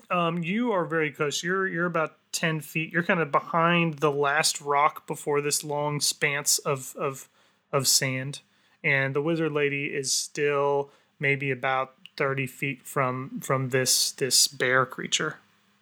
Um, 0.10 0.42
you 0.44 0.72
are 0.72 0.86
very 0.86 1.12
close. 1.12 1.44
You're 1.44 1.68
you're 1.68 1.86
about 1.86 2.18
ten 2.32 2.62
feet. 2.62 2.94
You're 2.94 3.04
kind 3.04 3.20
of 3.20 3.32
behind 3.32 3.96
the 3.96 4.12
last 4.12 4.62
rock 4.62 5.06
before 5.06 5.42
this 5.42 5.64
long 5.64 6.00
spanse 6.00 6.60
of 6.60 6.96
of 6.98 7.28
of 7.74 7.88
sand, 7.88 8.40
and 8.84 9.14
the 9.14 9.22
wizard 9.22 9.52
lady 9.52 9.86
is 9.86 10.14
still 10.14 10.92
maybe 11.20 11.52
about 11.52 11.96
thirty 12.16 12.48
feet 12.48 12.88
from 12.88 13.42
from 13.42 13.70
this 13.70 14.12
this 14.12 14.48
bear 14.48 14.86
creature. 14.86 15.38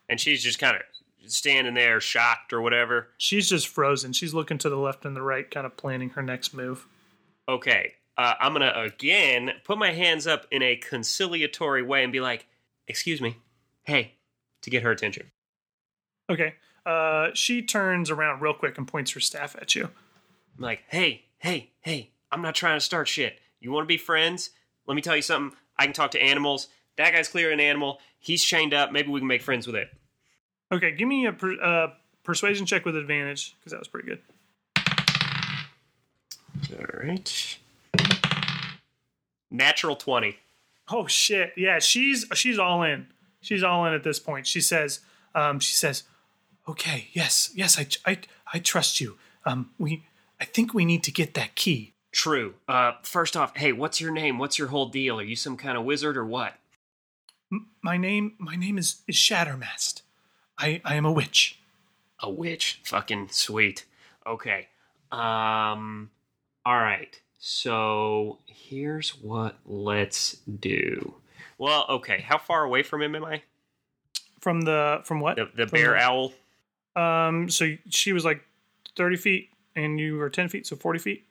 And 0.10 0.20
she's 0.20 0.44
just 0.44 0.60
kind 0.60 0.76
of 0.76 0.82
standing 1.32 1.74
there, 1.74 2.00
shocked 2.00 2.54
or 2.54 2.62
whatever. 2.62 3.10
She's 3.18 3.50
just 3.50 3.68
frozen. 3.68 4.14
She's 4.14 4.34
looking 4.34 4.58
to 4.60 4.70
the 4.70 4.78
left 4.78 5.06
and 5.06 5.16
the 5.16 5.22
right, 5.22 5.50
kind 5.50 5.66
of 5.66 5.78
planning 5.78 6.12
her 6.12 6.22
next 6.22 6.54
move. 6.54 6.86
Okay. 7.48 7.94
Uh, 8.18 8.34
I'm 8.40 8.54
going 8.54 8.62
to 8.62 8.80
again 8.80 9.52
put 9.64 9.78
my 9.78 9.92
hands 9.92 10.26
up 10.28 10.46
in 10.52 10.62
a 10.62 10.78
conciliatory 10.78 11.84
way 11.84 12.04
and 12.04 12.14
be 12.14 12.22
like, 12.22 12.48
excuse 12.88 13.22
me. 13.22 13.38
Hey, 13.84 14.14
to 14.62 14.70
get 14.70 14.84
her 14.84 14.92
attention. 14.92 15.32
Okay. 16.30 16.56
Uh, 16.86 17.30
she 17.34 17.62
turns 17.62 18.10
around 18.10 18.42
real 18.42 18.54
quick 18.54 18.78
and 18.78 18.88
points 18.88 19.12
her 19.12 19.20
staff 19.20 19.56
at 19.60 19.76
you. 19.76 19.86
I'm 20.58 20.64
like, 20.64 20.84
hey, 20.88 21.26
hey, 21.40 21.72
hey, 21.82 22.12
I'm 22.32 22.42
not 22.42 22.56
trying 22.56 22.78
to 22.78 22.86
start 22.86 23.08
shit. 23.08 23.40
You 23.60 23.72
want 23.72 23.84
to 23.84 23.88
be 23.88 23.98
friends? 23.98 24.52
Let 24.88 24.96
me 24.96 25.02
tell 25.02 25.16
you 25.16 25.22
something. 25.22 25.58
I 25.78 25.86
can 25.86 25.94
talk 25.94 26.12
to 26.12 26.22
animals. 26.22 26.68
That 26.98 27.12
guy's 27.14 27.28
clearly 27.28 27.54
an 27.54 27.60
animal. 27.60 28.00
He's 28.20 28.44
chained 28.44 28.74
up. 28.74 28.92
Maybe 28.92 29.10
we 29.10 29.20
can 29.20 29.28
make 29.28 29.42
friends 29.42 29.68
with 29.68 29.76
it. 29.76 29.90
Okay, 30.72 30.92
give 30.92 31.08
me 31.08 31.26
a 31.26 31.34
per, 31.34 31.62
uh, 31.62 31.88
persuasion 32.24 32.66
check 32.66 32.86
with 32.86 32.96
advantage 32.96 33.56
because 33.60 33.72
that 33.72 33.80
was 33.80 33.88
pretty 33.88 34.08
good. 34.08 34.20
All 36.80 37.08
right. 37.08 37.58
Natural 39.52 39.96
20. 39.96 40.38
Oh 40.90 41.08
shit! 41.08 41.54
Yeah, 41.58 41.80
she's 41.80 42.26
she's 42.34 42.60
all 42.60 42.84
in. 42.84 43.08
She's 43.42 43.64
all 43.64 43.86
in 43.86 43.94
at 43.94 44.04
this 44.04 44.20
point. 44.20 44.46
She 44.48 44.62
says, 44.62 45.00
um, 45.34 45.60
she 45.60 45.74
says, 45.74 46.04
"Okay, 46.68 47.10
yes, 47.14 47.52
yes, 47.56 47.80
I, 47.80 47.88
I, 48.12 48.20
I 48.54 48.60
trust 48.60 49.02
you. 49.02 49.18
Um, 49.46 49.72
we, 49.80 50.04
I 50.40 50.46
think 50.46 50.74
we 50.74 50.86
need 50.86 51.04
to 51.04 51.12
get 51.12 51.34
that 51.34 51.56
key." 51.56 51.94
True. 52.12 52.56
Uh, 52.68 52.94
first 53.04 53.36
off, 53.36 53.58
hey, 53.58 53.72
what's 53.72 54.00
your 54.00 54.12
name? 54.12 54.38
What's 54.38 54.58
your 54.58 54.70
whole 54.70 54.86
deal? 54.88 55.20
Are 55.20 55.24
you 55.24 55.36
some 55.36 55.58
kind 55.58 55.78
of 55.78 55.84
wizard 55.84 56.18
or 56.18 56.26
what? 56.26 56.54
My 57.82 57.98
name, 57.98 58.34
my 58.38 58.56
name 58.56 58.78
is, 58.78 59.02
is 59.08 59.16
Shattermast. 59.16 60.02
I, 60.58 60.82
I 60.84 60.96
am 60.96 61.06
a 61.06 61.12
witch. 61.12 61.60
A 62.20 62.30
witch. 62.30 62.82
Fucking 62.86 63.30
sweet. 63.32 63.86
Okay. 64.26 64.68
Um. 65.12 66.10
All 66.66 66.78
right. 66.80 67.20
So 67.38 68.40
here's 68.48 69.12
what 69.22 69.58
let's 69.66 70.38
do. 70.60 71.14
Well, 71.58 71.86
okay. 71.90 72.22
How 72.22 72.38
far 72.40 72.64
away 72.64 72.82
from 72.84 73.02
him 73.04 73.16
am 73.16 73.24
I? 73.26 73.44
From 74.40 74.62
the 74.62 75.02
from 75.04 75.20
what? 75.20 75.36
The, 75.36 75.46
the 75.56 75.68
From 75.68 75.78
bear 75.80 75.92
the- 75.92 76.02
owl. 76.02 76.34
Um, 76.96 77.50
so 77.50 77.76
she 77.90 78.14
was 78.14 78.26
like 78.26 78.42
thirty 78.96 79.18
feet, 79.18 79.50
and 79.76 80.00
you 80.00 80.16
were 80.18 80.30
ten 80.30 80.48
feet, 80.50 80.66
so 80.66 80.76
forty 80.76 81.00
feet. 81.00 81.26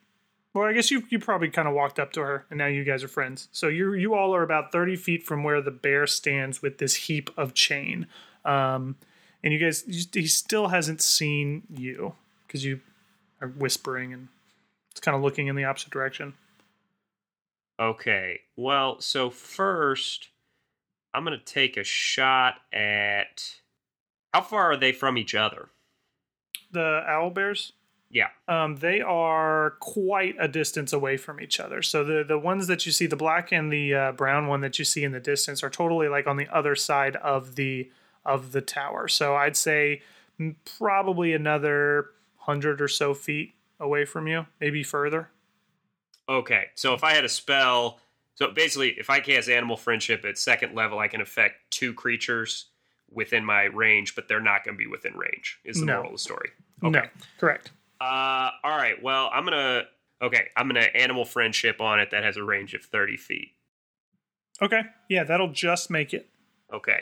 Well, 0.55 0.63
I 0.63 0.71
guess 0.71 0.89
you 0.89 1.03
you 1.09 1.19
probably 1.19 1.49
kind 1.49 1.67
of 1.67 1.73
walked 1.73 1.99
up 1.99 2.13
to 2.13 2.21
her, 2.21 2.45
and 2.49 2.57
now 2.57 2.67
you 2.67 2.85
guys 2.85 3.03
are 3.03 3.09
friends. 3.09 3.49
So 3.51 3.67
you 3.67 3.93
you 3.93 4.13
all 4.15 4.33
are 4.33 4.41
about 4.41 4.71
thirty 4.71 4.95
feet 4.95 5.21
from 5.21 5.43
where 5.43 5.61
the 5.61 5.69
bear 5.69 6.07
stands 6.07 6.61
with 6.61 6.77
this 6.77 6.95
heap 6.95 7.29
of 7.35 7.53
chain. 7.53 8.07
Um, 8.45 8.95
and 9.43 9.51
you 9.51 9.59
guys, 9.59 9.83
he 10.13 10.27
still 10.27 10.69
hasn't 10.69 11.01
seen 11.01 11.63
you 11.69 12.13
because 12.47 12.63
you 12.63 12.79
are 13.41 13.49
whispering 13.49 14.13
and 14.13 14.29
it's 14.91 15.01
kind 15.01 15.15
of 15.15 15.21
looking 15.21 15.47
in 15.47 15.57
the 15.57 15.65
opposite 15.65 15.91
direction. 15.91 16.35
Okay. 17.77 18.39
Well, 18.55 19.01
so 19.01 19.29
first, 19.29 20.29
I'm 21.13 21.25
gonna 21.25 21.37
take 21.37 21.75
a 21.75 21.83
shot 21.83 22.61
at. 22.71 23.55
How 24.33 24.41
far 24.41 24.71
are 24.71 24.77
they 24.77 24.93
from 24.93 25.17
each 25.17 25.35
other? 25.35 25.67
The 26.71 27.03
owl 27.05 27.29
bears. 27.29 27.73
Yeah. 28.09 28.29
Um, 28.47 28.77
they 28.77 29.01
are 29.01 29.71
quite 29.81 30.35
a 30.39 30.47
distance 30.47 30.93
away 30.93 31.17
from 31.17 31.41
each 31.41 31.59
other. 31.59 31.81
So 31.81 32.03
the 32.03 32.23
the 32.23 32.39
ones 32.39 32.67
that 32.67 32.85
you 32.85 32.91
see, 32.91 33.07
the 33.07 33.15
black 33.15 33.51
and 33.51 33.71
the 33.71 33.93
uh, 33.93 34.11
brown 34.13 34.47
one 34.47 34.61
that 34.61 34.79
you 34.79 34.85
see 34.85 35.03
in 35.03 35.11
the 35.11 35.19
distance, 35.19 35.63
are 35.63 35.69
totally 35.69 36.07
like 36.07 36.27
on 36.27 36.37
the 36.37 36.47
other 36.55 36.75
side 36.75 37.15
of 37.17 37.55
the 37.55 37.89
of 38.25 38.51
the 38.51 38.61
tower. 38.61 39.07
So 39.07 39.35
I'd 39.35 39.57
say 39.57 40.01
probably 40.77 41.33
another 41.33 42.11
hundred 42.37 42.81
or 42.81 42.87
so 42.87 43.13
feet 43.13 43.53
away 43.79 44.05
from 44.05 44.27
you, 44.27 44.45
maybe 44.61 44.83
further. 44.83 45.29
Okay, 46.27 46.65
so 46.75 46.93
if 46.93 47.03
I 47.03 47.13
had 47.13 47.23
a 47.25 47.29
spell, 47.29 47.99
so 48.35 48.49
basically, 48.51 48.89
if 48.91 49.09
I 49.09 49.19
cast 49.19 49.49
Animal 49.49 49.77
Friendship 49.77 50.25
at 50.25 50.37
second 50.37 50.73
level, 50.73 50.97
I 50.99 51.07
can 51.07 51.21
affect 51.21 51.69
two 51.69 51.93
creatures 51.93 52.65
within 53.11 53.45
my 53.45 53.63
range, 53.63 54.15
but 54.15 54.27
they're 54.27 54.39
not 54.39 54.63
going 54.63 54.75
to 54.75 54.79
be 54.79 54.87
within 54.87 55.15
range. 55.15 55.59
Is 55.63 55.79
the 55.79 55.85
No. 55.85 55.93
moral 55.97 56.07
of 56.07 56.13
the 56.15 56.19
story? 56.19 56.49
No, 56.81 57.03
correct. 57.39 57.71
Uh, 58.01 58.49
all 58.63 58.77
right. 58.77 59.01
Well, 59.01 59.29
I'm 59.33 59.43
gonna. 59.43 59.83
Okay, 60.21 60.47
I'm 60.55 60.67
gonna 60.67 60.79
Animal 60.95 61.25
Friendship 61.25 61.81
on 61.81 61.99
it 61.99 62.11
that 62.11 62.23
has 62.23 62.37
a 62.37 62.43
range 62.43 62.73
of 62.73 62.81
thirty 62.83 63.17
feet. 63.17 63.51
Okay, 64.61 64.81
yeah, 65.09 65.23
that'll 65.23 65.51
just 65.51 65.89
make 65.91 66.13
it. 66.13 66.29
Okay, 66.73 66.99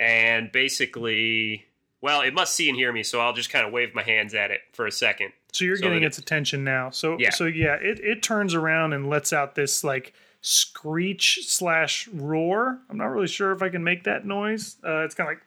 and 0.00 0.50
basically, 0.50 1.66
well, 2.00 2.22
it 2.22 2.32
must 2.34 2.54
see 2.54 2.68
and 2.68 2.76
hear 2.78 2.92
me, 2.92 3.02
so 3.02 3.20
I'll 3.20 3.32
just 3.34 3.50
kind 3.50 3.66
of 3.66 3.72
wave 3.72 3.94
my 3.94 4.02
hands 4.02 4.34
at 4.34 4.50
it 4.50 4.60
for 4.72 4.86
a 4.86 4.92
second. 4.92 5.32
So 5.52 5.64
you're 5.64 5.76
So 5.76 5.82
getting 5.84 6.02
its 6.02 6.18
attention 6.18 6.64
now. 6.64 6.90
So 6.90 7.16
Yeah. 7.18 7.30
so 7.30 7.44
yeah, 7.44 7.74
it, 7.74 8.00
it 8.00 8.22
turns 8.22 8.54
around 8.54 8.92
and 8.94 9.08
lets 9.08 9.32
out 9.32 9.54
this 9.54 9.84
like 9.84 10.12
screech 10.40 11.40
slash 11.46 12.08
roar. 12.08 12.78
I'm 12.90 12.96
not 12.98 13.06
really 13.06 13.26
sure 13.26 13.52
if 13.52 13.62
I 13.62 13.68
can 13.68 13.82
make 13.84 14.04
that 14.04 14.24
noise. 14.26 14.76
Uh, 14.84 15.00
it's 15.04 15.14
kind 15.14 15.30
of 15.30 15.36
like 15.36 15.42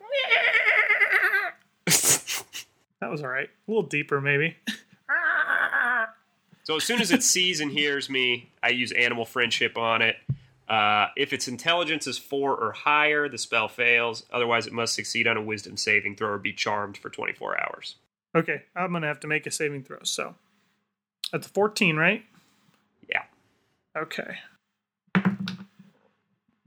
that 3.01 3.09
was 3.09 3.21
all 3.21 3.29
right. 3.29 3.49
A 3.49 3.71
little 3.71 3.83
deeper 3.83 4.21
maybe. 4.21 4.57
So 6.69 6.75
as 6.75 6.83
soon 6.83 7.01
as 7.01 7.09
it 7.09 7.23
sees 7.23 7.61
and 7.61 7.71
hears 7.71 8.11
me, 8.11 8.51
I 8.61 8.69
use 8.69 8.91
Animal 8.91 9.25
Friendship 9.25 9.75
on 9.75 10.03
it. 10.03 10.17
Uh, 10.67 11.07
if 11.17 11.33
its 11.33 11.47
intelligence 11.47 12.05
is 12.05 12.19
four 12.19 12.55
or 12.55 12.73
higher, 12.73 13.27
the 13.27 13.39
spell 13.39 13.67
fails. 13.67 14.23
Otherwise, 14.31 14.67
it 14.67 14.73
must 14.73 14.93
succeed 14.93 15.25
on 15.25 15.35
a 15.35 15.41
Wisdom 15.41 15.77
saving 15.77 16.15
throw 16.15 16.29
or 16.29 16.37
be 16.37 16.53
charmed 16.53 16.95
for 16.95 17.09
24 17.09 17.59
hours. 17.59 17.95
Okay, 18.35 18.65
I'm 18.75 18.93
gonna 18.93 19.07
have 19.07 19.19
to 19.21 19.27
make 19.27 19.47
a 19.47 19.51
saving 19.51 19.81
throw. 19.81 19.97
So 20.03 20.35
that's 21.31 21.47
a 21.47 21.49
14, 21.49 21.95
right? 21.95 22.23
Yeah. 23.09 23.23
Okay. 23.97 24.35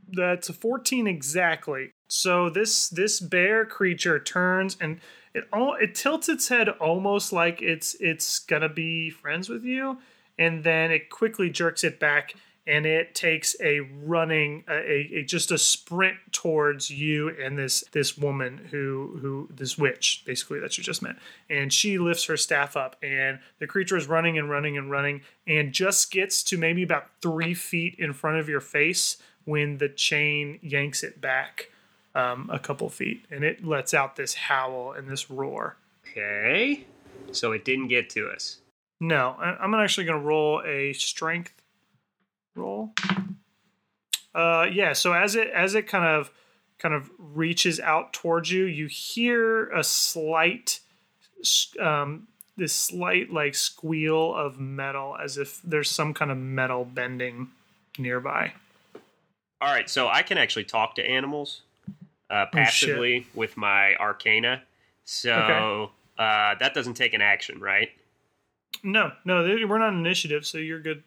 That's 0.08 0.48
a 0.48 0.52
14 0.52 1.06
exactly. 1.06 1.92
So 2.14 2.50
this 2.50 2.90
this 2.90 3.20
bear 3.20 3.64
creature 3.64 4.18
turns 4.18 4.76
and 4.78 5.00
it 5.32 5.48
al- 5.50 5.76
it 5.80 5.94
tilts 5.94 6.28
its 6.28 6.48
head 6.48 6.68
almost 6.68 7.32
like 7.32 7.62
it's 7.62 7.96
it's 8.00 8.38
gonna 8.38 8.68
be 8.68 9.08
friends 9.08 9.48
with 9.48 9.64
you, 9.64 9.96
and 10.38 10.62
then 10.62 10.90
it 10.90 11.08
quickly 11.08 11.48
jerks 11.48 11.84
it 11.84 11.98
back 11.98 12.34
and 12.66 12.84
it 12.84 13.14
takes 13.14 13.56
a 13.62 13.80
running 13.80 14.62
a, 14.68 14.74
a, 14.74 15.10
a 15.14 15.22
just 15.24 15.50
a 15.50 15.56
sprint 15.56 16.18
towards 16.32 16.90
you 16.90 17.30
and 17.42 17.56
this 17.56 17.82
this 17.92 18.18
woman 18.18 18.68
who 18.70 19.18
who 19.22 19.48
this 19.50 19.78
witch 19.78 20.22
basically 20.26 20.60
that 20.60 20.76
you 20.76 20.84
just 20.84 21.00
met. 21.00 21.16
And 21.48 21.72
she 21.72 21.96
lifts 21.96 22.26
her 22.26 22.36
staff 22.36 22.76
up 22.76 22.96
and 23.02 23.38
the 23.58 23.66
creature 23.66 23.96
is 23.96 24.06
running 24.06 24.36
and 24.36 24.50
running 24.50 24.76
and 24.76 24.90
running 24.90 25.22
and 25.46 25.72
just 25.72 26.12
gets 26.12 26.42
to 26.42 26.58
maybe 26.58 26.82
about 26.82 27.06
three 27.22 27.54
feet 27.54 27.94
in 27.98 28.12
front 28.12 28.36
of 28.36 28.50
your 28.50 28.60
face 28.60 29.16
when 29.46 29.78
the 29.78 29.88
chain 29.88 30.58
yanks 30.60 31.02
it 31.02 31.18
back 31.18 31.70
um, 32.14 32.48
a 32.52 32.58
couple 32.58 32.88
feet 32.88 33.24
and 33.30 33.42
it 33.44 33.64
lets 33.64 33.94
out 33.94 34.16
this 34.16 34.34
howl 34.34 34.92
and 34.92 35.08
this 35.08 35.30
roar 35.30 35.76
Okay. 36.10 36.84
So 37.32 37.52
it 37.52 37.64
didn't 37.64 37.88
get 37.88 38.10
to 38.10 38.28
us. 38.28 38.58
no 39.00 39.34
i'm 39.40 39.74
actually 39.74 40.04
going 40.04 40.20
to 40.20 40.24
roll 40.26 40.62
a 40.64 40.92
strength 40.92 41.54
roll 42.54 42.92
uh 44.34 44.66
yeah 44.72 44.92
so 44.92 45.12
as 45.12 45.34
it 45.34 45.48
as 45.48 45.74
it 45.74 45.86
kind 45.86 46.04
of 46.04 46.30
kind 46.78 46.94
of 46.94 47.10
reaches 47.18 47.80
out 47.80 48.12
towards 48.12 48.50
you 48.50 48.64
you 48.64 48.86
hear 48.86 49.68
a 49.70 49.82
slight 49.84 50.80
um 51.80 52.26
this 52.56 52.72
slight 52.72 53.32
like 53.32 53.54
squeal 53.54 54.34
of 54.34 54.60
metal 54.60 55.16
as 55.22 55.38
if 55.38 55.60
there's 55.62 55.90
some 55.90 56.12
kind 56.14 56.30
of 56.30 56.36
metal 56.36 56.84
bending 56.84 57.48
nearby 57.98 58.52
All 59.60 59.72
right, 59.72 59.88
so 59.88 60.08
I 60.08 60.22
can 60.22 60.38
actually 60.38 60.64
talk 60.64 60.94
to 60.96 61.02
animals 61.04 61.62
uh, 62.32 62.46
Oh, 62.46 62.46
passively 62.52 63.26
with 63.34 63.56
my 63.56 63.94
Arcana. 63.96 64.62
So 65.04 65.32
Okay. 65.34 65.92
uh, 66.18 66.54
that 66.58 66.72
doesn't 66.74 66.94
take 66.94 67.14
an 67.14 67.20
action, 67.22 67.60
right? 67.60 67.90
no 68.82 69.12
no 69.24 69.42
we're 69.68 69.78
not 69.78 69.90
an 69.92 69.98
initiative 69.98 70.44
so 70.46 70.56
you're 70.58 70.80
good 70.80 71.02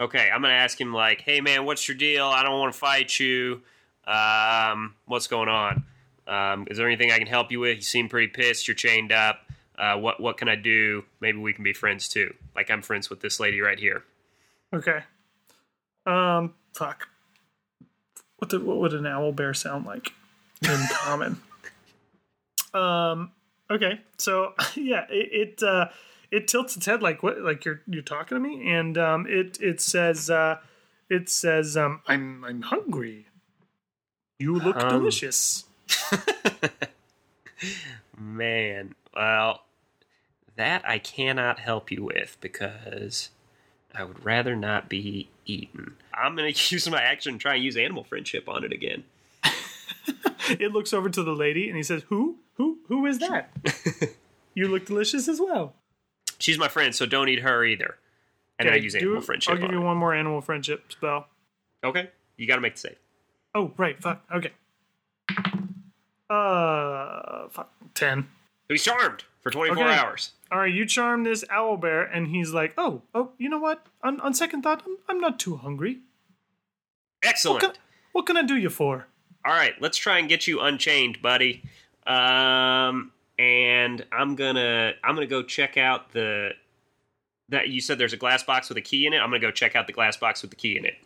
Okay, 0.00 0.30
I'm 0.32 0.40
gonna 0.42 0.54
ask 0.54 0.80
him 0.80 0.92
like, 0.92 1.22
"Hey 1.22 1.40
man, 1.40 1.64
what's 1.64 1.88
your 1.88 1.96
deal? 1.96 2.26
I 2.26 2.44
don't 2.44 2.56
want 2.60 2.72
to 2.72 2.78
fight 2.78 3.18
you. 3.18 3.62
Um, 4.06 4.94
what's 5.06 5.26
going 5.26 5.48
on? 5.48 5.82
Um, 6.28 6.68
is 6.70 6.76
there 6.78 6.86
anything 6.86 7.10
I 7.10 7.18
can 7.18 7.26
help 7.26 7.50
you 7.50 7.58
with? 7.58 7.76
You 7.78 7.82
seem 7.82 8.08
pretty 8.08 8.28
pissed. 8.28 8.68
You're 8.68 8.76
chained 8.76 9.10
up. 9.10 9.40
Uh, 9.76 9.96
what 9.96 10.20
what 10.20 10.36
can 10.36 10.48
I 10.48 10.54
do? 10.54 11.04
Maybe 11.20 11.38
we 11.38 11.52
can 11.52 11.64
be 11.64 11.72
friends 11.72 12.06
too. 12.08 12.32
Like 12.54 12.70
I'm 12.70 12.80
friends 12.82 13.10
with 13.10 13.20
this 13.20 13.40
lady 13.40 13.60
right 13.60 13.78
here. 13.78 14.04
okay 14.72 15.00
um 16.06 16.54
fuck 16.74 17.08
what 18.36 18.50
the, 18.50 18.60
what 18.60 18.76
would 18.78 18.94
an 18.94 19.06
owl 19.06 19.32
bear 19.32 19.52
sound 19.52 19.84
like 19.84 20.12
in 20.62 20.80
common 20.92 21.40
um 22.74 23.30
okay 23.70 24.00
so 24.16 24.52
yeah 24.74 25.04
it, 25.10 25.58
it 25.58 25.62
uh 25.62 25.88
it 26.30 26.46
tilts 26.48 26.76
its 26.76 26.86
head 26.86 27.02
like 27.02 27.22
what 27.22 27.40
like 27.40 27.64
you're 27.64 27.80
you're 27.86 28.02
talking 28.02 28.36
to 28.36 28.40
me 28.40 28.70
and 28.70 28.98
um 28.98 29.26
it 29.28 29.58
it 29.60 29.80
says 29.80 30.28
uh 30.30 30.58
it 31.08 31.28
says 31.28 31.76
um 31.76 32.00
i'm 32.06 32.44
i'm 32.44 32.62
hungry 32.62 33.26
you 34.38 34.54
look 34.58 34.76
Um. 34.76 34.88
delicious 34.88 35.64
Man, 38.16 38.94
well, 39.14 39.62
that 40.56 40.82
I 40.86 40.98
cannot 40.98 41.60
help 41.60 41.90
you 41.90 42.04
with 42.04 42.36
because 42.40 43.30
I 43.94 44.04
would 44.04 44.24
rather 44.24 44.54
not 44.56 44.88
be 44.88 45.28
eaten. 45.46 45.96
I'm 46.12 46.36
gonna 46.36 46.48
use 46.48 46.88
my 46.90 47.02
action 47.02 47.32
and 47.32 47.40
try 47.40 47.54
and 47.54 47.64
use 47.64 47.76
animal 47.76 48.04
friendship 48.04 48.48
on 48.48 48.64
it 48.64 48.72
again. 48.72 49.04
it 50.60 50.72
looks 50.72 50.92
over 50.92 51.08
to 51.10 51.22
the 51.22 51.32
lady 51.32 51.68
and 51.68 51.76
he 51.76 51.82
says 51.82 52.02
who 52.08 52.36
who 52.54 52.78
who 52.88 53.06
is 53.06 53.18
that 53.18 53.50
you 54.54 54.68
look 54.68 54.86
delicious 54.86 55.28
as 55.28 55.40
well 55.40 55.74
She's 56.40 56.56
my 56.58 56.68
friend, 56.68 56.94
so 56.94 57.04
don't 57.04 57.28
eat 57.28 57.40
her 57.40 57.64
either. 57.64 57.96
And 58.60 58.68
I 58.68 58.74
Okay, 58.74 58.82
use 58.84 58.92
do- 58.92 59.00
animal 59.00 59.22
friendship. 59.22 59.54
i'll 59.54 59.60
give 59.60 59.72
you 59.72 59.80
it. 59.80 59.84
one 59.84 59.96
more 59.96 60.14
animal 60.14 60.40
friendship 60.40 60.92
spell 60.92 61.26
Okay, 61.84 62.10
you 62.36 62.46
got 62.46 62.54
to 62.56 62.60
make 62.60 62.74
the 62.74 62.80
save. 62.80 62.96
Oh, 63.54 63.72
right. 63.76 64.00
Fuck. 64.00 64.22
Okay. 64.32 64.52
Uh, 66.30 67.48
fuck. 67.48 67.70
10. 67.94 68.28
He's 68.68 68.82
charmed 68.84 69.24
for 69.42 69.50
24 69.50 69.82
Okay. 69.84 69.94
hours. 69.98 70.32
All 70.52 70.58
right, 70.58 70.72
you 70.72 70.86
charm 70.86 71.24
this 71.24 71.44
owl 71.50 71.76
bear, 71.76 72.02
and 72.02 72.28
he's 72.28 72.52
like, 72.52 72.74
oh, 72.78 73.02
oh, 73.14 73.30
you 73.38 73.48
know 73.48 73.58
what? 73.58 73.86
On, 74.02 74.20
on 74.20 74.34
second 74.34 74.62
thought, 74.62 74.82
I'm, 74.86 74.96
I'm 75.08 75.20
not 75.20 75.38
too 75.38 75.56
hungry. 75.56 75.94
What 77.22 77.30
Excellent. 77.30 77.60
can, 77.62 77.72
what 78.12 78.26
can 78.26 78.36
I 78.36 78.42
do 78.42 78.56
you 78.56 78.70
for? 78.70 79.06
All 79.48 79.54
right, 79.54 79.72
let's 79.80 79.96
try 79.96 80.18
and 80.18 80.28
get 80.28 80.46
you 80.46 80.60
unchained, 80.60 81.22
buddy. 81.22 81.62
Um, 82.06 83.12
and 83.38 84.04
I'm 84.12 84.34
gonna 84.34 84.92
I'm 85.02 85.14
gonna 85.14 85.26
go 85.26 85.42
check 85.42 85.78
out 85.78 86.12
the 86.12 86.50
that 87.48 87.70
you 87.70 87.80
said 87.80 87.96
there's 87.96 88.12
a 88.12 88.18
glass 88.18 88.42
box 88.42 88.68
with 88.68 88.76
a 88.76 88.82
key 88.82 89.06
in 89.06 89.14
it. 89.14 89.20
I'm 89.20 89.30
gonna 89.30 89.38
go 89.38 89.50
check 89.50 89.74
out 89.74 89.86
the 89.86 89.94
glass 89.94 90.18
box 90.18 90.42
with 90.42 90.50
the 90.50 90.56
key 90.56 90.76
in 90.76 90.84
it. 90.84 90.96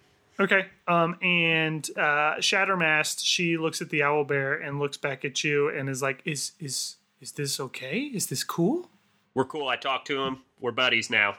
Okay. 0.41 0.67
Um, 0.89 1.17
and 1.23 1.89
uh, 1.97 2.39
Shattermast, 2.39 3.21
she 3.23 3.57
looks 3.59 3.81
at 3.81 3.91
the 3.91 4.03
owl 4.03 4.25
bear 4.25 4.55
and 4.55 4.81
looks 4.81 4.97
back 4.97 5.25
at 5.25 5.45
you 5.45 5.69
and 5.69 5.89
is 5.89 6.03
like, 6.03 6.21
is 6.25 6.51
is 6.59 6.97
is 7.21 7.31
this 7.31 7.61
okay? 7.61 8.01
Is 8.01 8.27
this 8.27 8.43
cool? 8.43 8.91
We're 9.35 9.45
cool. 9.45 9.69
I 9.69 9.77
talked 9.77 10.09
to 10.09 10.21
him. 10.21 10.39
We're 10.59 10.73
buddies 10.73 11.11
now. 11.11 11.37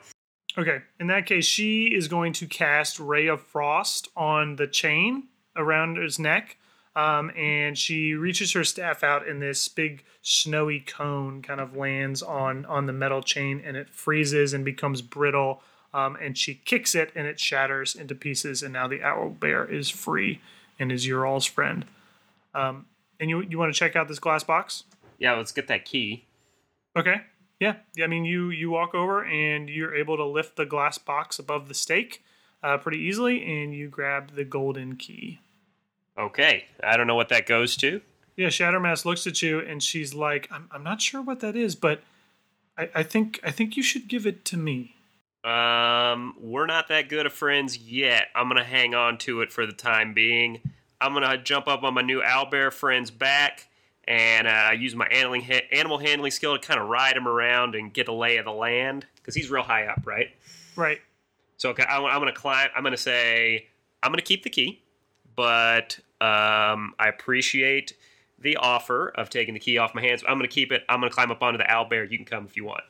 Okay. 0.58 0.78
In 1.02 1.08
that 1.08 1.26
case, 1.26 1.44
she 1.44 1.88
is 1.88 2.08
going 2.08 2.32
to 2.32 2.48
cast 2.48 2.98
Ray 2.98 3.28
of 3.28 3.42
Frost 3.42 4.08
on 4.16 4.56
the 4.56 4.68
chain 4.68 5.28
around 5.58 5.98
his 5.98 6.18
neck. 6.18 6.56
Um, 6.96 7.32
and 7.36 7.78
she 7.78 8.14
reaches 8.14 8.52
her 8.54 8.64
staff 8.64 9.04
out, 9.04 9.28
and 9.28 9.42
this 9.42 9.68
big 9.68 10.04
snowy 10.22 10.80
cone 10.80 11.42
kind 11.42 11.60
of 11.60 11.76
lands 11.76 12.22
on 12.22 12.66
on 12.66 12.86
the 12.86 12.94
metal 12.94 13.22
chain, 13.22 13.62
and 13.66 13.76
it 13.76 13.90
freezes 13.90 14.54
and 14.54 14.64
becomes 14.64 15.02
brittle. 15.02 15.62
Um, 15.94 16.18
and 16.22 16.38
she 16.38 16.56
kicks 16.56 16.96
it, 16.96 17.12
and 17.16 17.28
it 17.28 17.40
shatters 17.40 17.96
into 17.96 18.16
pieces. 18.16 18.64
And 18.64 18.74
now 18.74 18.88
the 18.88 19.04
owl 19.04 19.30
bear 19.30 19.66
is 19.66 19.90
free 19.90 20.42
and 20.80 20.92
is 20.92 21.08
your 21.08 21.26
all's 21.26 21.46
friend. 21.46 21.86
Um, 22.54 22.86
and 23.20 23.30
you 23.30 23.42
you 23.42 23.58
want 23.58 23.74
to 23.74 23.78
check 23.78 23.96
out 23.96 24.08
this 24.08 24.20
glass 24.20 24.44
box? 24.44 24.84
Yeah, 25.18 25.34
let's 25.34 25.52
get 25.52 25.68
that 25.68 25.86
key. 25.86 26.26
Okay. 26.96 27.22
Yeah. 27.60 27.76
I 28.02 28.08
mean, 28.08 28.26
you 28.26 28.50
you 28.50 28.70
walk 28.70 28.94
over 28.94 29.24
and 29.24 29.70
you're 29.70 29.96
able 29.96 30.18
to 30.18 30.26
lift 30.26 30.58
the 30.58 30.66
glass 30.66 30.98
box 30.98 31.40
above 31.40 31.68
the 31.68 31.74
stake 31.74 32.24
uh, 32.62 32.78
pretty 32.78 33.00
easily, 33.00 33.44
and 33.44 33.74
you 33.74 33.88
grab 33.88 34.36
the 34.36 34.44
golden 34.44 34.96
key. 34.96 35.40
Okay, 36.18 36.66
I 36.84 36.98
don't 36.98 37.08
know 37.08 37.16
what 37.16 37.30
that 37.30 37.46
goes 37.46 37.76
to. 37.78 38.02
Yeah. 38.36 38.48
Shattermast 38.48 39.06
looks 39.06 39.28
at 39.28 39.42
you 39.42 39.60
and 39.60 39.82
she's 39.82 40.14
like, 40.14 40.48
"I'm 40.52 40.70
I'm 40.72 40.84
not 40.84 41.02
sure 41.02 41.22
what 41.22 41.40
that 41.42 41.56
is, 41.56 41.76
but 41.76 42.02
I, 42.78 42.90
I 42.96 43.04
think 43.04 43.40
I 43.44 43.52
think 43.52 43.78
you 43.78 43.84
should 43.84 44.08
give 44.08 44.26
it 44.26 44.46
to 44.46 44.58
me." 44.58 44.96
Um, 45.44 46.36
we're 46.40 46.66
not 46.66 46.88
that 46.88 47.10
good 47.10 47.26
of 47.26 47.34
friends 47.34 47.78
yet. 47.78 48.28
I'm 48.36 48.48
gonna 48.48 48.64
hang 48.64 48.96
on 48.96 49.18
to 49.20 49.42
it 49.42 49.52
for 49.52 49.66
the 49.66 49.74
time 49.74 50.14
being. 50.14 50.62
I'm 51.02 51.14
gonna 51.14 51.38
jump 51.38 51.68
up 51.68 51.84
on 51.84 51.94
my 51.94 52.02
new 52.02 52.22
owlbear 52.22 52.72
friend's 52.72 53.12
back, 53.12 53.68
and 54.06 54.48
uh, 54.48 54.52
I 54.52 54.74
use 54.74 54.96
my 54.96 55.08
animal, 55.08 55.42
ha- 55.42 55.68
animal 55.72 55.98
handling 55.98 56.32
skill 56.32 56.58
to 56.58 56.66
kind 56.66 56.80
of 56.80 56.88
ride 56.88 57.18
him 57.18 57.28
around 57.28 57.76
and 57.76 57.94
get 57.94 58.06
the 58.06 58.14
lay 58.14 58.38
of 58.38 58.46
the 58.46 58.52
land 58.52 59.06
because 59.16 59.36
he's 59.36 59.50
real 59.50 59.64
high 59.64 59.88
up, 59.88 60.02
right? 60.06 60.30
Right. 60.76 61.02
So 61.58 61.70
okay, 61.70 61.84
I, 61.84 61.98
am 61.98 62.26
to 62.26 62.32
climb. 62.34 62.70
I'm 62.76 62.84
going 62.84 62.92
to 62.92 63.02
say 63.02 63.68
I'm 64.02 64.12
going 64.12 64.18
to 64.18 64.24
keep 64.24 64.44
the 64.44 64.50
key, 64.50 64.82
but 65.36 66.00
um, 66.22 66.94
I 67.00 67.08
appreciate 67.08 67.96
the 68.40 68.58
offer 68.58 69.10
of 69.10 69.30
taking 69.30 69.54
the 69.54 69.60
key 69.60 69.78
off 69.78 69.96
my 69.96 70.02
hands. 70.02 70.24
I'm 70.28 70.38
going 70.38 70.50
to 70.50 70.54
keep 70.54 70.72
it. 70.72 70.84
I'm 70.90 71.00
going 71.00 71.10
to 71.10 71.14
climb 71.14 71.32
up 71.32 71.42
onto 71.42 71.58
the 71.58 71.70
owl 71.70 71.86
bear. 71.86 72.04
You 72.04 72.18
can 72.18 72.26
come 72.26 72.46
if 72.46 72.58
you 72.58 72.66
want. 72.66 72.84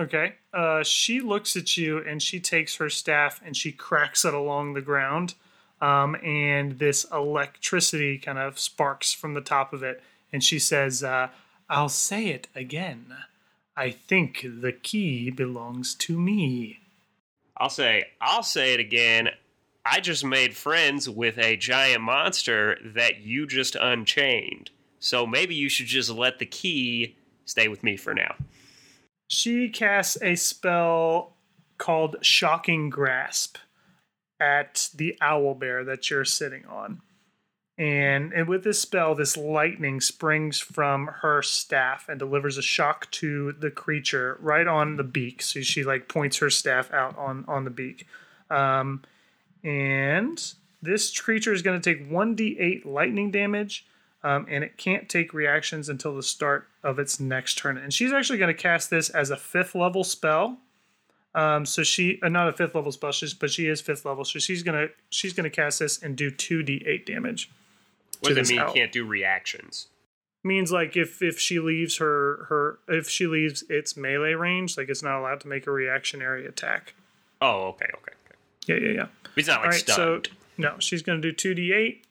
Okay. 0.00 0.34
Uh, 0.54 0.82
she 0.82 1.20
looks 1.20 1.56
at 1.56 1.76
you 1.76 1.98
and 1.98 2.22
she 2.22 2.40
takes 2.40 2.76
her 2.76 2.88
staff 2.88 3.40
and 3.44 3.56
she 3.56 3.72
cracks 3.72 4.24
it 4.24 4.34
along 4.34 4.74
the 4.74 4.80
ground. 4.80 5.34
Um, 5.80 6.14
and 6.24 6.78
this 6.78 7.04
electricity 7.12 8.18
kind 8.18 8.38
of 8.38 8.58
sparks 8.58 9.12
from 9.12 9.34
the 9.34 9.40
top 9.40 9.72
of 9.72 9.82
it. 9.82 10.02
And 10.32 10.42
she 10.42 10.58
says, 10.58 11.02
uh, 11.02 11.28
I'll 11.68 11.88
say 11.88 12.28
it 12.28 12.48
again. 12.54 13.06
I 13.76 13.90
think 13.90 14.44
the 14.44 14.72
key 14.72 15.30
belongs 15.30 15.94
to 15.96 16.18
me. 16.18 16.80
I'll 17.56 17.70
say, 17.70 18.06
I'll 18.20 18.42
say 18.42 18.74
it 18.74 18.80
again. 18.80 19.30
I 19.84 20.00
just 20.00 20.24
made 20.24 20.56
friends 20.56 21.08
with 21.08 21.38
a 21.38 21.56
giant 21.56 22.02
monster 22.02 22.78
that 22.84 23.20
you 23.20 23.46
just 23.46 23.74
unchained. 23.74 24.70
So 25.00 25.26
maybe 25.26 25.54
you 25.54 25.68
should 25.68 25.86
just 25.86 26.10
let 26.10 26.38
the 26.38 26.46
key 26.46 27.16
stay 27.44 27.66
with 27.68 27.82
me 27.82 27.96
for 27.96 28.14
now. 28.14 28.36
She 29.28 29.68
casts 29.68 30.16
a 30.22 30.36
spell 30.36 31.36
called 31.78 32.16
Shocking 32.20 32.90
Grasp 32.90 33.56
at 34.38 34.90
the 34.94 35.16
owl 35.20 35.54
bear 35.54 35.84
that 35.84 36.10
you're 36.10 36.24
sitting 36.24 36.64
on. 36.66 37.00
And, 37.78 38.32
and 38.32 38.46
with 38.46 38.62
this 38.62 38.80
spell, 38.80 39.14
this 39.14 39.36
lightning 39.36 40.00
springs 40.00 40.60
from 40.60 41.08
her 41.22 41.42
staff 41.42 42.06
and 42.08 42.18
delivers 42.18 42.58
a 42.58 42.62
shock 42.62 43.10
to 43.12 43.52
the 43.52 43.70
creature 43.70 44.36
right 44.40 44.68
on 44.68 44.96
the 44.96 45.02
beak. 45.02 45.42
So 45.42 45.62
she 45.62 45.82
like 45.82 46.06
points 46.06 46.36
her 46.36 46.50
staff 46.50 46.92
out 46.92 47.16
on 47.18 47.44
on 47.48 47.64
the 47.64 47.70
beak. 47.70 48.06
Um, 48.50 49.02
and 49.64 50.54
this 50.82 51.16
creature 51.18 51.52
is 51.52 51.62
going 51.62 51.80
to 51.80 51.94
take 51.94 52.10
1d8 52.10 52.84
lightning 52.84 53.30
damage, 53.30 53.86
um, 54.24 54.46
and 54.50 54.64
it 54.64 54.76
can't 54.76 55.08
take 55.08 55.32
reactions 55.32 55.88
until 55.88 56.14
the 56.14 56.22
start 56.22 56.68
of 56.82 56.98
its 56.98 57.20
next 57.20 57.58
turn. 57.58 57.78
And 57.78 57.92
she's 57.92 58.12
actually 58.12 58.38
going 58.38 58.54
to 58.54 58.60
cast 58.60 58.90
this 58.90 59.08
as 59.08 59.30
a 59.30 59.36
fifth 59.36 59.74
level 59.74 60.04
spell. 60.04 60.58
Um, 61.34 61.64
so 61.64 61.82
she, 61.82 62.20
uh, 62.22 62.28
not 62.28 62.48
a 62.48 62.52
fifth 62.52 62.74
level 62.74 62.92
spell, 62.92 63.12
she's, 63.12 63.32
but 63.32 63.50
she 63.50 63.66
is 63.66 63.80
fifth 63.80 64.04
level. 64.04 64.24
So 64.24 64.38
she's 64.38 64.62
gonna 64.62 64.88
she's 65.08 65.32
gonna 65.32 65.48
cast 65.48 65.78
this 65.78 66.02
and 66.02 66.14
do 66.14 66.30
two 66.30 66.62
d8 66.62 67.06
damage. 67.06 67.50
What 68.20 68.34
does 68.34 68.50
it 68.50 68.52
mean? 68.52 68.62
owl. 68.62 68.74
Can't 68.74 68.92
do 68.92 69.06
reactions. 69.06 69.86
Means 70.44 70.70
like 70.70 70.96
if 70.96 71.22
if 71.22 71.38
she 71.38 71.58
leaves 71.58 71.96
her 71.96 72.46
her 72.50 72.78
if 72.86 73.08
she 73.08 73.26
leaves 73.26 73.64
its 73.70 73.96
melee 73.96 74.34
range, 74.34 74.76
like 74.76 74.90
it's 74.90 75.02
not 75.02 75.20
allowed 75.20 75.40
to 75.40 75.48
make 75.48 75.66
a 75.66 75.70
reactionary 75.70 76.46
attack. 76.46 76.92
Oh, 77.40 77.68
okay, 77.68 77.86
okay. 77.94 78.12
Yeah, 78.66 78.76
yeah, 78.76 78.90
yeah. 78.92 79.06
He's 79.34 79.46
not 79.46 79.60
like 79.60 79.64
All 79.64 79.70
right, 79.70 79.88
so 79.88 80.22
no, 80.58 80.76
she's 80.78 81.02
going 81.02 81.20
to 81.20 81.32
do 81.32 81.54
2d8. 81.54 82.02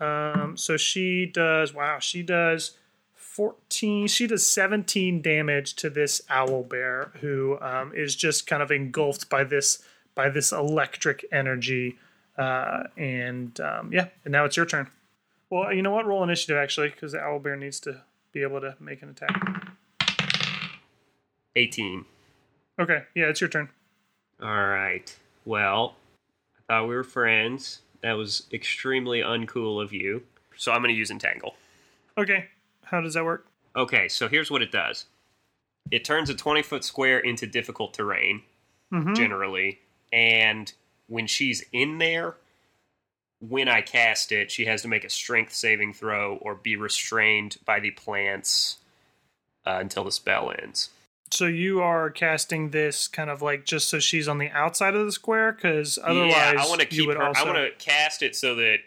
Um, 0.00 0.56
so 0.56 0.76
she 0.76 1.26
does, 1.26 1.72
wow, 1.72 1.98
she 1.98 2.22
does 2.22 2.72
14, 3.14 4.06
she 4.06 4.26
does 4.26 4.46
17 4.46 5.22
damage 5.22 5.74
to 5.74 5.90
this 5.90 6.22
owl 6.28 6.62
bear 6.62 7.12
who 7.20 7.58
um, 7.60 7.92
is 7.94 8.14
just 8.14 8.46
kind 8.46 8.62
of 8.62 8.70
engulfed 8.70 9.28
by 9.28 9.44
this 9.44 9.82
by 10.14 10.28
this 10.28 10.52
electric 10.52 11.24
energy. 11.32 11.98
Uh, 12.38 12.84
and 12.96 13.58
um, 13.60 13.92
yeah, 13.92 14.08
and 14.24 14.32
now 14.32 14.44
it's 14.44 14.56
your 14.56 14.66
turn. 14.66 14.88
Well, 15.50 15.72
you 15.72 15.82
know 15.82 15.90
what? 15.90 16.06
Roll 16.06 16.22
initiative 16.22 16.56
actually, 16.56 16.90
because 16.90 17.12
the 17.12 17.20
owl 17.20 17.38
bear 17.38 17.56
needs 17.56 17.80
to 17.80 18.02
be 18.32 18.42
able 18.42 18.60
to 18.60 18.76
make 18.80 19.02
an 19.02 19.08
attack. 19.10 19.74
18. 21.56 22.04
Okay, 22.78 23.04
yeah, 23.14 23.26
it's 23.26 23.40
your 23.40 23.50
turn. 23.50 23.68
All 24.40 24.48
right. 24.48 25.16
Well, 25.44 25.96
I 26.58 26.60
thought 26.74 26.88
we 26.88 26.94
were 26.94 27.04
friends. 27.04 27.80
That 28.02 28.12
was 28.12 28.46
extremely 28.52 29.20
uncool 29.20 29.82
of 29.82 29.92
you. 29.92 30.22
So 30.56 30.72
I'm 30.72 30.80
going 30.82 30.94
to 30.94 30.98
use 30.98 31.10
Entangle. 31.10 31.56
Okay, 32.16 32.46
how 32.84 33.00
does 33.00 33.14
that 33.14 33.24
work? 33.24 33.46
Okay, 33.76 34.08
so 34.08 34.28
here's 34.28 34.50
what 34.50 34.62
it 34.62 34.70
does 34.70 35.06
it 35.90 36.04
turns 36.04 36.30
a 36.30 36.34
20 36.34 36.62
foot 36.62 36.82
square 36.84 37.18
into 37.18 37.46
difficult 37.46 37.92
terrain, 37.92 38.42
Mhm. 38.92 39.14
generally. 39.16 39.80
And 40.12 40.72
when 41.08 41.26
she's 41.26 41.64
in 41.72 41.98
there, 41.98 42.36
when 43.40 43.68
I 43.68 43.82
cast 43.82 44.32
it, 44.32 44.50
she 44.50 44.64
has 44.64 44.80
to 44.82 44.88
make 44.88 45.04
a 45.04 45.10
strength 45.10 45.52
saving 45.52 45.92
throw 45.92 46.36
or 46.36 46.54
be 46.54 46.76
restrained 46.76 47.58
by 47.64 47.80
the 47.80 47.90
plants 47.90 48.78
uh, 49.66 49.78
until 49.80 50.04
the 50.04 50.12
spell 50.12 50.50
ends. 50.58 50.90
So 51.34 51.46
you 51.46 51.80
are 51.82 52.10
casting 52.10 52.70
this 52.70 53.08
kind 53.08 53.28
of 53.30 53.42
like 53.42 53.64
just 53.64 53.88
so 53.88 53.98
she's 53.98 54.28
on 54.28 54.38
the 54.38 54.50
outside 54.50 54.94
of 54.94 55.04
the 55.04 55.12
square, 55.12 55.52
because 55.52 55.98
otherwise 56.02 56.30
yeah, 56.30 56.54
I 56.58 56.66
want 56.68 56.80
to 56.80 56.86
keep 56.86 57.10
her. 57.10 57.22
also. 57.22 57.42
I 57.42 57.44
want 57.44 57.56
to 57.58 57.84
cast 57.84 58.22
it 58.22 58.36
so 58.36 58.54
that 58.56 58.78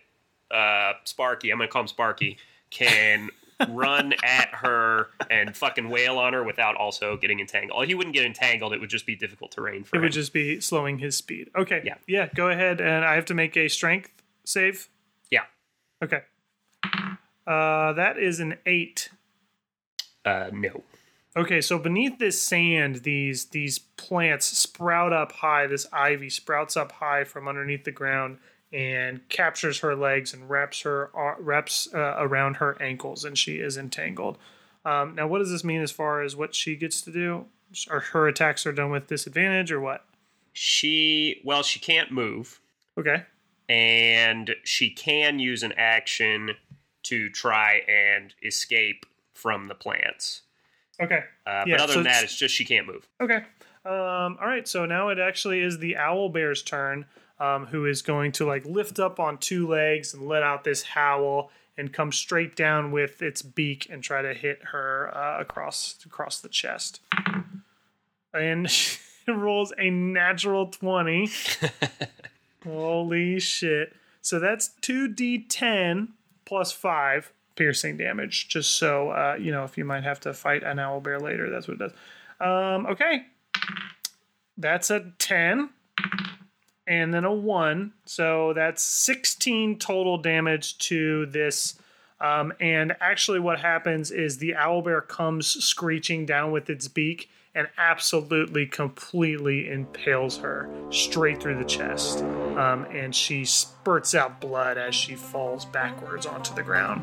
uh, 0.49 0.93
Sparky, 1.03 1.51
I'm 1.51 1.57
going 1.57 1.67
to 1.67 1.71
call 1.71 1.81
him 1.81 1.87
Sparky, 1.87 2.37
can 2.69 3.29
run 3.69 4.13
at 4.23 4.49
her 4.53 5.07
and 5.29 5.55
fucking 5.57 5.89
wail 5.89 6.17
on 6.19 6.33
her 6.33 6.43
without 6.43 6.75
also 6.75 7.17
getting 7.17 7.39
entangled. 7.39 7.79
Oh, 7.81 7.85
he 7.85 7.95
wouldn't 7.95 8.15
get 8.15 8.23
entangled. 8.25 8.71
It 8.73 8.79
would 8.79 8.89
just 8.89 9.05
be 9.05 9.15
difficult 9.15 9.51
terrain 9.51 9.83
for 9.83 9.95
It 9.95 9.99
him. 9.99 10.03
would 10.03 10.11
just 10.11 10.31
be 10.31 10.61
slowing 10.61 10.99
his 10.99 11.15
speed. 11.17 11.49
Okay. 11.55 11.81
Yeah. 11.83 11.95
Yeah. 12.07 12.29
Go 12.35 12.49
ahead, 12.49 12.79
and 12.81 13.03
I 13.03 13.15
have 13.15 13.25
to 13.25 13.33
make 13.33 13.57
a 13.57 13.67
strength 13.67 14.11
save. 14.45 14.87
yeah. 15.31 15.41
Okay. 16.03 16.21
Uh, 17.47 17.93
that 17.93 18.17
is 18.19 18.39
an 18.39 18.55
eight. 18.65 19.09
Uh, 20.25 20.49
no. 20.53 20.83
Okay, 21.37 21.61
so 21.61 21.77
beneath 21.77 22.17
this 22.17 22.41
sand, 22.41 23.03
these 23.03 23.45
these 23.45 23.77
plants 23.77 24.47
sprout 24.47 25.13
up 25.13 25.31
high. 25.33 25.67
This 25.67 25.85
ivy 25.93 26.31
sprouts 26.31 26.75
up 26.75 26.93
high 26.93 27.25
from 27.25 27.47
underneath 27.47 27.83
the 27.83 27.91
ground 27.91 28.39
and 28.73 29.27
captures 29.29 29.79
her 29.79 29.95
legs 29.95 30.33
and 30.33 30.49
wraps 30.49 30.81
her 30.81 31.11
uh, 31.15 31.35
wraps 31.39 31.87
uh, 31.93 32.15
around 32.17 32.55
her 32.55 32.75
ankles, 32.81 33.23
and 33.23 33.37
she 33.37 33.57
is 33.57 33.77
entangled. 33.77 34.39
Um, 34.83 35.13
now, 35.13 35.27
what 35.27 35.37
does 35.37 35.51
this 35.51 35.63
mean 35.63 35.81
as 35.81 35.91
far 35.91 36.23
as 36.23 36.35
what 36.35 36.55
she 36.55 36.75
gets 36.75 37.01
to 37.01 37.11
do? 37.11 37.45
Are 37.87 37.99
her 37.99 38.27
attacks 38.27 38.65
are 38.65 38.71
done 38.71 38.89
with 38.89 39.05
disadvantage, 39.05 39.71
or 39.71 39.79
what? 39.79 40.05
She, 40.53 41.41
well, 41.45 41.61
she 41.61 41.79
can't 41.79 42.11
move, 42.11 42.59
Okay, 42.97 43.25
and 43.69 44.55
she 44.63 44.89
can 44.89 45.37
use 45.37 45.61
an 45.61 45.73
action 45.77 46.51
to 47.03 47.29
try 47.29 47.81
and 47.87 48.33
escape 48.41 49.05
from 49.33 49.67
the 49.67 49.75
plants. 49.75 50.41
Okay, 51.01 51.23
Uh, 51.45 51.63
Yeah, 51.65 51.75
but 51.77 51.81
other 51.81 51.93
so 51.93 51.99
than 51.99 52.03
that, 52.05 52.23
it's- 52.23 52.35
just 52.35 52.53
she 52.55 52.65
can't 52.65 52.87
move. 52.87 53.07
okay. 53.21 53.43
Um, 53.85 54.37
all 54.41 54.47
right, 54.47 54.67
so 54.67 54.85
now 54.85 55.09
it 55.09 55.17
actually 55.19 55.61
is 55.61 55.77
the 55.79 55.95
owl 55.95 56.27
bear's 56.29 56.61
turn, 56.61 57.05
um, 57.39 57.67
who 57.67 57.85
is 57.85 58.01
going 58.01 58.33
to 58.33 58.45
like 58.45 58.65
lift 58.65 58.99
up 58.99 59.17
on 59.19 59.37
two 59.37 59.65
legs 59.67 60.13
and 60.13 60.27
let 60.27 60.43
out 60.43 60.63
this 60.65 60.83
howl 60.83 61.51
and 61.77 61.93
come 61.93 62.11
straight 62.11 62.55
down 62.55 62.91
with 62.91 63.21
its 63.21 63.41
beak 63.41 63.87
and 63.89 64.03
try 64.03 64.21
to 64.21 64.33
hit 64.33 64.59
her 64.73 65.15
uh, 65.15 65.39
across 65.39 65.95
across 66.05 66.41
the 66.41 66.49
chest. 66.49 66.99
And 68.33 68.67
rolls 69.27 69.71
a 69.77 69.89
natural 69.89 70.67
twenty. 70.67 71.29
Holy 72.63 73.39
shit! 73.39 73.95
So 74.21 74.39
that's 74.39 74.69
two 74.81 75.07
d10 75.07 76.09
plus 76.45 76.71
five 76.71 77.31
piercing 77.57 77.97
damage. 77.97 78.47
Just 78.47 78.75
so 78.75 79.09
uh, 79.09 79.35
you 79.37 79.51
know, 79.51 79.65
if 79.65 79.77
you 79.77 79.83
might 79.83 80.03
have 80.03 80.21
to 80.21 80.33
fight 80.33 80.63
an 80.63 80.79
owl 80.79 81.01
bear 81.01 81.19
later, 81.19 81.49
that's 81.49 81.67
what 81.67 81.75
it 81.75 81.79
does. 81.79 81.91
Um, 82.39 82.85
okay, 82.85 83.25
that's 84.57 84.89
a 84.89 85.11
ten, 85.19 85.69
and 86.87 87.13
then 87.13 87.25
a 87.25 87.33
one. 87.33 87.91
So 88.05 88.53
that's 88.53 88.81
sixteen 88.81 89.77
total 89.77 90.17
damage 90.17 90.77
to 90.79 91.25
this. 91.25 91.79
Um, 92.19 92.53
and 92.59 92.95
actually, 92.99 93.39
what 93.39 93.59
happens 93.59 94.09
is 94.09 94.37
the 94.37 94.55
owl 94.55 94.81
bear 94.81 95.01
comes 95.01 95.47
screeching 95.47 96.25
down 96.25 96.51
with 96.51 96.69
its 96.69 96.87
beak 96.87 97.29
and 97.57 97.67
absolutely, 97.79 98.67
completely 98.67 99.67
impales 99.67 100.37
her 100.37 100.69
straight 100.91 101.41
through 101.41 101.57
the 101.57 101.65
chest. 101.65 102.19
Um, 102.19 102.85
and 102.91 103.15
she 103.15 103.45
spurts 103.45 104.13
out 104.13 104.39
blood 104.39 104.77
as 104.77 104.93
she 104.93 105.15
falls 105.15 105.65
backwards 105.65 106.27
onto 106.27 106.53
the 106.53 106.61
ground. 106.61 107.01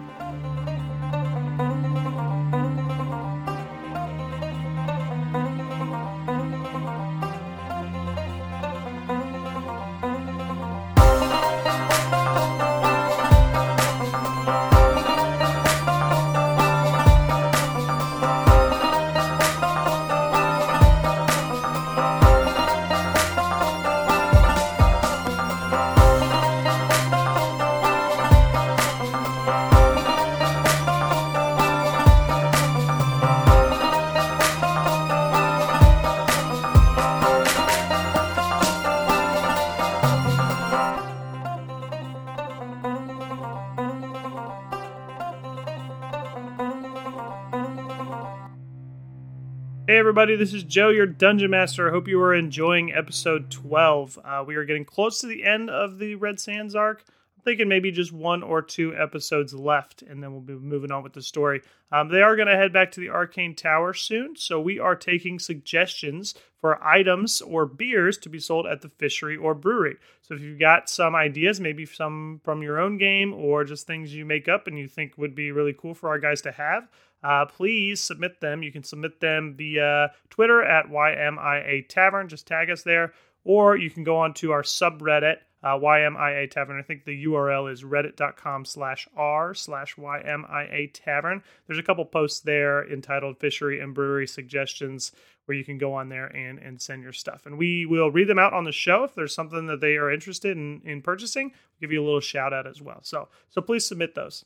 Everybody, 50.14 50.36
this 50.36 50.54
is 50.54 50.62
Joe, 50.62 50.90
your 50.90 51.06
Dungeon 51.06 51.50
Master. 51.50 51.88
I 51.88 51.90
hope 51.90 52.06
you 52.06 52.22
are 52.22 52.32
enjoying 52.32 52.92
episode 52.92 53.50
12. 53.50 54.16
Uh, 54.24 54.44
we 54.46 54.54
are 54.54 54.64
getting 54.64 54.84
close 54.84 55.20
to 55.20 55.26
the 55.26 55.42
end 55.42 55.68
of 55.68 55.98
the 55.98 56.14
Red 56.14 56.38
Sands 56.38 56.76
arc. 56.76 57.02
I'm 57.36 57.42
thinking 57.42 57.66
maybe 57.66 57.90
just 57.90 58.12
one 58.12 58.44
or 58.44 58.62
two 58.62 58.94
episodes 58.94 59.52
left, 59.54 60.02
and 60.02 60.22
then 60.22 60.30
we'll 60.30 60.40
be 60.40 60.54
moving 60.54 60.92
on 60.92 61.02
with 61.02 61.14
the 61.14 61.20
story. 61.20 61.62
Um, 61.90 62.10
they 62.10 62.22
are 62.22 62.36
going 62.36 62.46
to 62.46 62.54
head 62.54 62.72
back 62.72 62.92
to 62.92 63.00
the 63.00 63.10
Arcane 63.10 63.56
Tower 63.56 63.92
soon, 63.92 64.36
so 64.36 64.60
we 64.60 64.78
are 64.78 64.94
taking 64.94 65.40
suggestions 65.40 66.36
for 66.60 66.80
items 66.80 67.42
or 67.42 67.66
beers 67.66 68.16
to 68.18 68.28
be 68.28 68.38
sold 68.38 68.66
at 68.66 68.82
the 68.82 68.90
fishery 68.90 69.36
or 69.36 69.52
brewery. 69.52 69.96
So 70.22 70.36
if 70.36 70.42
you've 70.42 70.60
got 70.60 70.88
some 70.88 71.16
ideas, 71.16 71.58
maybe 71.58 71.86
some 71.86 72.40
from 72.44 72.62
your 72.62 72.78
own 72.78 72.98
game 72.98 73.34
or 73.34 73.64
just 73.64 73.88
things 73.88 74.14
you 74.14 74.24
make 74.24 74.48
up 74.48 74.68
and 74.68 74.78
you 74.78 74.86
think 74.86 75.18
would 75.18 75.34
be 75.34 75.50
really 75.50 75.74
cool 75.76 75.92
for 75.92 76.08
our 76.08 76.20
guys 76.20 76.40
to 76.42 76.52
have, 76.52 76.88
uh, 77.24 77.46
please 77.46 78.00
submit 78.00 78.40
them. 78.40 78.62
You 78.62 78.70
can 78.70 78.84
submit 78.84 79.18
them 79.18 79.54
via 79.56 80.12
Twitter 80.28 80.62
at 80.62 80.90
YMIA 80.90 81.88
Tavern. 81.88 82.28
Just 82.28 82.46
tag 82.46 82.68
us 82.68 82.82
there. 82.82 83.14
Or 83.44 83.76
you 83.76 83.90
can 83.90 84.04
go 84.04 84.18
on 84.18 84.34
to 84.34 84.52
our 84.52 84.62
subreddit, 84.62 85.36
uh, 85.62 85.78
YMIA 85.78 86.50
Tavern. 86.50 86.78
I 86.78 86.82
think 86.82 87.04
the 87.04 87.24
URL 87.24 87.72
is 87.72 87.82
reddit.com 87.82 88.66
slash 88.66 89.08
r 89.16 89.54
slash 89.54 89.96
YMIA 89.96 90.90
Tavern. 90.92 91.42
There's 91.66 91.78
a 91.78 91.82
couple 91.82 92.04
posts 92.04 92.40
there 92.40 92.86
entitled 92.90 93.38
Fishery 93.38 93.80
and 93.80 93.94
Brewery 93.94 94.26
Suggestions 94.26 95.12
where 95.46 95.56
you 95.56 95.64
can 95.64 95.78
go 95.78 95.94
on 95.94 96.10
there 96.10 96.26
and, 96.26 96.58
and 96.58 96.80
send 96.80 97.02
your 97.02 97.12
stuff. 97.12 97.46
And 97.46 97.56
we 97.56 97.86
will 97.86 98.10
read 98.10 98.28
them 98.28 98.38
out 98.38 98.52
on 98.52 98.64
the 98.64 98.72
show. 98.72 99.04
If 99.04 99.14
there's 99.14 99.34
something 99.34 99.66
that 99.66 99.80
they 99.80 99.96
are 99.96 100.10
interested 100.10 100.56
in, 100.58 100.82
in 100.84 101.00
purchasing, 101.00 101.48
we'll 101.48 101.80
give 101.80 101.92
you 101.92 102.02
a 102.02 102.04
little 102.04 102.20
shout 102.20 102.52
out 102.52 102.66
as 102.66 102.82
well. 102.82 103.00
So, 103.02 103.28
so 103.48 103.62
please 103.62 103.86
submit 103.86 104.14
those. 104.14 104.44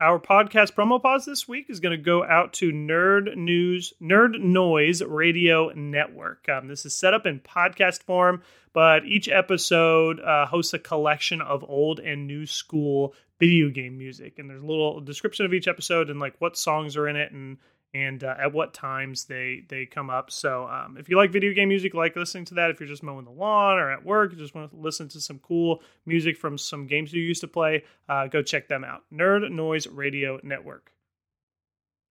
Our 0.00 0.20
podcast 0.20 0.74
promo 0.74 1.02
pause 1.02 1.24
this 1.24 1.48
week 1.48 1.66
is 1.68 1.80
going 1.80 1.96
to 1.96 2.00
go 2.00 2.22
out 2.22 2.52
to 2.54 2.70
Nerd 2.70 3.36
News, 3.36 3.92
Nerd 4.00 4.40
Noise 4.40 5.02
Radio 5.02 5.70
Network. 5.70 6.48
Um, 6.48 6.68
this 6.68 6.86
is 6.86 6.94
set 6.94 7.14
up 7.14 7.26
in 7.26 7.40
podcast 7.40 8.04
form, 8.04 8.42
but 8.72 9.04
each 9.04 9.28
episode 9.28 10.20
uh, 10.20 10.46
hosts 10.46 10.72
a 10.72 10.78
collection 10.78 11.40
of 11.40 11.64
old 11.68 11.98
and 11.98 12.28
new 12.28 12.46
school 12.46 13.12
video 13.40 13.70
game 13.70 13.98
music. 13.98 14.38
And 14.38 14.48
there's 14.48 14.62
a 14.62 14.66
little 14.66 15.00
description 15.00 15.46
of 15.46 15.52
each 15.52 15.66
episode 15.66 16.10
and 16.10 16.20
like 16.20 16.36
what 16.38 16.56
songs 16.56 16.96
are 16.96 17.08
in 17.08 17.16
it 17.16 17.32
and 17.32 17.58
and 17.94 18.22
uh, 18.22 18.34
at 18.38 18.52
what 18.52 18.74
times 18.74 19.24
they 19.24 19.64
they 19.68 19.86
come 19.86 20.10
up. 20.10 20.30
So 20.30 20.66
um, 20.68 20.96
if 20.98 21.08
you 21.08 21.16
like 21.16 21.30
video 21.30 21.54
game 21.54 21.68
music, 21.68 21.94
like 21.94 22.16
listening 22.16 22.44
to 22.46 22.54
that. 22.54 22.70
If 22.70 22.80
you're 22.80 22.88
just 22.88 23.02
mowing 23.02 23.24
the 23.24 23.30
lawn 23.30 23.78
or 23.78 23.90
at 23.90 24.04
work, 24.04 24.32
you 24.32 24.38
just 24.38 24.54
want 24.54 24.70
to 24.70 24.76
listen 24.76 25.08
to 25.08 25.20
some 25.20 25.38
cool 25.38 25.82
music 26.06 26.36
from 26.36 26.58
some 26.58 26.86
games 26.86 27.12
you 27.12 27.22
used 27.22 27.40
to 27.40 27.48
play, 27.48 27.84
uh, 28.08 28.26
go 28.26 28.42
check 28.42 28.68
them 28.68 28.84
out. 28.84 29.02
Nerd 29.12 29.50
Noise 29.50 29.86
Radio 29.86 30.38
Network. 30.42 30.92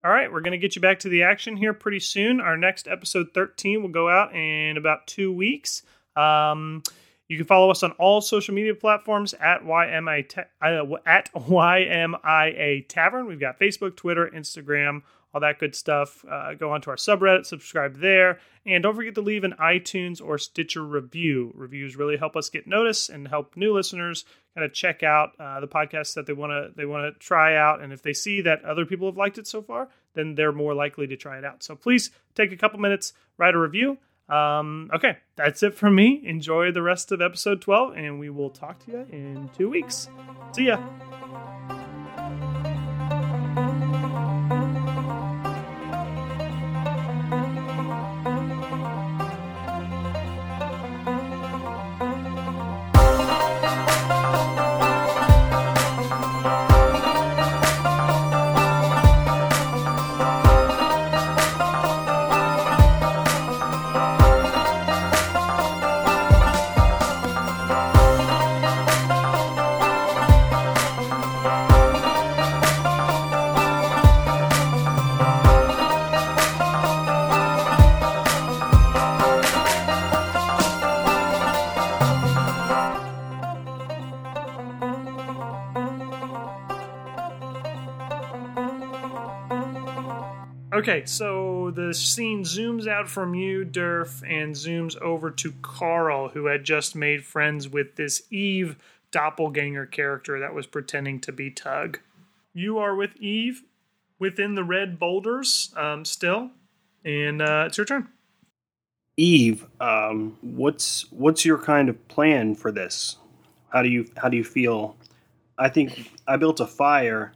All 0.04 0.12
right, 0.12 0.32
we're 0.32 0.42
going 0.42 0.52
to 0.52 0.58
get 0.58 0.76
you 0.76 0.82
back 0.82 1.00
to 1.00 1.10
the 1.10 1.24
action 1.24 1.58
here 1.58 1.74
pretty 1.74 2.00
soon. 2.00 2.40
Our 2.40 2.56
next 2.56 2.88
episode 2.88 3.34
13 3.34 3.82
will 3.82 3.90
go 3.90 4.08
out 4.08 4.34
in 4.36 4.78
about 4.78 5.08
two 5.08 5.34
weeks. 5.34 5.82
Um, 6.16 6.84
you 7.28 7.36
can 7.36 7.46
follow 7.46 7.70
us 7.72 7.84
on 7.84 7.92
all 7.94 8.22
social 8.22 8.54
media 8.54 8.74
platforms 8.74 9.34
at 9.34 9.64
YMI 9.64 10.30
ta- 10.30 10.46
uh, 10.62 10.96
at 11.06 11.34
YMIA 11.34 12.88
Tavern. 12.88 13.26
We've 13.26 13.40
got 13.40 13.60
Facebook, 13.60 13.98
Twitter, 13.98 14.32
Instagram, 14.34 15.02
all 15.38 15.42
that 15.42 15.60
good 15.60 15.76
stuff. 15.76 16.26
Uh, 16.30 16.56
go 16.56 16.72
onto 16.72 16.90
our 16.90 16.96
subreddit, 16.96 17.46
subscribe 17.46 18.00
there, 18.00 18.40
and 18.66 18.82
don't 18.82 18.96
forget 18.96 19.14
to 19.16 19.22
leave 19.22 19.44
an 19.44 19.54
iTunes 19.60 20.20
or 20.20 20.40
Stitcher 20.40 20.84
review. 20.84 21.52
Reviews 21.54 21.96
really 21.96 22.18
help 22.18 22.36
us 22.36 22.50
get 22.50 22.66
noticed 22.66 23.10
and 23.10 23.28
help 23.28 23.56
new 23.56 23.72
listeners 23.72 24.26
kind 24.56 24.66
of 24.66 24.74
check 24.74 25.04
out 25.04 25.34
uh, 25.40 25.60
the 25.60 25.68
podcast 25.68 26.16
that 26.16 26.26
they 26.26 26.34
want 26.34 26.50
to 26.50 26.72
they 26.76 26.86
want 26.86 27.14
to 27.14 27.20
try 27.20 27.56
out. 27.56 27.82
And 27.82 27.94
if 27.94 28.02
they 28.02 28.14
see 28.14 28.42
that 28.42 28.66
other 28.66 28.86
people 28.86 29.08
have 29.08 29.18
liked 29.18 29.38
it 29.38 29.46
so 29.46 29.62
far, 29.62 29.90
then 30.16 30.34
they're 30.34 30.52
more 30.52 30.74
likely 30.74 31.06
to 31.06 31.16
try 31.16 31.38
it 31.38 31.46
out. 31.46 31.62
So 31.62 31.76
please 31.76 32.10
take 32.34 32.52
a 32.52 32.58
couple 32.58 32.80
minutes, 32.80 33.14
write 33.38 33.54
a 33.54 33.60
review. 33.60 34.00
Um, 34.28 34.90
okay, 34.94 35.18
that's 35.36 35.62
it 35.62 35.76
from 35.76 35.94
me. 35.94 36.22
Enjoy 36.26 36.72
the 36.72 36.82
rest 36.82 37.12
of 37.12 37.22
episode 37.22 37.62
12, 37.62 37.96
and 37.96 38.20
we 38.20 38.30
will 38.32 38.50
talk 38.50 38.84
to 38.86 38.92
you 38.92 39.08
in 39.12 39.50
two 39.56 39.70
weeks. 39.70 40.10
See 40.54 40.66
ya. 40.66 40.82
Okay, 90.88 91.06
so 91.06 91.70
the 91.72 91.94
scene 91.94 92.44
zooms 92.44 92.88
out 92.88 93.10
from 93.10 93.36
you, 93.36 93.66
Durf, 93.66 94.24
and 94.26 94.56
zooms 94.56 94.96
over 95.02 95.30
to 95.32 95.52
Carl, 95.62 96.30
who 96.30 96.46
had 96.46 96.64
just 96.64 96.96
made 96.96 97.26
friends 97.26 97.68
with 97.68 97.98
this 97.98 98.24
Eve 98.32 98.78
doppelganger 99.12 99.86
character 99.86 100.40
that 100.40 100.54
was 100.54 100.66
pretending 100.66 101.20
to 101.20 101.34
be 101.34 101.52
Tug. 101.52 102.00
You 102.54 102.78
are 102.78 102.96
with 102.96 103.18
Eve 103.18 103.64
within 104.18 104.56
the 104.56 104.64
red 104.64 104.98
boulders 104.98 105.74
um, 105.76 106.06
still, 106.06 106.52
and 107.04 107.42
uh, 107.42 107.66
it's 107.68 107.78
your 107.78 107.84
turn. 107.84 108.08
Eve, 109.18 109.66
um, 109.82 110.38
what's 110.40 111.12
what's 111.12 111.44
your 111.44 111.58
kind 111.58 111.90
of 111.90 112.08
plan 112.08 112.56
for 112.56 112.72
this? 112.72 113.18
How 113.74 113.82
do 113.82 113.90
you 113.90 114.10
how 114.16 114.30
do 114.30 114.38
you 114.38 114.46
feel? 114.46 114.96
I 115.58 115.68
think 115.68 116.14
I 116.26 116.38
built 116.38 116.62
a 116.62 116.66
fire, 116.66 117.34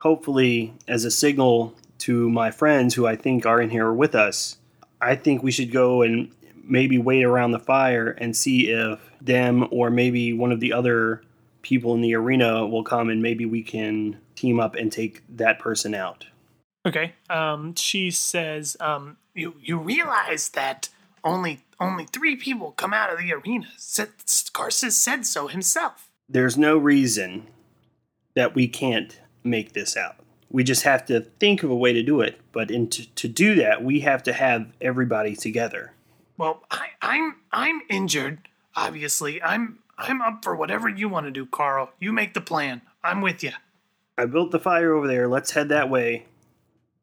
hopefully 0.00 0.74
as 0.88 1.04
a 1.04 1.10
signal 1.12 1.76
to 1.98 2.30
my 2.30 2.50
friends 2.50 2.94
who 2.94 3.06
I 3.06 3.16
think 3.16 3.46
are 3.46 3.60
in 3.60 3.70
here 3.70 3.92
with 3.92 4.14
us. 4.14 4.56
I 5.00 5.14
think 5.16 5.42
we 5.42 5.50
should 5.50 5.72
go 5.72 6.02
and 6.02 6.30
maybe 6.64 6.98
wait 6.98 7.24
around 7.24 7.52
the 7.52 7.58
fire 7.58 8.10
and 8.10 8.36
see 8.36 8.70
if 8.70 9.00
them 9.20 9.66
or 9.70 9.90
maybe 9.90 10.32
one 10.32 10.52
of 10.52 10.60
the 10.60 10.72
other 10.72 11.22
people 11.62 11.94
in 11.94 12.00
the 12.00 12.14
arena 12.14 12.66
will 12.66 12.84
come 12.84 13.08
and 13.08 13.22
maybe 13.22 13.44
we 13.44 13.62
can 13.62 14.18
team 14.36 14.60
up 14.60 14.74
and 14.74 14.92
take 14.92 15.22
that 15.28 15.58
person 15.58 15.94
out. 15.94 16.26
Okay. 16.86 17.14
Um, 17.28 17.74
she 17.74 18.10
says, 18.10 18.76
um, 18.80 19.16
You 19.34 19.54
you 19.60 19.78
realize 19.78 20.50
that 20.50 20.88
only 21.24 21.60
only 21.80 22.06
three 22.06 22.36
people 22.36 22.72
come 22.72 22.92
out 22.92 23.12
of 23.12 23.18
the 23.18 23.32
arena. 23.32 23.66
Said, 23.76 24.10
said 24.26 25.26
so 25.26 25.48
himself. 25.48 26.08
There's 26.28 26.56
no 26.56 26.76
reason 26.76 27.46
that 28.34 28.54
we 28.54 28.68
can't 28.68 29.20
make 29.44 29.72
this 29.72 29.96
out. 29.96 30.16
We 30.50 30.64
just 30.64 30.82
have 30.84 31.04
to 31.06 31.20
think 31.40 31.62
of 31.62 31.70
a 31.70 31.76
way 31.76 31.92
to 31.92 32.02
do 32.02 32.20
it. 32.20 32.40
But 32.52 32.70
in 32.70 32.88
to, 32.90 33.06
to 33.14 33.28
do 33.28 33.54
that, 33.56 33.84
we 33.84 34.00
have 34.00 34.22
to 34.24 34.32
have 34.32 34.68
everybody 34.80 35.36
together. 35.36 35.92
Well, 36.36 36.62
I, 36.70 36.88
I'm 37.02 37.36
I'm 37.52 37.82
injured. 37.90 38.48
Obviously, 38.76 39.42
I'm 39.42 39.80
I'm 39.98 40.22
up 40.22 40.44
for 40.44 40.54
whatever 40.56 40.88
you 40.88 41.08
want 41.08 41.26
to 41.26 41.30
do, 41.30 41.44
Carl. 41.46 41.90
You 42.00 42.12
make 42.12 42.34
the 42.34 42.40
plan. 42.40 42.80
I'm 43.04 43.20
with 43.20 43.42
you. 43.42 43.50
I 44.16 44.26
built 44.26 44.50
the 44.50 44.58
fire 44.58 44.94
over 44.94 45.06
there. 45.06 45.28
Let's 45.28 45.50
head 45.52 45.68
that 45.68 45.90
way. 45.90 46.26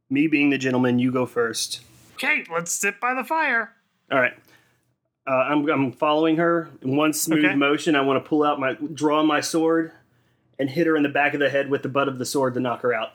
Me 0.09 0.27
being 0.27 0.49
the 0.49 0.57
gentleman, 0.57 0.99
you 0.99 1.11
go 1.11 1.25
first. 1.25 1.81
Okay, 2.15 2.43
let's 2.51 2.71
sit 2.71 2.99
by 2.99 3.13
the 3.13 3.23
fire. 3.23 3.71
All 4.11 4.19
right. 4.19 4.33
Uh, 5.27 5.31
I'm, 5.31 5.67
I'm 5.69 5.91
following 5.91 6.37
her 6.37 6.69
in 6.81 6.95
one 6.95 7.11
smooth 7.11 7.43
Okay. 7.43 7.55
motion. 7.55 7.95
I 7.95 8.01
want 8.01 8.23
to 8.23 8.27
pull 8.29 8.43
out 8.43 8.59
my 8.59 8.73
draw 8.93 9.23
my 9.23 9.41
sword 9.41 9.91
and 10.59 10.69
hit 10.69 10.85
her 10.87 10.95
in 10.95 11.03
the 11.03 11.09
back 11.09 11.33
of 11.33 11.39
the 11.39 11.49
head 11.49 11.69
with 11.69 11.81
the 11.83 11.89
butt 11.89 12.07
of 12.07 12.19
the 12.19 12.25
sword 12.25 12.53
to 12.53 12.59
knock 12.59 12.81
her 12.81 12.93
out. 12.93 13.13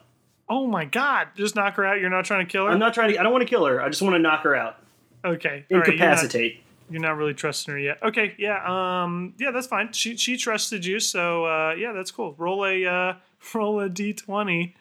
"Oh 0.50 0.66
my 0.66 0.84
God! 0.84 1.28
Just 1.36 1.56
knock 1.56 1.76
her 1.76 1.84
out. 1.86 2.00
You're 2.00 2.10
not 2.10 2.26
trying 2.26 2.44
to 2.46 2.50
kill 2.50 2.66
her." 2.66 2.72
I'm 2.72 2.78
not 2.78 2.92
trying 2.92 3.12
to. 3.12 3.18
I 3.18 3.22
don't 3.22 3.32
want 3.32 3.42
to 3.42 3.48
kill 3.48 3.64
her. 3.64 3.80
I 3.80 3.88
just 3.88 4.02
want 4.02 4.14
to 4.14 4.18
knock 4.18 4.42
her 4.42 4.54
out, 4.54 4.76
Okay. 5.24 5.48
All 5.48 5.54
right, 5.54 5.64
you're 5.70 5.78
not- 5.78 5.88
incapacitate. 5.88 6.62
You're 6.90 7.00
not 7.00 7.16
really 7.16 7.34
trusting 7.34 7.72
her 7.72 7.78
yet. 7.78 8.02
Okay, 8.02 8.34
yeah, 8.36 8.58
um, 9.04 9.34
yeah, 9.38 9.52
that's 9.52 9.68
fine. 9.68 9.92
She 9.92 10.16
she 10.16 10.36
trusted 10.36 10.84
you, 10.84 10.98
so 10.98 11.44
uh, 11.44 11.74
yeah, 11.78 11.92
that's 11.92 12.10
cool. 12.10 12.34
Roll 12.36 12.66
a 12.66 12.84
uh, 12.84 13.14
roll 13.54 13.78
a 13.78 13.88
d 13.88 14.12
twenty, 14.12 14.74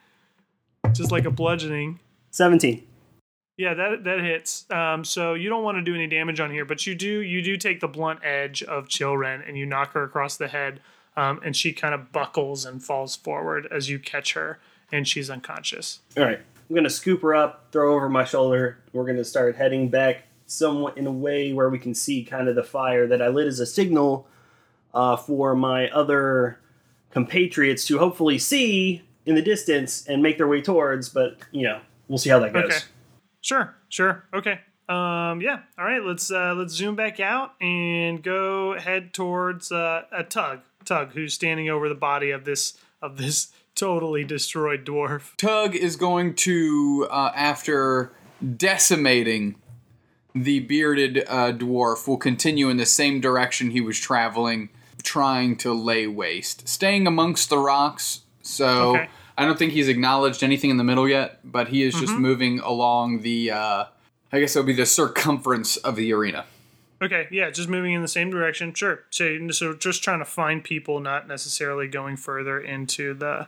just 0.91 1.11
like 1.11 1.25
a 1.25 1.29
bludgeoning. 1.31 1.99
Seventeen. 2.31 2.87
Yeah, 3.57 3.75
that 3.75 4.03
that 4.05 4.21
hits. 4.21 4.65
Um, 4.71 5.03
so 5.05 5.35
you 5.35 5.49
don't 5.49 5.63
want 5.63 5.77
to 5.77 5.83
do 5.83 5.93
any 5.93 6.07
damage 6.07 6.39
on 6.39 6.49
here, 6.49 6.65
but 6.65 6.87
you 6.87 6.95
do 6.95 7.19
you 7.19 7.43
do 7.43 7.57
take 7.57 7.79
the 7.79 7.87
blunt 7.87 8.21
edge 8.23 8.63
of 8.63 8.87
Chilren 8.87 9.43
and 9.45 9.55
you 9.55 9.67
knock 9.67 9.93
her 9.93 10.01
across 10.03 10.35
the 10.35 10.47
head, 10.47 10.79
um, 11.15 11.39
and 11.45 11.55
she 11.55 11.73
kind 11.73 11.93
of 11.93 12.11
buckles 12.11 12.65
and 12.65 12.83
falls 12.83 13.15
forward 13.17 13.67
as 13.69 13.87
you 13.87 13.99
catch 13.99 14.33
her, 14.33 14.59
and 14.91 15.07
she's 15.07 15.29
unconscious. 15.29 15.99
All 16.17 16.23
right. 16.23 16.39
I'm 16.69 16.75
gonna 16.75 16.89
scoop 16.89 17.21
her 17.23 17.33
up, 17.33 17.67
throw 17.71 17.95
over 17.95 18.09
my 18.09 18.23
shoulder. 18.23 18.77
We're 18.93 19.05
gonna 19.05 19.23
start 19.23 19.55
heading 19.55 19.89
back 19.89 20.23
somewhat 20.45 20.97
in 20.97 21.07
a 21.07 21.11
way 21.11 21.53
where 21.53 21.69
we 21.69 21.79
can 21.79 21.93
see 21.93 22.23
kind 22.23 22.47
of 22.47 22.55
the 22.55 22.63
fire 22.63 23.07
that 23.07 23.21
I 23.21 23.27
lit 23.27 23.47
as 23.47 23.59
a 23.59 23.65
signal 23.65 24.27
uh, 24.93 25.15
for 25.15 25.55
my 25.55 25.89
other 25.89 26.59
compatriots 27.11 27.85
to 27.87 27.97
hopefully 27.97 28.37
see 28.37 29.03
in 29.25 29.35
the 29.35 29.41
distance 29.41 30.05
and 30.07 30.21
make 30.21 30.37
their 30.37 30.47
way 30.47 30.61
towards. 30.61 31.09
But 31.09 31.37
you 31.51 31.63
know, 31.63 31.81
we'll 32.07 32.17
see 32.17 32.29
how 32.29 32.39
that 32.39 32.53
goes. 32.53 32.65
Okay. 32.65 32.79
Sure, 33.41 33.75
sure. 33.89 34.25
Okay. 34.33 34.59
Um, 34.89 35.39
yeah. 35.41 35.59
All 35.77 35.85
right. 35.85 36.03
Let's 36.03 36.31
uh, 36.31 36.55
let's 36.55 36.73
zoom 36.73 36.95
back 36.95 37.19
out 37.19 37.53
and 37.61 38.21
go 38.21 38.77
head 38.77 39.13
towards 39.13 39.71
uh, 39.71 40.03
a 40.11 40.23
tug. 40.23 40.61
Tug, 40.85 41.11
who's 41.11 41.33
standing 41.33 41.69
over 41.69 41.89
the 41.89 41.95
body 41.95 42.31
of 42.31 42.45
this 42.45 42.77
of 43.01 43.17
this 43.17 43.51
totally 43.79 44.23
destroyed 44.23 44.85
dwarf. 44.85 45.35
Tug 45.37 45.75
is 45.75 45.95
going 45.95 46.35
to, 46.35 47.07
uh, 47.09 47.31
after 47.35 48.11
decimating 48.57 49.55
the 50.35 50.59
bearded 50.59 51.23
uh, 51.27 51.51
dwarf, 51.53 52.07
will 52.07 52.17
continue 52.17 52.69
in 52.69 52.77
the 52.77 52.85
same 52.85 53.19
direction 53.19 53.71
he 53.71 53.81
was 53.81 53.99
traveling, 53.99 54.69
trying 55.03 55.55
to 55.57 55.73
lay 55.73 56.05
waste, 56.07 56.67
staying 56.67 57.07
amongst 57.07 57.49
the 57.49 57.57
rocks. 57.57 58.21
So 58.41 58.95
Okay. 58.95 59.09
I 59.37 59.45
don't 59.45 59.57
think 59.57 59.71
he's 59.71 59.87
acknowledged 59.87 60.43
anything 60.43 60.69
in 60.69 60.75
the 60.77 60.83
middle 60.83 61.07
yet, 61.07 61.39
but 61.43 61.69
he 61.69 61.83
is 61.83 61.93
just 61.95 62.13
moving 62.13 62.59
along 62.59 63.21
the. 63.21 63.51
Uh, 63.51 63.85
I 64.33 64.39
guess 64.39 64.55
it'll 64.55 64.67
be 64.67 64.73
the 64.73 64.85
circumference 64.85 65.77
of 65.77 65.95
the 65.95 66.11
arena. 66.11 66.45
Okay. 67.01 67.27
Yeah. 67.31 67.49
Just 67.49 67.69
moving 67.69 67.93
in 67.93 68.01
the 68.01 68.09
same 68.09 68.29
direction. 68.29 68.73
Sure. 68.73 69.05
So 69.09 69.49
so 69.51 69.73
just 69.73 70.03
trying 70.03 70.19
to 70.19 70.25
find 70.25 70.61
people, 70.61 70.99
not 70.99 71.27
necessarily 71.27 71.87
going 71.87 72.17
further 72.17 72.59
into 72.59 73.13
the 73.13 73.47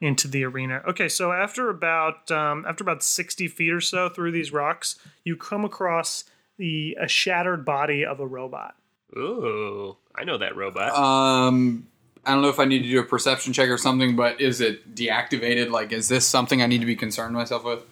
into 0.00 0.28
the 0.28 0.44
arena. 0.44 0.82
Okay, 0.88 1.08
so 1.08 1.32
after 1.32 1.70
about 1.70 2.30
um, 2.30 2.64
after 2.68 2.84
about 2.84 3.02
sixty 3.02 3.48
feet 3.48 3.72
or 3.72 3.80
so 3.80 4.08
through 4.08 4.32
these 4.32 4.52
rocks, 4.52 4.96
you 5.24 5.36
come 5.36 5.64
across 5.64 6.24
the 6.56 6.96
a 7.00 7.08
shattered 7.08 7.64
body 7.64 8.04
of 8.04 8.20
a 8.20 8.26
robot. 8.26 8.74
Ooh, 9.16 9.96
I 10.14 10.24
know 10.24 10.38
that 10.38 10.56
robot. 10.56 10.94
Um, 10.94 11.88
I 12.24 12.32
don't 12.32 12.42
know 12.42 12.48
if 12.48 12.60
I 12.60 12.64
need 12.64 12.82
to 12.82 12.88
do 12.90 13.00
a 13.00 13.04
perception 13.04 13.52
check 13.52 13.70
or 13.70 13.78
something, 13.78 14.16
but 14.16 14.40
is 14.40 14.60
it 14.60 14.94
deactivated? 14.94 15.70
Like, 15.70 15.92
is 15.92 16.08
this 16.08 16.26
something 16.26 16.60
I 16.60 16.66
need 16.66 16.80
to 16.80 16.86
be 16.86 16.96
concerned 16.96 17.34
myself 17.34 17.64
with? 17.64 17.84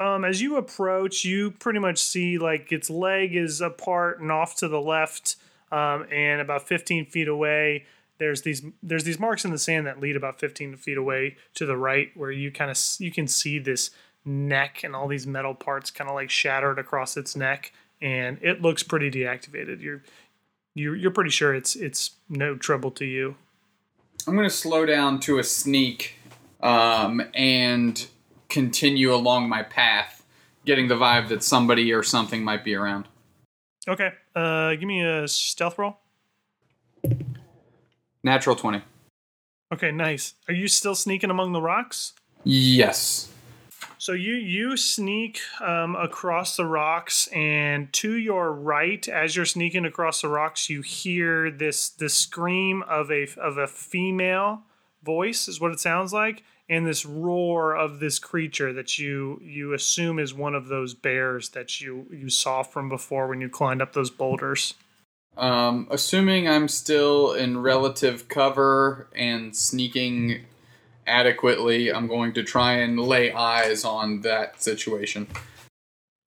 Um, 0.00 0.24
as 0.24 0.40
you 0.40 0.56
approach, 0.56 1.24
you 1.24 1.52
pretty 1.52 1.78
much 1.78 1.98
see 1.98 2.38
like 2.38 2.72
its 2.72 2.90
leg 2.90 3.36
is 3.36 3.60
apart 3.60 4.20
and 4.20 4.32
off 4.32 4.56
to 4.56 4.68
the 4.68 4.80
left, 4.80 5.36
um, 5.70 6.06
and 6.10 6.40
about 6.40 6.66
fifteen 6.66 7.06
feet 7.06 7.28
away. 7.28 7.84
There's 8.18 8.42
these 8.42 8.62
there's 8.82 9.04
these 9.04 9.18
marks 9.18 9.44
in 9.44 9.50
the 9.50 9.58
sand 9.58 9.86
that 9.86 10.00
lead 10.00 10.16
about 10.16 10.38
fifteen 10.38 10.76
feet 10.76 10.96
away 10.96 11.36
to 11.54 11.66
the 11.66 11.76
right, 11.76 12.10
where 12.14 12.30
you 12.30 12.52
kind 12.52 12.70
of 12.70 12.78
you 12.98 13.10
can 13.10 13.26
see 13.26 13.58
this 13.58 13.90
neck 14.24 14.82
and 14.84 14.94
all 14.96 15.08
these 15.08 15.26
metal 15.26 15.54
parts 15.54 15.90
kind 15.90 16.08
of 16.08 16.14
like 16.14 16.30
shattered 16.30 16.78
across 16.78 17.16
its 17.16 17.34
neck, 17.36 17.72
and 18.00 18.38
it 18.40 18.62
looks 18.62 18.82
pretty 18.82 19.10
deactivated. 19.10 19.80
You're 19.80 20.02
you're 20.74 20.96
you're 20.96 21.10
pretty 21.10 21.30
sure 21.30 21.54
it's 21.54 21.74
it's 21.76 22.12
no 22.28 22.56
trouble 22.56 22.90
to 22.92 23.04
you. 23.04 23.36
I'm 24.26 24.36
going 24.36 24.48
to 24.48 24.54
slow 24.54 24.86
down 24.86 25.20
to 25.20 25.38
a 25.38 25.44
sneak 25.44 26.16
um, 26.62 27.20
and 27.34 28.06
continue 28.48 29.12
along 29.12 29.48
my 29.48 29.62
path, 29.62 30.24
getting 30.64 30.88
the 30.88 30.94
vibe 30.94 31.28
that 31.28 31.42
somebody 31.42 31.92
or 31.92 32.02
something 32.02 32.42
might 32.42 32.64
be 32.64 32.74
around. 32.74 33.06
Okay, 33.86 34.12
uh, 34.34 34.70
give 34.70 34.84
me 34.84 35.04
a 35.04 35.28
stealth 35.28 35.78
roll. 35.78 35.98
Natural 38.24 38.56
20. 38.56 38.82
Okay, 39.72 39.92
nice. 39.92 40.34
Are 40.48 40.54
you 40.54 40.66
still 40.66 40.94
sneaking 40.94 41.30
among 41.30 41.52
the 41.52 41.60
rocks? 41.60 42.14
Yes. 42.42 43.30
So 43.98 44.12
you 44.12 44.34
you 44.34 44.76
sneak 44.76 45.40
um, 45.60 45.96
across 45.96 46.56
the 46.56 46.66
rocks, 46.66 47.26
and 47.28 47.92
to 47.94 48.14
your 48.14 48.52
right, 48.52 49.06
as 49.08 49.36
you're 49.36 49.44
sneaking 49.44 49.84
across 49.84 50.22
the 50.22 50.28
rocks, 50.28 50.68
you 50.68 50.82
hear 50.82 51.50
this 51.50 51.88
the 51.88 52.08
scream 52.08 52.82
of 52.82 53.10
a 53.10 53.28
of 53.38 53.56
a 53.56 53.66
female 53.66 54.62
voice 55.02 55.48
is 55.48 55.60
what 55.60 55.72
it 55.72 55.80
sounds 55.80 56.12
like, 56.12 56.42
and 56.68 56.86
this 56.86 57.06
roar 57.06 57.74
of 57.74 57.98
this 57.98 58.18
creature 58.18 58.72
that 58.74 58.98
you 58.98 59.40
you 59.42 59.72
assume 59.72 60.18
is 60.18 60.34
one 60.34 60.54
of 60.54 60.68
those 60.68 60.92
bears 60.94 61.50
that 61.50 61.80
you 61.80 62.06
you 62.10 62.28
saw 62.28 62.62
from 62.62 62.88
before 62.88 63.26
when 63.26 63.40
you 63.40 63.48
climbed 63.48 63.82
up 63.82 63.92
those 63.92 64.10
boulders. 64.10 64.74
Um, 65.36 65.88
assuming 65.90 66.48
I'm 66.48 66.68
still 66.68 67.32
in 67.32 67.58
relative 67.58 68.28
cover 68.28 69.08
and 69.14 69.54
sneaking 69.54 70.42
adequately, 71.06 71.92
I'm 71.92 72.06
going 72.06 72.32
to 72.34 72.42
try 72.42 72.74
and 72.74 72.98
lay 72.98 73.32
eyes 73.32 73.84
on 73.84 74.20
that 74.20 74.62
situation. 74.62 75.26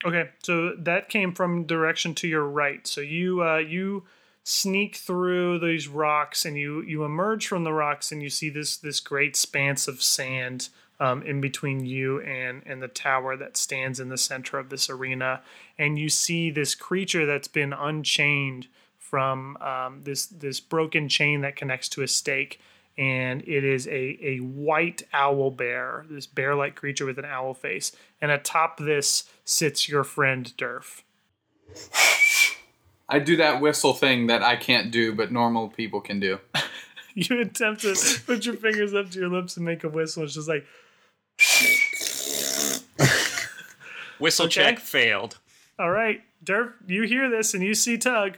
Okay, 0.05 0.29
so 0.43 0.75
that 0.77 1.09
came 1.09 1.33
from 1.33 1.65
direction 1.65 2.13
to 2.15 2.27
your 2.27 2.43
right. 2.43 2.85
So 2.85 3.01
you 3.01 3.43
uh, 3.43 3.57
you 3.57 4.03
sneak 4.43 4.95
through 4.95 5.59
these 5.59 5.87
rocks 5.87 6.45
and 6.45 6.57
you 6.57 6.81
you 6.83 7.03
emerge 7.03 7.47
from 7.47 7.63
the 7.63 7.73
rocks 7.73 8.11
and 8.11 8.21
you 8.21 8.29
see 8.29 8.49
this 8.49 8.77
this 8.77 8.99
great 8.99 9.29
expanse 9.29 9.87
of 9.87 10.01
sand 10.01 10.69
um, 10.99 11.23
in 11.23 11.41
between 11.41 11.85
you 11.85 12.21
and 12.21 12.61
and 12.65 12.81
the 12.81 12.87
tower 12.87 13.35
that 13.37 13.57
stands 13.57 13.99
in 13.99 14.09
the 14.09 14.17
center 14.17 14.59
of 14.59 14.69
this 14.69 14.89
arena. 14.89 15.41
And 15.79 15.97
you 15.97 16.09
see 16.09 16.51
this 16.51 16.75
creature 16.75 17.25
that's 17.25 17.47
been 17.47 17.73
unchained 17.73 18.67
from 19.09 19.57
um, 19.57 20.01
this 20.03 20.27
this 20.27 20.59
broken 20.59 21.09
chain 21.09 21.41
that 21.41 21.55
connects 21.55 21.89
to 21.89 22.03
a 22.03 22.07
stake. 22.07 22.59
And 22.97 23.43
it 23.47 23.63
is 23.63 23.87
a, 23.87 24.17
a 24.23 24.37
white 24.39 25.03
owl 25.13 25.51
bear, 25.51 26.05
this 26.09 26.25
bear 26.25 26.55
like 26.55 26.75
creature 26.75 27.05
with 27.05 27.19
an 27.19 27.25
owl 27.25 27.53
face. 27.53 27.91
And 28.19 28.31
atop 28.31 28.77
this 28.77 29.29
sits 29.45 29.87
your 29.87 30.03
friend 30.03 30.51
Durf. 30.57 31.03
I 33.07 33.19
do 33.19 33.37
that 33.37 33.61
whistle 33.61 33.93
thing 33.93 34.27
that 34.27 34.41
I 34.41 34.55
can't 34.55 34.91
do, 34.91 35.13
but 35.13 35.31
normal 35.31 35.69
people 35.69 36.01
can 36.01 36.19
do. 36.19 36.39
You 37.19 37.41
attempt 37.41 37.81
to 37.81 37.95
put 38.27 38.45
your 38.45 38.53
fingers 38.53 38.93
up 38.93 39.09
to 39.09 39.19
your 39.19 39.27
lips 39.27 39.57
and 39.57 39.65
make 39.65 39.83
a 39.83 39.89
whistle. 39.89 40.23
It's 40.23 40.35
just 40.35 40.47
like, 40.47 40.67
Whistle 44.19 44.45
okay. 44.45 44.53
check 44.53 44.79
failed. 44.79 45.39
all 45.79 45.89
right, 45.89 46.21
Durf, 46.43 46.73
you 46.85 47.03
hear 47.03 47.27
this 47.27 47.55
and 47.55 47.63
you 47.63 47.73
see 47.73 47.97
Tug. 47.97 48.37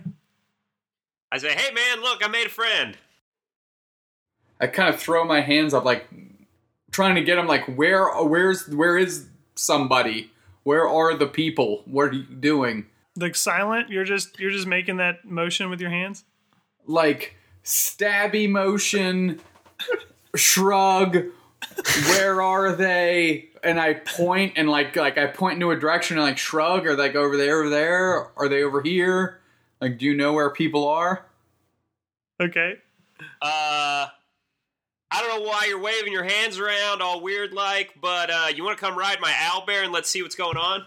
I 1.31 1.37
say, 1.37 1.53
hey 1.53 1.73
man, 1.73 2.01
look, 2.01 2.23
I 2.23 2.27
made 2.27 2.47
a 2.47 2.49
friend. 2.49 2.97
I 4.59 4.67
kind 4.67 4.93
of 4.93 4.99
throw 4.99 5.23
my 5.23 5.41
hands 5.41 5.73
up, 5.73 5.85
like 5.85 6.07
trying 6.91 7.15
to 7.15 7.21
get 7.21 7.35
them. 7.35 7.47
Like, 7.47 7.65
where, 7.77 8.09
uh, 8.09 8.23
where's, 8.23 8.67
where 8.67 8.97
is 8.97 9.27
somebody? 9.55 10.31
Where 10.63 10.87
are 10.87 11.15
the 11.15 11.27
people? 11.27 11.83
What 11.85 12.09
are 12.09 12.13
you 12.13 12.23
doing? 12.23 12.85
Like 13.15 13.35
silent, 13.35 13.89
you're 13.89 14.03
just 14.05 14.39
you're 14.39 14.51
just 14.51 14.67
making 14.67 14.97
that 14.97 15.25
motion 15.25 15.69
with 15.69 15.81
your 15.81 15.89
hands. 15.89 16.23
Like 16.85 17.35
stabby 17.63 18.49
motion, 18.49 19.41
shrug. 20.35 21.25
Where 22.07 22.41
are 22.41 22.73
they? 22.73 23.49
And 23.63 23.79
I 23.79 23.95
point 23.95 24.53
and 24.55 24.69
like 24.69 24.95
like 24.95 25.17
I 25.17 25.27
point 25.27 25.55
into 25.55 25.71
a 25.71 25.75
direction 25.75 26.17
and 26.17 26.25
like 26.25 26.37
shrug 26.37 26.85
or 26.85 26.95
like 26.95 27.15
over 27.15 27.35
there, 27.35 27.59
over 27.59 27.69
there. 27.69 28.27
Are 28.37 28.47
they 28.47 28.63
over 28.63 28.81
here? 28.81 29.38
Like, 29.81 29.97
do 29.97 30.05
you 30.05 30.15
know 30.15 30.33
where 30.33 30.49
people 30.49 30.87
are? 30.87 31.25
Okay. 32.41 32.75
Uh, 33.41 34.07
I 35.11 35.21
don't 35.21 35.39
know 35.39 35.47
why 35.47 35.65
you're 35.67 35.79
waving 35.79 36.13
your 36.13 36.23
hands 36.23 36.59
around 36.59 37.01
all 37.01 37.21
weird 37.21 37.53
like, 37.53 37.93
but 37.99 38.29
uh, 38.29 38.47
you 38.53 38.63
want 38.63 38.77
to 38.77 38.83
come 38.83 38.97
ride 38.97 39.19
my 39.19 39.33
owl 39.39 39.65
bear 39.65 39.83
and 39.83 39.91
let's 39.91 40.09
see 40.09 40.21
what's 40.21 40.35
going 40.35 40.57
on? 40.57 40.85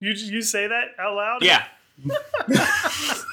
You 0.00 0.12
you 0.12 0.42
say 0.42 0.66
that 0.66 0.88
out 0.98 1.14
loud? 1.14 1.42
Yeah. 1.42 1.64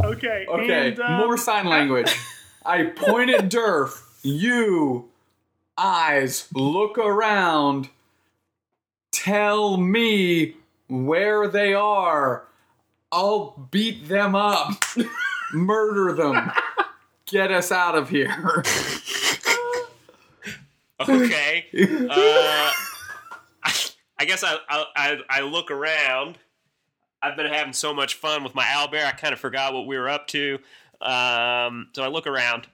Okay. 0.00 0.46
Okay, 0.48 0.88
and, 0.88 1.00
um, 1.00 1.26
more 1.26 1.36
sign 1.36 1.66
language. 1.66 2.12
I 2.64 2.84
point 2.84 3.30
at 3.30 3.48
Durf. 3.48 4.02
You, 4.22 5.10
eyes, 5.76 6.48
look 6.54 6.98
around. 6.98 7.88
Tell 9.22 9.76
me 9.76 10.56
where 10.88 11.46
they 11.46 11.74
are. 11.74 12.44
I'll 13.12 13.68
beat 13.70 14.08
them 14.08 14.34
up, 14.34 14.84
murder 15.52 16.12
them, 16.12 16.50
get 17.26 17.52
us 17.52 17.70
out 17.70 17.94
of 17.94 18.08
here. 18.08 18.64
Okay. 21.08 21.66
Uh, 21.74 22.72
I 24.18 24.24
guess 24.24 24.44
I, 24.44 24.56
I 24.68 24.84
I 24.94 25.16
I 25.28 25.40
look 25.40 25.72
around. 25.72 26.38
I've 27.20 27.36
been 27.36 27.46
having 27.52 27.72
so 27.72 27.92
much 27.92 28.14
fun 28.14 28.44
with 28.44 28.54
my 28.54 28.62
owlbear. 28.64 29.04
I 29.04 29.10
kind 29.10 29.32
of 29.32 29.40
forgot 29.40 29.74
what 29.74 29.88
we 29.88 29.98
were 29.98 30.08
up 30.08 30.28
to. 30.28 30.60
Um, 31.00 31.88
so 31.92 32.04
I 32.04 32.08
look 32.08 32.28
around 32.28 32.68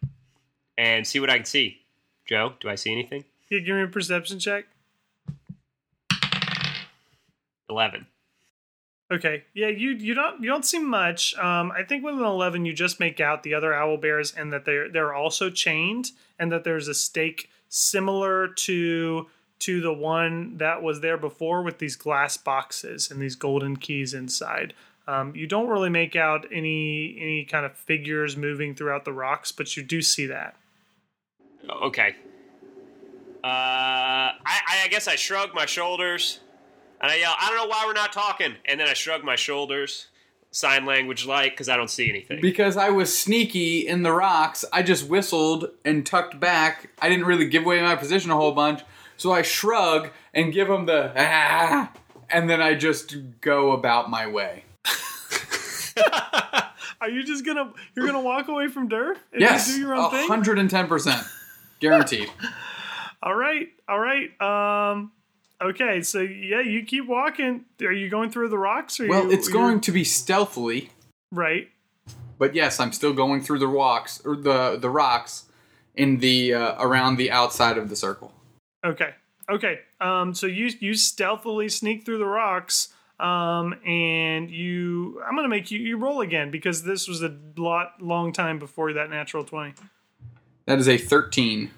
and 0.76 1.06
see 1.06 1.20
what 1.20 1.30
I 1.30 1.36
can 1.36 1.46
see. 1.46 1.78
Joe, 2.26 2.52
do 2.60 2.68
I 2.68 2.74
see 2.74 2.92
anything? 2.92 3.24
Yeah, 3.50 3.60
give 3.60 3.76
me 3.76 3.82
a 3.82 3.86
perception 3.86 4.38
check. 4.38 4.66
Eleven. 7.68 8.06
Okay, 9.10 9.44
yeah, 9.54 9.68
you 9.68 9.90
you 9.90 10.12
don't 10.12 10.42
you 10.42 10.48
don't 10.48 10.66
see 10.66 10.78
much. 10.78 11.34
Um, 11.38 11.72
I 11.72 11.82
think 11.82 12.04
with 12.04 12.14
an 12.14 12.24
eleven, 12.24 12.66
you 12.66 12.74
just 12.74 13.00
make 13.00 13.20
out 13.20 13.42
the 13.42 13.54
other 13.54 13.72
owl 13.72 13.96
bears, 13.96 14.34
and 14.34 14.52
that 14.52 14.66
they're 14.66 14.90
they're 14.90 15.14
also 15.14 15.48
chained, 15.48 16.10
and 16.38 16.52
that 16.52 16.64
there's 16.64 16.88
a 16.88 16.94
stake 16.94 17.48
similar 17.70 18.48
to 18.48 19.26
to 19.60 19.80
the 19.80 19.92
one 19.92 20.58
that 20.58 20.82
was 20.82 21.00
there 21.00 21.16
before 21.16 21.62
with 21.62 21.78
these 21.78 21.96
glass 21.96 22.36
boxes 22.36 23.10
and 23.10 23.20
these 23.20 23.34
golden 23.34 23.76
keys 23.76 24.12
inside. 24.12 24.74
Um, 25.06 25.34
you 25.34 25.46
don't 25.46 25.68
really 25.68 25.88
make 25.88 26.14
out 26.14 26.46
any 26.52 27.16
any 27.18 27.44
kind 27.46 27.64
of 27.64 27.72
figures 27.72 28.36
moving 28.36 28.74
throughout 28.74 29.06
the 29.06 29.12
rocks, 29.14 29.52
but 29.52 29.74
you 29.74 29.82
do 29.82 30.02
see 30.02 30.26
that. 30.26 30.54
Okay. 31.82 32.14
Uh, 33.42 34.36
I, 34.44 34.60
I 34.84 34.88
guess 34.90 35.08
I 35.08 35.16
shrug 35.16 35.54
my 35.54 35.64
shoulders 35.64 36.40
and 37.00 37.10
I 37.10 37.16
yell, 37.16 37.34
I 37.40 37.48
don't 37.48 37.56
know 37.58 37.66
why 37.66 37.84
we're 37.86 37.92
not 37.92 38.12
talking. 38.12 38.54
And 38.64 38.78
then 38.80 38.88
I 38.88 38.94
shrug 38.94 39.24
my 39.24 39.36
shoulders, 39.36 40.08
sign 40.50 40.84
language 40.86 41.26
like, 41.26 41.52
because 41.52 41.68
I 41.68 41.76
don't 41.76 41.90
see 41.90 42.08
anything. 42.08 42.40
Because 42.40 42.76
I 42.76 42.90
was 42.90 43.16
sneaky 43.16 43.86
in 43.86 44.02
the 44.02 44.12
rocks, 44.12 44.64
I 44.72 44.82
just 44.82 45.08
whistled 45.08 45.70
and 45.84 46.04
tucked 46.06 46.38
back. 46.40 46.90
I 47.00 47.08
didn't 47.08 47.26
really 47.26 47.46
give 47.48 47.64
away 47.64 47.80
my 47.82 47.96
position 47.96 48.30
a 48.30 48.36
whole 48.36 48.52
bunch, 48.52 48.82
so 49.16 49.32
I 49.32 49.42
shrug 49.42 50.10
and 50.34 50.52
give 50.52 50.68
him 50.68 50.86
the 50.86 51.12
ah, 51.16 51.92
and 52.30 52.48
then 52.48 52.60
I 52.62 52.74
just 52.74 53.14
go 53.40 53.72
about 53.72 54.10
my 54.10 54.26
way. 54.26 54.64
Are 57.00 57.08
you 57.08 57.22
just 57.22 57.44
gonna 57.46 57.72
you're 57.96 58.06
gonna 58.06 58.20
walk 58.20 58.48
away 58.48 58.68
from 58.68 58.88
Durf 58.88 59.16
and 59.32 59.40
Yes, 59.40 59.66
just 59.66 59.76
do 59.76 59.82
your 59.82 59.94
own 59.94 60.10
thing? 60.10 60.26
hundred 60.28 60.58
and 60.58 60.68
ten 60.68 60.88
percent, 60.88 61.24
guaranteed. 61.80 62.30
All 63.22 63.34
right, 63.34 63.66
all 63.88 63.98
right. 63.98 64.30
Um, 64.40 65.10
okay, 65.62 66.02
so 66.02 66.20
yeah, 66.20 66.60
you 66.60 66.84
keep 66.84 67.06
walking. 67.06 67.64
Are 67.82 67.92
you 67.92 68.08
going 68.08 68.30
through 68.30 68.48
the 68.48 68.58
rocks? 68.58 69.00
Or 69.00 69.06
Well, 69.08 69.24
you, 69.24 69.30
it's 69.32 69.48
going 69.48 69.80
to 69.82 69.92
be 69.92 70.04
stealthily, 70.04 70.90
right. 71.32 71.68
but 72.38 72.54
yes, 72.54 72.80
I'm 72.80 72.92
still 72.92 73.12
going 73.12 73.42
through 73.42 73.58
the 73.58 73.68
rocks 73.68 74.20
or 74.24 74.36
the 74.36 74.78
the 74.78 74.90
rocks 74.90 75.44
in 75.94 76.18
the 76.18 76.54
uh, 76.54 76.74
around 76.78 77.16
the 77.16 77.30
outside 77.30 77.78
of 77.78 77.88
the 77.88 77.96
circle. 77.96 78.32
Okay, 78.84 79.10
okay. 79.50 79.80
Um, 80.00 80.34
so 80.34 80.46
you 80.46 80.70
you 80.80 80.94
stealthily 80.94 81.68
sneak 81.68 82.04
through 82.04 82.18
the 82.18 82.26
rocks. 82.26 82.88
Um, 83.20 83.74
and 83.84 84.48
you, 84.48 85.20
I'm 85.26 85.34
gonna 85.34 85.48
make 85.48 85.72
you 85.72 85.80
you 85.80 85.96
roll 85.96 86.20
again 86.20 86.52
because 86.52 86.84
this 86.84 87.08
was 87.08 87.20
a 87.20 87.36
lot 87.56 88.00
long 88.00 88.32
time 88.32 88.60
before 88.60 88.92
that 88.92 89.10
natural 89.10 89.42
twenty. 89.42 89.74
That 90.66 90.78
is 90.78 90.88
a 90.88 90.96
thirteen. 90.96 91.72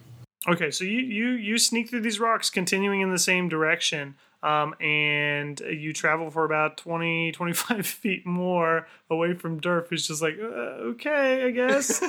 Okay, 0.49 0.71
so 0.71 0.85
you 0.85 1.01
you 1.01 1.29
you 1.31 1.59
sneak 1.59 1.91
through 1.91 2.01
these 2.01 2.19
rocks, 2.19 2.49
continuing 2.49 3.03
in 3.03 3.11
the 3.11 3.19
same 3.19 3.49
direction, 3.51 4.15
um, 4.43 4.75
and 4.81 5.61
you 5.61 5.93
travel 5.93 6.31
for 6.31 6.45
about 6.47 6.79
20, 6.79 7.33
25 7.33 7.87
feet 7.87 8.25
more 8.27 8.87
away 9.11 9.35
from 9.35 9.61
Durf, 9.61 9.89
who's 9.89 10.07
just 10.09 10.23
like, 10.23 10.39
uh, 10.41 10.47
okay, 10.95 11.45
I 11.45 11.51
guess. 11.51 12.03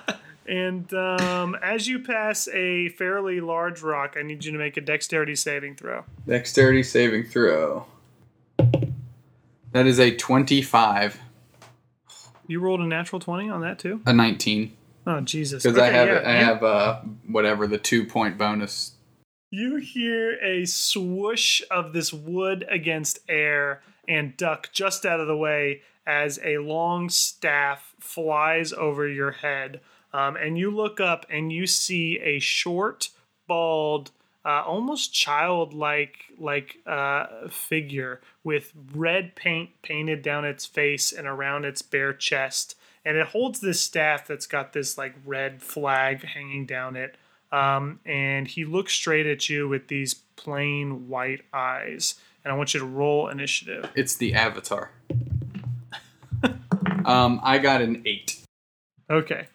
and 0.46 0.92
um, 0.92 1.56
as 1.62 1.88
you 1.88 2.00
pass 2.00 2.46
a 2.48 2.90
fairly 2.90 3.40
large 3.40 3.80
rock, 3.80 4.16
I 4.18 4.22
need 4.22 4.44
you 4.44 4.52
to 4.52 4.58
make 4.58 4.76
a 4.76 4.82
dexterity 4.82 5.34
saving 5.34 5.76
throw. 5.76 6.04
Dexterity 6.26 6.82
saving 6.82 7.24
throw. 7.24 7.86
That 9.72 9.86
is 9.86 9.98
a 9.98 10.14
twenty-five, 10.14 11.18
You 12.46 12.60
rolled 12.60 12.80
a 12.80 12.86
natural 12.86 13.20
twenty 13.20 13.48
on 13.48 13.62
that 13.62 13.78
too. 13.78 14.02
a 14.04 14.12
nineteen. 14.12 14.74
Oh 15.08 15.22
Jesus! 15.22 15.62
Because 15.62 15.78
I 15.78 15.88
have 15.88 16.08
yeah, 16.08 16.22
I 16.24 16.32
have 16.32 16.62
uh 16.62 17.00
whatever 17.26 17.66
the 17.66 17.78
two 17.78 18.04
point 18.04 18.36
bonus. 18.36 18.92
You 19.50 19.76
hear 19.76 20.38
a 20.44 20.66
swoosh 20.66 21.62
of 21.70 21.94
this 21.94 22.12
wood 22.12 22.66
against 22.68 23.20
air 23.26 23.80
and 24.06 24.36
duck 24.36 24.68
just 24.72 25.06
out 25.06 25.20
of 25.20 25.26
the 25.26 25.36
way 25.36 25.80
as 26.06 26.38
a 26.44 26.58
long 26.58 27.08
staff 27.08 27.94
flies 27.98 28.74
over 28.74 29.08
your 29.08 29.30
head. 29.30 29.80
Um, 30.12 30.36
and 30.36 30.58
you 30.58 30.70
look 30.70 31.00
up 31.00 31.24
and 31.30 31.50
you 31.50 31.66
see 31.66 32.18
a 32.18 32.38
short, 32.38 33.08
bald, 33.46 34.10
uh, 34.44 34.62
almost 34.66 35.14
childlike 35.14 36.24
like 36.38 36.78
uh, 36.86 37.48
figure 37.48 38.20
with 38.44 38.72
red 38.94 39.34
paint 39.34 39.70
painted 39.80 40.20
down 40.20 40.44
its 40.44 40.66
face 40.66 41.10
and 41.10 41.26
around 41.26 41.64
its 41.64 41.80
bare 41.80 42.12
chest. 42.12 42.74
And 43.04 43.16
it 43.16 43.28
holds 43.28 43.60
this 43.60 43.80
staff 43.80 44.26
that's 44.26 44.46
got 44.46 44.72
this 44.72 44.98
like 44.98 45.14
red 45.24 45.62
flag 45.62 46.24
hanging 46.24 46.66
down 46.66 46.96
it 46.96 47.16
um, 47.50 48.00
and 48.04 48.46
he 48.46 48.64
looks 48.64 48.92
straight 48.92 49.26
at 49.26 49.48
you 49.48 49.68
with 49.68 49.88
these 49.88 50.14
plain 50.36 51.08
white 51.08 51.42
eyes. 51.52 52.16
And 52.44 52.52
I 52.52 52.56
want 52.56 52.74
you 52.74 52.80
to 52.80 52.86
roll 52.86 53.28
initiative. 53.28 53.90
It's 53.94 54.16
the 54.16 54.34
Avatar. 54.34 54.90
um, 57.04 57.40
I 57.42 57.58
got 57.58 57.82
an 57.82 58.02
eight. 58.06 58.40
Okay. 59.10 59.46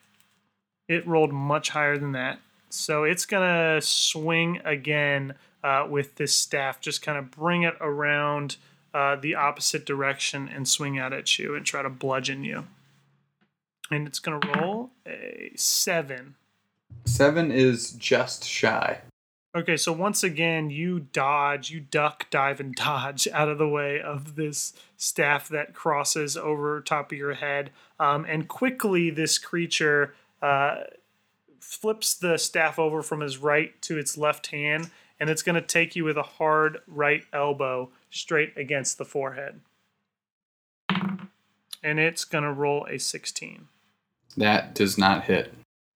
It 0.87 1.07
rolled 1.07 1.31
much 1.31 1.69
higher 1.69 1.97
than 1.97 2.11
that. 2.13 2.39
So 2.69 3.03
it's 3.03 3.25
going 3.25 3.47
to 3.47 3.85
swing 3.85 4.59
again 4.65 5.35
uh, 5.63 5.87
with 5.89 6.15
this 6.15 6.33
staff, 6.33 6.81
just 6.81 7.01
kind 7.01 7.17
of 7.17 7.31
bring 7.31 7.63
it 7.63 7.75
around 7.79 8.57
uh, 8.93 9.15
the 9.15 9.35
opposite 9.35 9.85
direction 9.85 10.49
and 10.49 10.67
swing 10.67 10.97
out 10.97 11.13
at 11.13 11.39
you 11.39 11.55
and 11.55 11.65
try 11.65 11.83
to 11.83 11.89
bludgeon 11.89 12.43
you. 12.43 12.65
And 13.91 14.07
it's 14.07 14.19
going 14.19 14.41
to 14.41 14.59
roll 14.59 14.91
a 15.05 15.51
seven. 15.55 16.35
Seven 17.05 17.51
is 17.51 17.91
just 17.91 18.45
shy. 18.45 19.01
Okay, 19.55 19.77
so 19.77 19.91
once 19.91 20.23
again, 20.23 20.71
you 20.71 20.99
dodge, 20.99 21.69
you 21.69 21.79
duck, 21.79 22.27
dive, 22.31 22.59
and 22.59 22.73
dodge 22.75 23.27
out 23.31 23.49
of 23.49 23.59
the 23.59 23.67
way 23.67 24.01
of 24.01 24.35
this 24.35 24.73
staff 24.97 25.47
that 25.49 25.73
crosses 25.73 26.35
over 26.35 26.81
top 26.81 27.11
of 27.11 27.17
your 27.17 27.35
head. 27.35 27.71
Um, 27.99 28.25
and 28.25 28.47
quickly, 28.47 29.11
this 29.11 29.37
creature 29.37 30.15
uh, 30.41 30.85
flips 31.59 32.15
the 32.15 32.37
staff 32.37 32.79
over 32.79 33.03
from 33.03 33.19
his 33.19 33.37
right 33.37 33.79
to 33.83 33.97
its 33.97 34.17
left 34.17 34.47
hand, 34.47 34.89
and 35.19 35.29
it's 35.29 35.43
going 35.43 35.55
to 35.55 35.61
take 35.61 35.95
you 35.95 36.03
with 36.03 36.17
a 36.17 36.23
hard 36.23 36.79
right 36.87 37.23
elbow 37.31 37.89
straight 38.09 38.57
against 38.57 38.97
the 38.97 39.05
forehead. 39.05 39.61
And 41.83 41.99
it's 41.99 42.25
going 42.25 42.43
to 42.43 42.51
roll 42.51 42.87
a 42.89 42.97
16. 42.97 43.67
That 44.37 44.75
does 44.75 44.97
not 44.97 45.25
hit. 45.25 45.53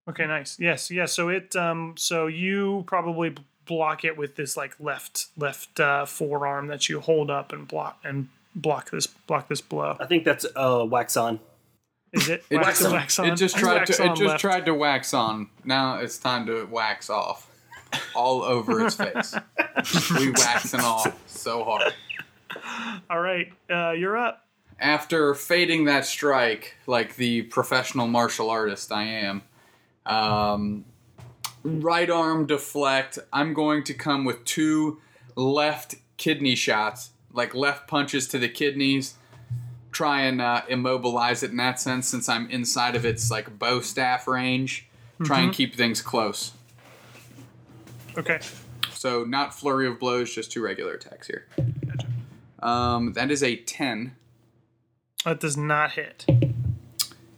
Okay, 0.09 0.25
nice. 0.25 0.57
Yes, 0.59 0.89
yeah. 0.89 1.05
So 1.05 1.29
it, 1.29 1.55
um, 1.55 1.95
so 1.97 2.27
you 2.27 2.83
probably 2.87 3.35
block 3.65 4.05
it 4.05 4.17
with 4.17 4.35
this 4.35 4.55
like 4.55 4.73
left 4.79 5.27
left 5.37 5.79
uh, 5.79 6.05
forearm 6.05 6.67
that 6.67 6.87
you 6.87 7.01
hold 7.01 7.29
up 7.29 7.51
and 7.51 7.67
block 7.67 7.99
and 8.03 8.29
block 8.55 8.89
this 8.91 9.07
block 9.07 9.47
this 9.49 9.61
blow. 9.61 9.97
I 9.99 10.05
think 10.05 10.23
that's 10.23 10.45
uh, 10.55 10.85
wax 10.87 11.17
on. 11.17 11.39
Is 12.13 12.29
it? 12.29 12.43
It, 12.49 12.57
wax, 12.57 12.81
it, 12.81 12.91
wax 12.91 13.19
on. 13.19 13.27
it 13.27 13.35
just 13.35 13.57
tried 13.57 13.85
to 13.87 13.93
it 13.93 14.09
on 14.09 14.15
just 14.15 14.27
left. 14.27 14.41
tried 14.41 14.65
to 14.65 14.73
wax 14.73 15.13
on. 15.13 15.49
Now 15.65 15.97
it's 15.97 16.17
time 16.17 16.45
to 16.45 16.65
wax 16.65 17.09
off. 17.09 17.43
All 18.15 18.43
over 18.43 18.85
its 18.85 18.95
face. 18.95 19.35
we 20.17 20.31
waxing 20.31 20.81
off 20.81 21.13
so 21.27 21.63
hard. 21.63 21.93
All 23.09 23.19
right, 23.19 23.51
uh, 23.69 23.91
you're 23.91 24.17
up. 24.17 24.46
After 24.79 25.33
fading 25.33 25.85
that 25.85 26.05
strike 26.05 26.75
like 26.85 27.15
the 27.15 27.43
professional 27.43 28.07
martial 28.07 28.49
artist 28.49 28.91
I 28.91 29.03
am, 29.03 29.41
um, 30.05 30.85
right 31.63 32.09
arm 32.09 32.45
deflect. 32.45 33.19
I'm 33.33 33.53
going 33.53 33.83
to 33.85 33.93
come 33.93 34.25
with 34.25 34.43
two 34.45 35.01
left 35.35 35.95
kidney 36.17 36.55
shots, 36.55 37.11
like 37.33 37.55
left 37.55 37.87
punches 37.87 38.27
to 38.29 38.39
the 38.39 38.49
kidneys. 38.49 39.15
Try 39.91 40.21
and 40.21 40.41
uh, 40.41 40.61
immobilize 40.69 41.41
it 41.41 41.51
in 41.51 41.57
that 41.57 41.79
sense, 41.79 42.07
since 42.07 42.29
I'm 42.29 42.49
inside 42.51 42.95
of 42.95 43.03
its 43.03 43.31
like 43.31 43.57
bow 43.57 43.81
staff 43.81 44.27
range. 44.27 44.87
Try 45.23 45.39
and 45.39 45.51
keep 45.51 45.73
things 45.73 45.99
close. 45.99 46.51
Okay. 48.15 48.39
So 48.91 49.23
not 49.23 49.55
flurry 49.55 49.87
of 49.87 49.99
blows, 49.99 50.33
just 50.33 50.51
two 50.51 50.61
regular 50.61 50.93
attacks 50.93 51.25
here. 51.25 51.47
Um, 52.59 53.13
that 53.13 53.31
is 53.31 53.41
a 53.41 53.55
ten. 53.55 54.15
That 55.27 55.41
does 55.41 55.57
not 55.57 55.91
hit. 55.91 56.25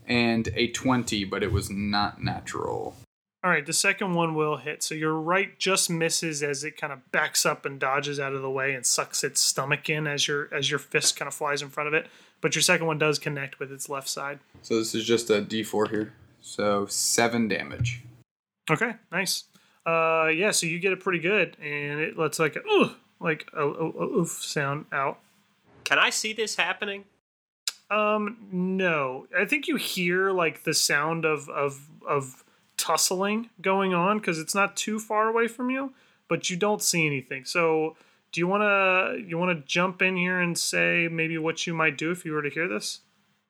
and 0.06 0.48
a 0.54 0.68
20, 0.68 1.24
but 1.24 1.42
it 1.42 1.52
was 1.52 1.72
not 1.72 2.22
natural. 2.22 2.96
All 3.44 3.50
right, 3.50 3.66
the 3.66 3.74
second 3.74 4.14
one 4.14 4.36
will 4.36 4.58
hit. 4.58 4.84
So 4.84 4.94
your 4.94 5.16
right 5.16 5.58
just 5.58 5.90
misses 5.90 6.44
as 6.44 6.64
it 6.64 6.78
kind 6.78 6.94
of 6.94 7.12
backs 7.12 7.48
up 7.48 7.66
and 7.66 7.80
dodges 7.80 8.20
out 8.20 8.34
of 8.34 8.44
the 8.44 8.50
way 8.50 8.76
and 8.76 8.86
sucks 8.86 9.24
its 9.24 9.42
stomach 9.42 9.90
in 9.90 10.06
as 10.06 10.28
your 10.28 10.54
as 10.54 10.70
your 10.70 10.78
fist 10.78 11.16
kind 11.16 11.28
of 11.28 11.34
flies 11.34 11.64
in 11.64 11.70
front 11.70 11.88
of 11.88 11.96
it. 11.96 12.06
But 12.42 12.54
your 12.54 12.62
second 12.62 12.86
one 12.86 13.00
does 13.00 13.18
connect 13.18 13.58
with 13.58 13.72
its 13.72 13.90
left 13.90 14.08
side. 14.08 14.38
So 14.62 14.78
this 14.78 14.94
is 14.94 15.04
just 15.04 15.32
a 15.32 15.42
d4 15.42 15.90
here. 15.90 16.14
So 16.42 16.86
7 16.86 17.48
damage. 17.48 18.04
Okay, 18.70 18.94
nice. 19.12 19.46
Uh, 19.84 20.28
yeah, 20.28 20.52
so 20.52 20.68
you 20.68 20.78
get 20.78 20.94
it 20.94 21.00
pretty 21.00 21.20
good, 21.20 21.58
and 21.60 22.00
it 22.00 22.20
lets 22.20 22.38
like 22.38 22.56
a 22.56 22.60
ooh, 22.60 22.92
like 23.20 23.50
a, 23.52 23.64
a, 23.64 23.90
a 23.90 24.20
oof 24.20 24.30
sound 24.44 24.86
out. 24.92 25.18
Can 25.86 25.98
I 25.98 26.12
see 26.12 26.34
this 26.34 26.56
happening? 26.56 27.06
Um, 27.92 28.38
no, 28.52 29.28
I 29.38 29.46
think 29.46 29.68
you 29.68 29.76
hear 29.76 30.32
like 30.32 30.64
the 30.64 30.74
sound 30.74 31.26
of 31.26 31.50
of 31.50 31.88
of 32.08 32.44
tussling 32.78 33.50
going 33.62 33.94
on 33.94 34.20
because 34.20 34.40
it's 34.40 34.56
not 34.56 34.78
too 34.78 35.00
far 35.00 35.28
away 35.28 35.48
from 35.48 35.70
you, 35.70 35.94
but 36.28 36.50
you 36.50 36.56
don't 36.56 36.82
see 36.82 37.06
anything. 37.06 37.46
So 37.46 37.98
do 38.32 38.40
you 38.40 38.48
want 38.48 38.62
to 38.62 39.24
you 39.28 39.38
want 39.38 39.58
to 39.58 39.66
jump 39.66 40.02
in 40.02 40.18
here 40.18 40.40
and 40.40 40.58
say 40.58 41.08
maybe 41.12 41.38
what 41.38 41.66
you 41.66 41.74
might 41.74 41.98
do 41.98 42.12
if 42.12 42.26
you 42.26 42.34
were 42.34 42.44
to 42.44 42.50
hear 42.50 42.68
this? 42.68 43.02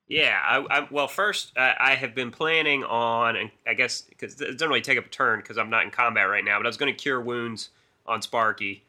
Yeah, 0.07 0.39
I, 0.43 0.79
I 0.79 0.87
well, 0.89 1.07
first 1.07 1.55
uh, 1.55 1.73
I 1.79 1.95
have 1.95 2.15
been 2.15 2.31
planning 2.31 2.83
on, 2.83 3.35
and 3.35 3.51
I 3.67 3.75
guess 3.75 4.01
because 4.01 4.41
it 4.41 4.53
doesn't 4.53 4.69
really 4.69 4.81
take 4.81 4.97
up 4.97 5.05
a 5.05 5.09
turn 5.09 5.39
because 5.39 5.57
I'm 5.57 5.69
not 5.69 5.83
in 5.83 5.91
combat 5.91 6.27
right 6.29 6.43
now. 6.43 6.57
But 6.57 6.65
I 6.65 6.69
was 6.69 6.77
going 6.77 6.91
to 6.91 6.97
cure 6.99 7.21
wounds 7.21 7.69
on 8.07 8.21
Sparky, 8.21 8.83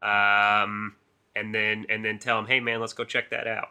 um, 0.00 0.94
and 1.36 1.54
then 1.54 1.84
and 1.90 2.02
then 2.02 2.18
tell 2.18 2.38
him, 2.38 2.46
hey 2.46 2.60
man, 2.60 2.80
let's 2.80 2.94
go 2.94 3.04
check 3.04 3.30
that 3.30 3.46
out. 3.46 3.68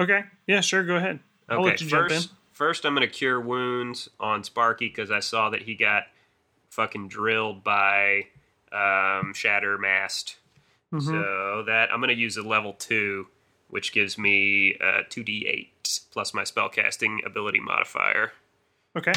Okay. 0.00 0.22
Yeah, 0.46 0.60
sure. 0.60 0.84
Go 0.84 0.96
ahead. 0.96 1.20
I'll 1.48 1.58
Okay, 1.60 1.70
let 1.70 1.80
you 1.80 1.88
jump 1.88 2.08
first, 2.10 2.30
in. 2.30 2.36
first 2.52 2.84
I'm 2.84 2.94
going 2.94 3.06
to 3.06 3.12
cure 3.12 3.40
wounds 3.40 4.08
on 4.18 4.42
Sparky 4.44 4.88
because 4.88 5.10
I 5.10 5.20
saw 5.20 5.50
that 5.50 5.62
he 5.62 5.74
got 5.74 6.04
fucking 6.70 7.08
drilled 7.08 7.62
by 7.62 8.26
um, 8.72 9.32
Shattermast. 9.34 10.36
Mhm. 10.92 11.02
So 11.02 11.62
that 11.66 11.90
I'm 11.92 12.00
going 12.00 12.08
to 12.14 12.20
use 12.20 12.36
a 12.36 12.42
level 12.42 12.72
two, 12.74 13.26
which 13.68 13.92
gives 13.92 14.18
me 14.18 14.76
uh, 14.80 15.02
2d8 15.10 15.68
plus 16.10 16.32
my 16.34 16.42
spellcasting 16.42 17.24
ability 17.24 17.60
modifier. 17.60 18.32
Okay. 18.96 19.12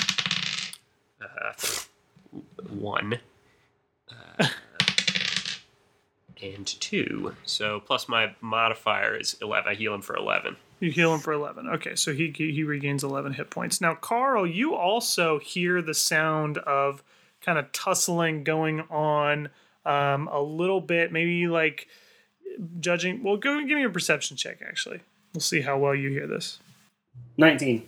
Uh, 1.22 1.54
one. 2.70 3.20
Uh, 4.40 4.48
and 6.42 6.66
two. 6.68 7.36
So 7.44 7.80
plus 7.80 8.08
my 8.08 8.36
modifier 8.42 9.16
is 9.16 9.36
11. 9.42 9.70
I 9.72 9.76
heal 9.76 9.94
him 9.94 10.02
for 10.02 10.16
11. 10.16 10.58
You 10.80 10.92
heal 10.92 11.14
him 11.14 11.20
for 11.20 11.34
11. 11.34 11.70
Okay, 11.70 11.96
so 11.96 12.14
he 12.14 12.32
he 12.36 12.64
regains 12.64 13.04
11 13.04 13.34
hit 13.34 13.50
points. 13.50 13.80
Now, 13.80 13.96
Carl, 13.96 14.46
you 14.46 14.76
also 14.76 15.40
hear 15.40 15.82
the 15.82 15.94
sound 15.94 16.58
of 16.60 17.04
kind 17.42 17.58
of 17.58 17.72
tussling 17.72 18.44
going 18.44 18.82
on 18.90 19.50
um, 19.86 20.28
a 20.28 20.42
little 20.42 20.82
bit, 20.82 21.12
maybe 21.12 21.48
like 21.48 21.88
judging. 22.80 23.24
Well, 23.24 23.38
go 23.38 23.60
give 23.60 23.78
me 23.78 23.84
a 23.84 23.90
perception 23.90 24.36
check, 24.36 24.62
actually. 24.68 25.00
We'll 25.34 25.42
see 25.42 25.62
how 25.62 25.78
well 25.78 25.96
you 25.96 26.10
hear 26.10 26.28
this. 26.28 26.60
19. 27.38 27.88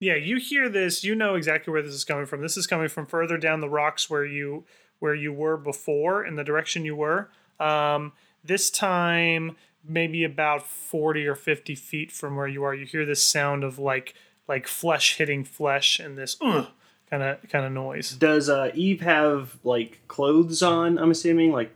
Yeah, 0.00 0.16
you 0.16 0.36
hear 0.36 0.68
this. 0.68 1.02
You 1.02 1.14
know 1.14 1.34
exactly 1.34 1.72
where 1.72 1.82
this 1.82 1.94
is 1.94 2.04
coming 2.04 2.26
from. 2.26 2.42
This 2.42 2.56
is 2.56 2.66
coming 2.66 2.88
from 2.88 3.06
further 3.06 3.38
down 3.38 3.60
the 3.60 3.68
rocks 3.68 4.10
where 4.10 4.24
you 4.24 4.64
where 4.98 5.14
you 5.14 5.32
were 5.32 5.56
before, 5.56 6.24
in 6.24 6.36
the 6.36 6.44
direction 6.44 6.84
you 6.84 6.96
were. 6.96 7.28
Um, 7.58 8.12
this 8.42 8.70
time, 8.70 9.56
maybe 9.86 10.24
about 10.24 10.66
forty 10.66 11.26
or 11.26 11.34
fifty 11.34 11.74
feet 11.74 12.10
from 12.12 12.36
where 12.36 12.48
you 12.48 12.62
are, 12.64 12.74
you 12.74 12.86
hear 12.86 13.04
this 13.04 13.22
sound 13.22 13.64
of 13.64 13.78
like 13.78 14.14
like 14.48 14.66
flesh 14.68 15.16
hitting 15.16 15.44
flesh 15.44 15.98
and 15.98 16.16
this 16.18 16.34
kind 16.34 17.22
of 17.22 17.38
kind 17.50 17.64
of 17.66 17.72
noise. 17.72 18.12
Does 18.12 18.48
uh, 18.48 18.70
Eve 18.74 19.00
have 19.02 19.56
like 19.64 20.00
clothes 20.08 20.62
on? 20.62 20.98
I'm 20.98 21.10
assuming 21.10 21.50
like 21.52 21.74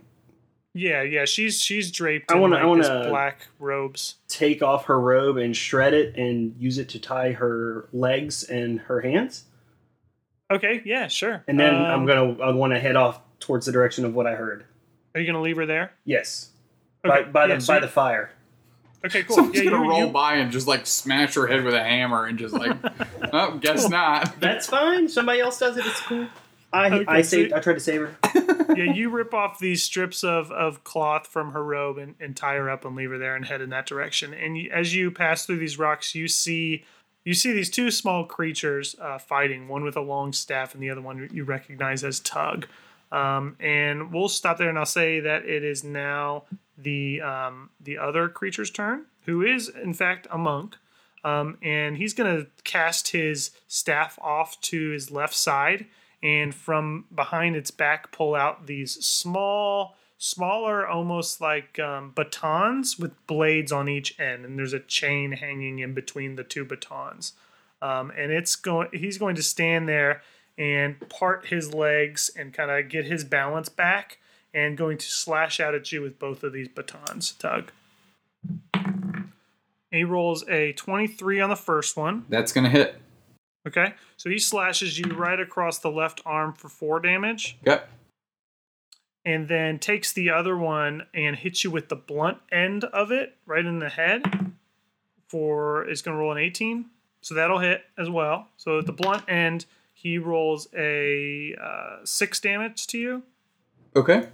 Yeah, 0.74 1.02
yeah. 1.02 1.24
She's 1.24 1.60
she's 1.60 1.90
draped 1.90 2.30
I 2.30 2.34
in 2.36 2.40
wanna- 2.42 2.54
like 2.56 2.64
I 2.64 2.66
wanna- 2.66 2.82
this 3.00 3.06
black 3.08 3.46
robes. 3.58 4.16
take 4.28 4.62
off 4.62 4.84
her 4.86 5.00
robe 5.00 5.36
and 5.36 5.56
shred 5.56 5.94
it 5.94 6.16
and 6.16 6.54
use 6.58 6.78
it 6.78 6.88
to 6.90 6.98
tie 6.98 7.32
her 7.32 7.88
legs 7.92 8.44
and 8.44 8.80
her 8.80 9.00
hands. 9.00 9.44
Okay, 10.50 10.80
yeah, 10.84 11.08
sure. 11.08 11.44
And 11.46 11.58
then 11.60 11.74
Um, 11.74 11.82
I'm 11.82 12.06
gonna 12.06 12.38
I 12.42 12.50
want 12.52 12.72
to 12.72 12.80
head 12.80 12.96
off 12.96 13.20
towards 13.38 13.66
the 13.66 13.72
direction 13.72 14.04
of 14.04 14.14
what 14.14 14.26
I 14.26 14.34
heard. 14.34 14.64
Are 15.14 15.20
you 15.20 15.26
gonna 15.26 15.42
leave 15.42 15.56
her 15.56 15.66
there? 15.66 15.92
Yes, 16.04 16.50
Okay, 17.04 17.22
by, 17.24 17.30
by 17.30 17.46
yeah, 17.46 17.54
the 17.56 17.60
so 17.60 17.74
by 17.74 17.80
the 17.80 17.88
fire. 17.88 18.30
Okay, 19.04 19.22
cool. 19.22 19.36
Someone's 19.36 19.56
yeah, 19.58 19.70
gonna 19.70 19.84
you- 19.84 19.90
roll 19.90 20.06
you- 20.06 20.12
by 20.12 20.36
and 20.36 20.50
just 20.50 20.66
like 20.66 20.86
smash 20.86 21.34
her 21.34 21.46
head 21.46 21.62
with 21.64 21.74
a 21.74 21.82
hammer 21.82 22.26
and 22.26 22.38
just 22.38 22.54
like, 22.54 22.76
oh, 23.32 23.56
guess 23.58 23.88
not. 23.88 24.40
That's 24.40 24.66
fine. 24.66 25.08
Somebody 25.08 25.40
else 25.40 25.58
does 25.58 25.76
it. 25.76 25.86
It's 25.86 26.00
cool. 26.00 26.26
I 26.72 26.86
Okay, 26.90 27.04
I 27.06 27.22
so- 27.22 27.28
saved. 27.36 27.52
I 27.52 27.60
tried 27.60 27.74
to 27.74 27.80
save 27.80 28.00
her. 28.02 28.16
yeah, 28.76 28.92
you 28.92 29.08
rip 29.10 29.32
off 29.32 29.58
these 29.60 29.82
strips 29.82 30.24
of, 30.24 30.50
of 30.50 30.82
cloth 30.84 31.26
from 31.28 31.52
her 31.52 31.64
robe 31.64 31.96
and, 31.98 32.14
and 32.20 32.36
tie 32.36 32.56
her 32.56 32.68
up 32.68 32.84
and 32.84 32.94
leave 32.96 33.10
her 33.10 33.18
there 33.18 33.36
and 33.36 33.44
head 33.46 33.60
in 33.60 33.70
that 33.70 33.86
direction. 33.86 34.34
And 34.34 34.58
you, 34.58 34.70
as 34.70 34.94
you 34.94 35.10
pass 35.10 35.46
through 35.46 35.58
these 35.58 35.78
rocks, 35.78 36.14
you 36.14 36.26
see 36.28 36.84
you 37.24 37.34
see 37.34 37.52
these 37.52 37.70
two 37.70 37.90
small 37.90 38.24
creatures 38.24 38.96
uh, 39.00 39.18
fighting. 39.18 39.68
One 39.68 39.84
with 39.84 39.96
a 39.96 40.00
long 40.00 40.32
staff, 40.32 40.74
and 40.74 40.82
the 40.82 40.90
other 40.90 41.00
one 41.02 41.28
you 41.32 41.44
recognize 41.44 42.02
as 42.02 42.20
Tug. 42.20 42.66
Um, 43.12 43.56
and 43.60 44.12
we'll 44.12 44.28
stop 44.28 44.58
there, 44.58 44.68
and 44.68 44.78
I'll 44.78 44.84
say 44.86 45.20
that 45.20 45.44
it 45.44 45.62
is 45.64 45.84
now 45.84 46.44
the 46.78 47.20
um, 47.20 47.70
the 47.80 47.98
other 47.98 48.28
creature's 48.28 48.70
turn, 48.70 49.06
who 49.26 49.42
is 49.42 49.68
in 49.68 49.92
fact 49.92 50.26
a 50.30 50.38
monk. 50.38 50.76
Um, 51.24 51.58
and 51.62 51.96
he's 51.96 52.14
going 52.14 52.36
to 52.36 52.46
cast 52.62 53.08
his 53.08 53.50
staff 53.66 54.18
off 54.22 54.60
to 54.62 54.90
his 54.90 55.10
left 55.10 55.34
side, 55.34 55.86
and 56.22 56.54
from 56.54 57.06
behind 57.12 57.56
its 57.56 57.72
back, 57.72 58.12
pull 58.12 58.36
out 58.36 58.68
these 58.68 59.04
small, 59.04 59.96
smaller, 60.16 60.86
almost 60.86 61.40
like 61.40 61.78
um, 61.80 62.12
batons 62.14 62.98
with 62.98 63.26
blades 63.26 63.72
on 63.72 63.88
each 63.88 64.18
end, 64.20 64.44
and 64.44 64.56
there's 64.56 64.72
a 64.72 64.80
chain 64.80 65.32
hanging 65.32 65.80
in 65.80 65.92
between 65.92 66.36
the 66.36 66.44
two 66.44 66.64
batons. 66.64 67.32
Um, 67.82 68.12
and 68.16 68.32
it's 68.32 68.56
going. 68.56 68.88
He's 68.92 69.18
going 69.18 69.36
to 69.36 69.42
stand 69.42 69.88
there 69.88 70.22
and 70.56 71.08
part 71.08 71.46
his 71.46 71.72
legs 71.72 72.30
and 72.36 72.52
kind 72.52 72.70
of 72.70 72.88
get 72.88 73.04
his 73.04 73.24
balance 73.24 73.68
back, 73.68 74.18
and 74.54 74.76
going 74.76 74.98
to 74.98 75.06
slash 75.06 75.60
out 75.60 75.74
at 75.74 75.90
you 75.92 76.00
with 76.02 76.18
both 76.18 76.42
of 76.42 76.52
these 76.52 76.68
batons. 76.68 77.32
Tug. 77.32 77.70
He 79.90 80.04
rolls 80.04 80.46
a 80.48 80.72
23 80.74 81.40
on 81.40 81.48
the 81.50 81.56
first 81.56 81.96
one. 81.96 82.26
That's 82.28 82.52
gonna 82.52 82.68
hit. 82.68 83.00
Okay, 83.66 83.94
so 84.16 84.30
he 84.30 84.38
slashes 84.38 84.98
you 84.98 85.12
right 85.14 85.38
across 85.40 85.78
the 85.78 85.90
left 85.90 86.20
arm 86.24 86.52
for 86.54 86.68
four 86.68 87.00
damage, 87.00 87.58
Yep. 87.64 87.88
and 89.24 89.48
then 89.48 89.78
takes 89.78 90.12
the 90.12 90.30
other 90.30 90.56
one 90.56 91.06
and 91.12 91.36
hits 91.36 91.64
you 91.64 91.70
with 91.70 91.88
the 91.88 91.96
blunt 91.96 92.38
end 92.50 92.84
of 92.84 93.10
it 93.10 93.36
right 93.46 93.64
in 93.64 93.78
the 93.78 93.88
head. 93.90 94.52
For 95.28 95.84
it's 95.84 96.00
going 96.00 96.16
to 96.16 96.18
roll 96.18 96.32
an 96.32 96.38
18, 96.38 96.86
so 97.20 97.34
that'll 97.34 97.58
hit 97.58 97.84
as 97.98 98.08
well. 98.08 98.48
So 98.56 98.78
at 98.78 98.86
the 98.86 98.92
blunt 98.92 99.24
end, 99.28 99.66
he 99.92 100.16
rolls 100.16 100.68
a 100.74 101.54
uh, 101.62 101.96
six 102.04 102.40
damage 102.40 102.86
to 102.86 102.98
you. 102.98 103.22
Okay. 103.98 104.28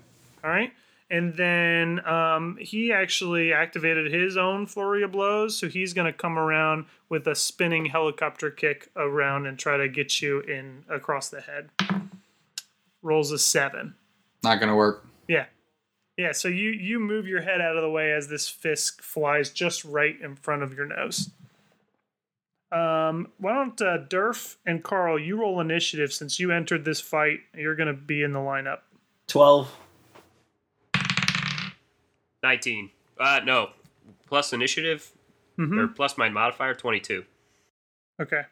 All 0.44 0.50
right. 0.50 0.72
And 1.10 1.34
then 1.34 2.04
um, 2.06 2.58
he 2.60 2.92
actually 2.92 3.52
activated 3.52 4.12
his 4.12 4.36
own 4.36 4.66
flurry 4.66 5.02
of 5.02 5.12
blows. 5.12 5.56
So 5.56 5.68
he's 5.68 5.94
going 5.94 6.06
to 6.06 6.12
come 6.12 6.38
around 6.38 6.84
with 7.08 7.26
a 7.26 7.34
spinning 7.34 7.86
helicopter 7.86 8.50
kick 8.50 8.90
around 8.94 9.46
and 9.46 9.58
try 9.58 9.78
to 9.78 9.88
get 9.88 10.20
you 10.20 10.40
in 10.40 10.84
across 10.90 11.30
the 11.30 11.40
head. 11.40 11.70
Rolls 13.02 13.32
a 13.32 13.38
seven. 13.38 13.94
Not 14.42 14.60
gonna 14.60 14.76
work. 14.76 15.06
Yeah. 15.28 15.46
Yeah. 16.18 16.32
So 16.32 16.48
you, 16.48 16.70
you 16.70 17.00
move 17.00 17.26
your 17.26 17.40
head 17.40 17.60
out 17.60 17.76
of 17.76 17.82
the 17.82 17.90
way 17.90 18.12
as 18.12 18.28
this 18.28 18.48
fist 18.48 19.00
flies 19.00 19.50
just 19.50 19.84
right 19.84 20.20
in 20.20 20.36
front 20.36 20.62
of 20.62 20.74
your 20.74 20.86
nose. 20.86 21.30
Um, 22.72 23.28
why 23.38 23.54
don't 23.54 23.80
uh, 23.80 23.98
Durf 24.08 24.56
and 24.66 24.82
Carl, 24.82 25.18
you 25.18 25.36
roll 25.40 25.60
initiative 25.60 26.12
since 26.12 26.40
you 26.40 26.50
entered 26.50 26.84
this 26.84 27.00
fight. 27.00 27.40
You're 27.56 27.76
going 27.76 27.86
to 27.86 27.92
be 27.94 28.22
in 28.22 28.32
the 28.32 28.40
lineup. 28.40 28.80
Twelve. 29.26 29.70
19. 32.42 32.90
Uh, 33.18 33.40
no. 33.44 33.70
Plus 34.26 34.52
initiative, 34.52 35.12
Mhm. 35.58 35.78
or 35.78 35.88
plus 35.88 36.18
my 36.18 36.28
modifier, 36.28 36.74
22. 36.74 37.24
Okay. 38.20 38.42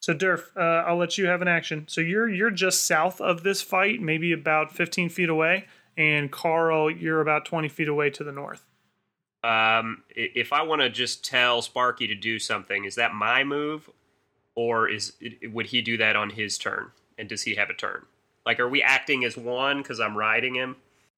So 0.00 0.14
Durf, 0.14 0.54
uh, 0.56 0.84
I'll 0.86 0.96
let 0.96 1.16
you 1.18 1.26
have 1.26 1.42
an 1.42 1.48
action. 1.48 1.86
So 1.88 2.00
you're 2.00 2.28
you're 2.28 2.50
just 2.50 2.84
south 2.84 3.20
of 3.20 3.42
this 3.42 3.62
fight, 3.62 4.00
maybe 4.00 4.32
about 4.32 4.72
15 4.74 5.08
feet 5.08 5.28
away, 5.28 5.66
and 5.96 6.30
Carl, 6.30 6.90
you're 6.90 7.20
about 7.20 7.44
20 7.44 7.68
feet 7.68 7.88
away 7.88 8.10
to 8.10 8.22
the 8.24 8.32
north. 8.32 8.64
Um, 9.42 10.04
if 10.10 10.52
I 10.52 10.62
want 10.62 10.82
to 10.82 10.90
just 10.90 11.24
tell 11.24 11.62
Sparky 11.62 12.06
to 12.08 12.14
do 12.14 12.38
something, 12.38 12.84
is 12.84 12.94
that 12.96 13.14
my 13.14 13.42
move, 13.44 13.88
or 14.54 14.88
is 14.88 15.16
would 15.44 15.66
he 15.66 15.80
do 15.82 15.96
that 15.96 16.14
on 16.16 16.30
his 16.30 16.58
turn? 16.58 16.92
And 17.16 17.28
does 17.28 17.42
he 17.42 17.54
have 17.56 17.70
a 17.70 17.74
turn? 17.74 18.06
Like, 18.48 18.60
are 18.60 18.68
we 18.68 18.82
acting 18.82 19.26
as 19.26 19.36
one 19.36 19.82
because 19.82 20.00
I'm 20.00 20.16
riding 20.16 20.54
him? 20.54 20.76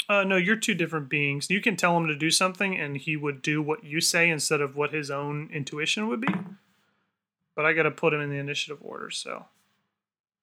Uh, 0.08 0.24
no, 0.24 0.34
you're 0.36 0.56
two 0.56 0.74
different 0.74 1.08
beings. 1.08 1.48
You 1.48 1.60
can 1.60 1.76
tell 1.76 1.96
him 1.96 2.08
to 2.08 2.16
do 2.16 2.28
something, 2.28 2.76
and 2.76 2.96
he 2.96 3.16
would 3.16 3.40
do 3.40 3.62
what 3.62 3.84
you 3.84 4.00
say 4.00 4.28
instead 4.28 4.60
of 4.60 4.74
what 4.74 4.92
his 4.92 5.12
own 5.12 5.48
intuition 5.52 6.08
would 6.08 6.20
be. 6.20 6.34
But 7.54 7.66
I 7.66 7.72
got 7.72 7.84
to 7.84 7.92
put 7.92 8.12
him 8.12 8.20
in 8.20 8.30
the 8.30 8.38
initiative 8.38 8.78
order, 8.80 9.10
so. 9.10 9.44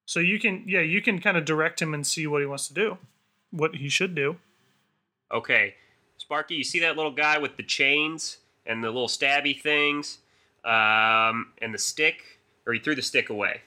So 0.05 0.21
you 0.21 0.39
can, 0.39 0.63
yeah, 0.65 0.79
you 0.79 1.01
can 1.01 1.19
kind 1.19 1.35
of 1.35 1.43
direct 1.43 1.81
him 1.81 1.93
and 1.93 2.07
see 2.07 2.25
what 2.25 2.39
he 2.39 2.47
wants 2.47 2.69
to 2.69 2.73
do, 2.73 2.97
what 3.51 3.75
he 3.75 3.89
should 3.89 4.15
do. 4.15 4.37
Okay, 5.29 5.75
Sparky, 6.15 6.55
you 6.55 6.63
see 6.63 6.79
that 6.79 6.95
little 6.95 7.11
guy 7.11 7.37
with 7.37 7.57
the 7.57 7.63
chains 7.63 8.37
and 8.65 8.81
the 8.81 8.87
little 8.87 9.09
stabby 9.09 9.61
things, 9.61 10.19
um, 10.63 11.51
and 11.61 11.73
the 11.73 11.79
stick, 11.79 12.39
or 12.65 12.71
he 12.71 12.79
threw 12.79 12.95
the 12.95 13.01
stick 13.01 13.29
away. 13.29 13.63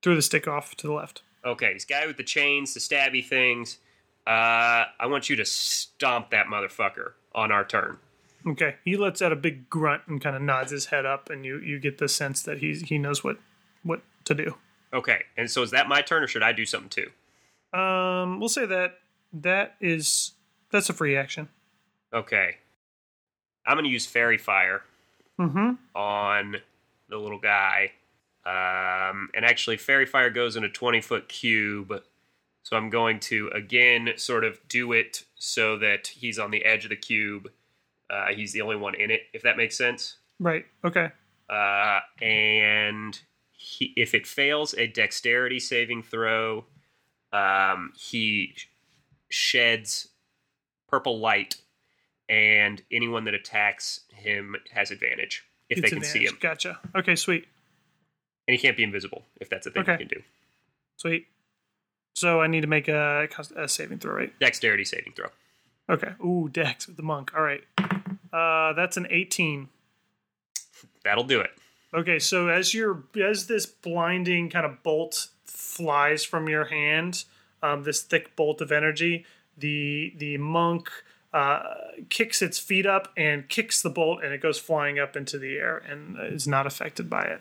Threw 0.00 0.14
the 0.14 0.22
stick 0.22 0.46
off 0.46 0.76
to 0.76 0.86
the 0.86 0.92
left. 0.92 1.22
Okay, 1.44 1.72
this 1.74 1.84
guy 1.84 2.06
with 2.06 2.16
the 2.16 2.24
chains, 2.24 2.74
the 2.74 2.80
stabby 2.80 3.24
things. 3.24 3.78
Uh, 4.26 4.84
I 4.98 5.06
want 5.06 5.30
you 5.30 5.36
to 5.36 5.44
stomp 5.44 6.30
that 6.30 6.46
motherfucker 6.46 7.12
on 7.34 7.52
our 7.52 7.64
turn. 7.64 7.98
Okay, 8.46 8.76
he 8.84 8.96
lets 8.96 9.22
out 9.22 9.32
a 9.32 9.36
big 9.36 9.68
grunt 9.70 10.02
and 10.08 10.20
kind 10.20 10.34
of 10.36 10.42
nods 10.42 10.72
his 10.72 10.86
head 10.86 11.06
up, 11.06 11.30
and 11.30 11.44
you 11.44 11.58
you 11.58 11.78
get 11.78 11.98
the 11.98 12.08
sense 12.08 12.42
that 12.42 12.58
he's 12.58 12.82
he 12.82 12.98
knows 12.98 13.22
what 13.22 13.38
what 13.82 14.02
to 14.24 14.34
do. 14.34 14.56
Okay, 14.92 15.22
and 15.36 15.50
so 15.50 15.62
is 15.62 15.70
that 15.72 15.88
my 15.88 16.00
turn, 16.02 16.22
or 16.22 16.26
should 16.28 16.42
I 16.42 16.52
do 16.52 16.64
something 16.64 16.88
too? 16.90 17.78
Um, 17.78 18.40
we'll 18.40 18.48
say 18.48 18.66
that 18.66 18.98
that 19.32 19.74
is 19.80 20.32
That's 20.70 20.88
a 20.88 20.92
free 20.92 21.16
action. 21.16 21.48
Okay. 22.12 22.56
I'm 23.66 23.76
gonna 23.76 23.88
use 23.88 24.06
faerie 24.06 24.38
fire 24.38 24.82
Mm-hmm. 25.38 25.72
on 25.96 26.56
the 27.08 27.18
little 27.18 27.38
guy. 27.40 27.92
Um, 28.46 29.28
and 29.34 29.44
actually, 29.44 29.76
faerie 29.76 30.06
fire 30.06 30.30
goes 30.30 30.54
in 30.54 30.62
a 30.62 30.68
20 30.68 31.00
foot 31.00 31.28
cube. 31.28 31.92
So 32.62 32.76
I'm 32.76 32.90
going 32.90 33.20
to 33.20 33.48
again 33.54 34.12
sort 34.16 34.44
of 34.44 34.58
do 34.68 34.92
it 34.92 35.24
so 35.36 35.76
that 35.78 36.08
he's 36.08 36.38
on 36.38 36.52
the 36.52 36.64
edge 36.64 36.84
of 36.84 36.90
the 36.90 36.96
cube. 36.96 37.50
Uh, 38.08 38.28
he's 38.34 38.52
the 38.52 38.60
only 38.60 38.76
one 38.76 38.94
in 38.94 39.10
it, 39.10 39.22
if 39.32 39.42
that 39.42 39.56
makes 39.56 39.76
sense. 39.76 40.16
Right. 40.38 40.64
Okay. 40.84 41.10
Uh, 41.50 42.00
and 42.22 43.18
he, 43.50 43.92
if 43.96 44.14
it 44.14 44.26
fails 44.26 44.74
a 44.74 44.86
dexterity 44.86 45.58
saving 45.58 46.02
throw, 46.02 46.64
um, 47.32 47.92
he 47.96 48.54
sheds 49.28 50.08
purple 50.88 51.18
light, 51.18 51.56
and 52.28 52.82
anyone 52.92 53.24
that 53.24 53.34
attacks 53.34 54.00
him 54.12 54.54
has 54.72 54.90
advantage 54.92 55.44
if 55.68 55.78
It's 55.78 55.90
they 55.90 55.96
can 55.96 56.04
see 56.04 56.26
him. 56.26 56.38
Gotcha. 56.40 56.78
Okay. 56.94 57.16
Sweet. 57.16 57.46
And 58.48 58.56
he 58.56 58.58
can't 58.58 58.76
be 58.76 58.82
invisible 58.82 59.24
if 59.40 59.48
that's 59.48 59.66
a 59.66 59.70
thing 59.70 59.82
Okay. 59.82 59.92
you 59.92 59.98
can 59.98 60.08
do. 60.08 60.22
Sweet. 60.96 61.26
So 62.14 62.40
I 62.40 62.46
need 62.46 62.62
to 62.62 62.66
make 62.66 62.88
a, 62.88 63.28
a 63.56 63.68
saving 63.68 63.98
throw, 63.98 64.14
right? 64.14 64.38
Dexterity 64.40 64.84
saving 64.84 65.12
throw. 65.14 65.28
Okay. 65.88 66.12
Ooh, 66.24 66.48
Dex 66.50 66.86
with 66.86 66.96
the 66.96 67.02
monk. 67.02 67.32
All 67.36 67.42
right. 67.42 67.62
Uh, 68.32 68.72
that's 68.72 68.96
an 68.96 69.06
18. 69.10 69.68
That'll 71.04 71.24
do 71.24 71.40
it. 71.40 71.50
Okay, 71.94 72.18
so 72.18 72.48
as 72.48 72.74
your 72.74 73.04
as 73.22 73.46
this 73.46 73.64
blinding 73.64 74.50
kind 74.50 74.66
of 74.66 74.82
bolt 74.82 75.28
flies 75.44 76.24
from 76.24 76.48
your 76.48 76.64
hand, 76.64 77.24
um, 77.62 77.84
this 77.84 78.02
thick 78.02 78.34
bolt 78.36 78.60
of 78.60 78.72
energy, 78.72 79.24
the 79.56 80.12
the 80.18 80.36
monk 80.36 80.90
uh, 81.32 81.62
kicks 82.10 82.42
its 82.42 82.58
feet 82.58 82.86
up 82.86 83.12
and 83.16 83.48
kicks 83.48 83.80
the 83.82 83.88
bolt, 83.88 84.22
and 84.24 84.32
it 84.34 84.40
goes 84.42 84.58
flying 84.58 84.98
up 84.98 85.16
into 85.16 85.38
the 85.38 85.56
air 85.56 85.78
and 85.78 86.16
is 86.20 86.48
not 86.48 86.66
affected 86.66 87.08
by 87.08 87.22
it. 87.22 87.40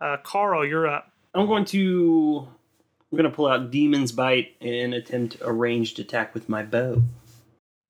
Uh, 0.00 0.16
Carl, 0.22 0.66
you're 0.66 0.86
up. 0.86 1.10
I'm 1.34 1.46
going 1.46 1.64
to. 1.66 2.48
I'm 3.10 3.16
going 3.16 3.30
to 3.30 3.34
pull 3.34 3.46
out 3.46 3.70
Demon's 3.70 4.12
Bite 4.12 4.54
and 4.60 4.92
attempt 4.92 5.38
a 5.40 5.50
ranged 5.52 5.98
attack 5.98 6.34
with 6.34 6.48
my 6.48 6.62
bow. 6.62 7.02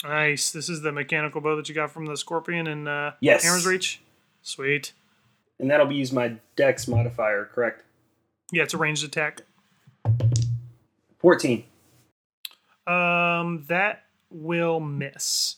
Nice. 0.05 0.53
This 0.53 0.69
is 0.69 0.83
the 0.83 0.93
mechanical 0.93 1.41
bow 1.41 1.57
that 1.57 1.69
you 1.69 1.75
got 1.75 1.91
from 1.91 2.07
the 2.07 2.17
scorpion 2.17 2.69
in 2.69 2.87
uh, 2.87 3.13
Yes. 3.21 3.45
Aaron's 3.45 3.67
Reach. 3.67 4.01
Sweet. 4.43 4.93
And 5.59 5.69
that'll 5.71 5.87
be 5.87 5.97
use 5.97 6.13
my 6.13 6.37
Dex 6.55 6.87
modifier, 6.87 7.47
correct? 7.53 7.83
Yeah, 8.53 8.63
it's 8.63 8.75
a 8.75 8.79
ranged 8.79 9.05
attack. 9.05 9.41
14. 11.19 11.65
Um, 12.87 13.65
that 13.69 14.05
will 14.31 14.79
miss. 14.79 15.57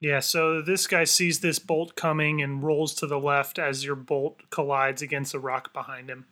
Yeah, 0.00 0.20
so 0.20 0.62
this 0.62 0.86
guy 0.86 1.04
sees 1.04 1.40
this 1.40 1.58
bolt 1.58 1.94
coming 1.94 2.40
and 2.40 2.62
rolls 2.62 2.94
to 2.94 3.06
the 3.06 3.18
left 3.18 3.58
as 3.58 3.84
your 3.84 3.96
bolt 3.96 4.40
collides 4.48 5.02
against 5.02 5.34
a 5.34 5.38
rock 5.38 5.74
behind 5.74 6.08
him. 6.08 6.26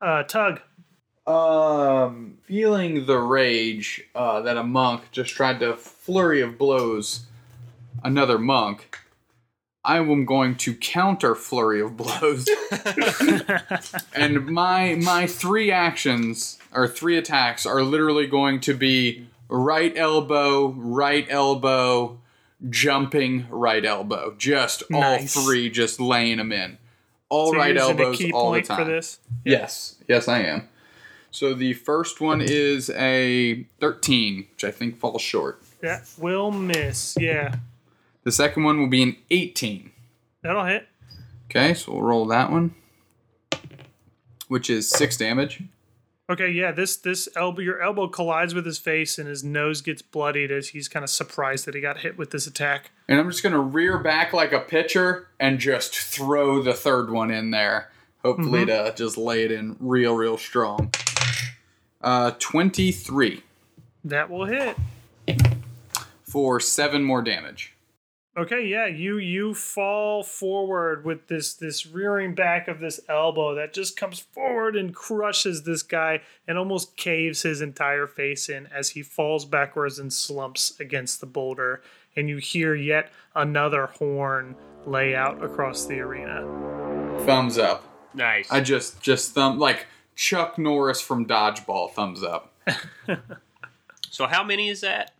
Uh, 0.00 0.24
Tug. 0.24 0.60
Um, 1.24 2.38
feeling 2.42 3.06
the 3.06 3.18
rage 3.18 4.02
uh, 4.16 4.40
that 4.42 4.56
a 4.56 4.64
monk 4.64 5.02
just 5.12 5.30
tried 5.34 5.60
to 5.60 5.76
flurry 5.76 6.40
of 6.40 6.58
blows 6.58 7.26
another 8.02 8.38
monk, 8.38 8.98
I 9.84 9.98
am 9.98 10.24
going 10.24 10.56
to 10.56 10.74
counter 10.74 11.36
flurry 11.36 11.80
of 11.80 11.96
blows, 11.96 12.48
and 14.14 14.46
my 14.46 14.96
my 14.96 15.26
three 15.26 15.70
actions 15.70 16.58
or 16.72 16.88
three 16.88 17.16
attacks 17.16 17.66
are 17.66 17.82
literally 17.82 18.26
going 18.26 18.60
to 18.60 18.74
be 18.74 19.26
right 19.48 19.96
elbow, 19.96 20.68
right 20.68 21.26
elbow, 21.28 22.20
jumping 22.70 23.46
right 23.50 23.84
elbow, 23.84 24.34
just 24.38 24.88
Nice. 24.90 25.36
all 25.36 25.44
three, 25.44 25.68
just 25.70 26.00
laying 26.00 26.38
them 26.38 26.52
in, 26.52 26.78
all 27.28 27.52
So 27.52 27.58
right 27.58 27.76
elbows 27.76 28.22
all 28.32 28.50
point 28.52 28.66
the 28.66 28.74
time. 28.74 28.84
for 28.86 28.90
this. 28.90 29.18
Yes, 29.44 29.96
yes, 30.08 30.28
I 30.28 30.40
am. 30.40 30.68
So 31.30 31.54
the 31.54 31.72
first 31.72 32.20
one 32.20 32.40
is 32.42 32.90
a 32.90 33.64
13, 33.80 34.46
which 34.52 34.64
I 34.64 34.70
think 34.70 34.98
falls 34.98 35.22
short. 35.22 35.62
That 35.80 36.08
will 36.18 36.50
miss. 36.52 37.16
Yeah, 37.18 37.56
The 38.24 38.32
second 38.32 38.64
one 38.64 38.78
will 38.78 38.88
be 38.90 39.02
an 39.02 39.16
18. 39.30 39.90
that'll 40.42 40.64
hit. 40.66 40.88
Okay, 41.50 41.74
so 41.74 41.92
we'll 41.92 42.02
roll 42.02 42.26
that 42.26 42.50
one, 42.52 42.74
which 44.48 44.68
is 44.70 44.88
six 44.88 45.16
damage. 45.16 45.62
Okay, 46.30 46.50
yeah, 46.50 46.70
this 46.70 46.96
this 46.96 47.28
elbow 47.34 47.60
your 47.60 47.82
elbow 47.82 48.06
collides 48.08 48.54
with 48.54 48.64
his 48.64 48.78
face 48.78 49.18
and 49.18 49.28
his 49.28 49.42
nose 49.42 49.82
gets 49.82 50.02
bloodied 50.02 50.52
as 50.52 50.68
he's 50.68 50.88
kind 50.88 51.02
of 51.02 51.10
surprised 51.10 51.66
that 51.66 51.74
he 51.74 51.80
got 51.80 51.98
hit 51.98 52.16
with 52.16 52.30
this 52.30 52.46
attack. 52.46 52.90
And 53.08 53.18
I'm 53.18 53.28
just 53.28 53.42
going 53.42 53.54
to 53.54 53.58
rear 53.58 53.98
back 53.98 54.32
like 54.32 54.52
a 54.52 54.60
pitcher 54.60 55.28
and 55.40 55.58
just 55.58 55.96
throw 55.96 56.62
the 56.62 56.74
third 56.74 57.10
one 57.10 57.30
in 57.30 57.50
there. 57.50 57.90
Hopefully, 58.22 58.64
to 58.66 58.94
just 58.96 59.18
lay 59.18 59.42
it 59.42 59.50
in 59.50 59.76
real, 59.80 60.14
real 60.14 60.38
strong. 60.38 60.92
Uh, 62.00 62.30
23 62.38 63.42
That 64.04 64.30
will 64.30 64.46
hit. 64.46 64.76
for 66.22 66.60
seven 66.60 67.02
more 67.02 67.20
damage. 67.22 67.74
Okay, 68.34 68.66
yeah, 68.66 68.86
you 68.86 69.18
you 69.18 69.52
fall 69.52 70.22
forward 70.22 71.04
with 71.04 71.28
this 71.28 71.52
this 71.52 71.84
rearing 71.86 72.34
back 72.34 72.66
of 72.66 72.80
this 72.80 72.98
elbow 73.06 73.54
that 73.56 73.74
just 73.74 73.94
comes 73.94 74.20
forward 74.20 74.74
and 74.74 74.94
crushes 74.94 75.64
this 75.64 75.82
guy 75.82 76.22
and 76.48 76.56
almost 76.56 76.96
caves 76.96 77.42
his 77.42 77.60
entire 77.60 78.06
face 78.06 78.48
in 78.48 78.68
as 78.68 78.90
he 78.90 79.02
falls 79.02 79.44
backwards 79.44 79.98
and 79.98 80.10
slumps 80.10 80.80
against 80.80 81.20
the 81.20 81.26
boulder. 81.26 81.82
And 82.16 82.30
you 82.30 82.38
hear 82.38 82.74
yet 82.74 83.12
another 83.34 83.86
horn 83.86 84.56
lay 84.86 85.14
out 85.14 85.44
across 85.44 85.84
the 85.84 86.00
arena. 86.00 86.40
Thumbs 87.26 87.58
up. 87.58 87.84
Nice. 88.14 88.50
I 88.50 88.62
just 88.62 89.02
just 89.02 89.32
thumb 89.32 89.58
like 89.58 89.86
Chuck 90.16 90.56
Norris 90.56 91.02
from 91.02 91.26
Dodgeball. 91.26 91.92
Thumbs 91.92 92.22
up. 92.22 92.54
so 94.10 94.26
how 94.26 94.42
many 94.42 94.70
is 94.70 94.80
that? 94.80 95.12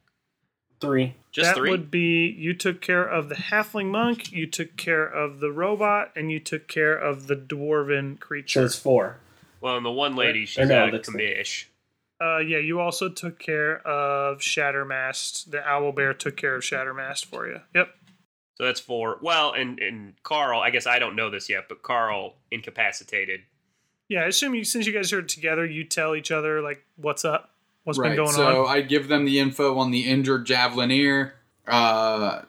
Three. 0.82 1.14
Just 1.30 1.48
that 1.50 1.56
three. 1.56 1.70
would 1.70 1.90
be 1.90 2.26
you 2.28 2.52
took 2.54 2.80
care 2.82 3.04
of 3.04 3.28
the 3.30 3.34
halfling 3.36 3.86
monk, 3.90 4.32
you 4.32 4.46
took 4.46 4.76
care 4.76 5.04
of 5.06 5.40
the 5.40 5.50
robot, 5.50 6.10
and 6.14 6.30
you 6.30 6.38
took 6.40 6.68
care 6.68 6.94
of 6.94 7.26
the 7.26 7.36
dwarven 7.36 8.14
So 8.14 8.18
creature. 8.26 8.64
it's 8.64 8.78
four. 8.78 9.18
Well, 9.60 9.76
and 9.76 9.86
the 9.86 9.90
one 9.90 10.14
lady, 10.16 10.44
she's 10.44 10.68
no, 10.68 10.76
out 10.84 10.94
of 10.94 11.04
the- 11.04 11.10
commish. 11.12 11.66
Uh, 12.20 12.38
yeah, 12.38 12.58
you 12.58 12.78
also 12.78 13.08
took 13.08 13.38
care 13.40 13.78
of 13.86 14.38
Shattermast. 14.38 15.50
The 15.50 15.66
owl 15.66 15.90
bear 15.92 16.14
took 16.14 16.36
care 16.36 16.54
of 16.54 16.62
Shattermast 16.62 17.24
for 17.24 17.48
you. 17.48 17.60
Yep. 17.74 17.88
So 18.56 18.64
that's 18.64 18.80
four. 18.80 19.18
Well, 19.22 19.52
and 19.52 19.80
and 19.80 20.14
Carl, 20.22 20.60
I 20.60 20.70
guess 20.70 20.86
I 20.86 20.98
don't 20.98 21.16
know 21.16 21.30
this 21.30 21.48
yet, 21.48 21.64
but 21.68 21.82
Carl 21.82 22.34
incapacitated. 22.50 23.40
Yeah, 24.08 24.20
I 24.20 24.26
assume 24.26 24.54
you 24.54 24.62
since 24.64 24.86
you 24.86 24.92
guys 24.92 25.12
are 25.12 25.22
together, 25.22 25.64
you 25.64 25.84
tell 25.84 26.14
each 26.14 26.30
other 26.30 26.60
like 26.60 26.84
what's 26.96 27.24
up, 27.24 27.51
what's 27.84 27.98
been 27.98 28.10
right. 28.10 28.16
going 28.16 28.32
So 28.32 28.46
on. 28.46 28.52
So 28.52 28.66
I 28.66 28.80
give 28.80 29.08
them 29.08 29.24
the 29.24 29.38
info 29.38 29.78
on 29.78 29.90
the 29.90 30.08
injured 30.08 30.46
javelineer. 30.46 31.32
Uh, 31.66 32.42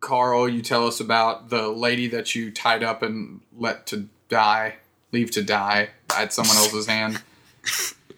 Carl, 0.00 0.48
you 0.48 0.62
tell 0.62 0.86
us 0.86 1.00
about 1.00 1.48
the 1.50 1.68
lady 1.68 2.08
that 2.08 2.34
you 2.34 2.50
tied 2.50 2.82
up 2.82 3.02
and 3.02 3.40
let 3.56 3.86
to 3.88 4.08
die, 4.28 4.76
leave 5.12 5.30
to 5.32 5.42
die 5.42 5.90
at 6.16 6.32
someone 6.32 6.56
else's 6.56 6.86
hand. 6.88 7.22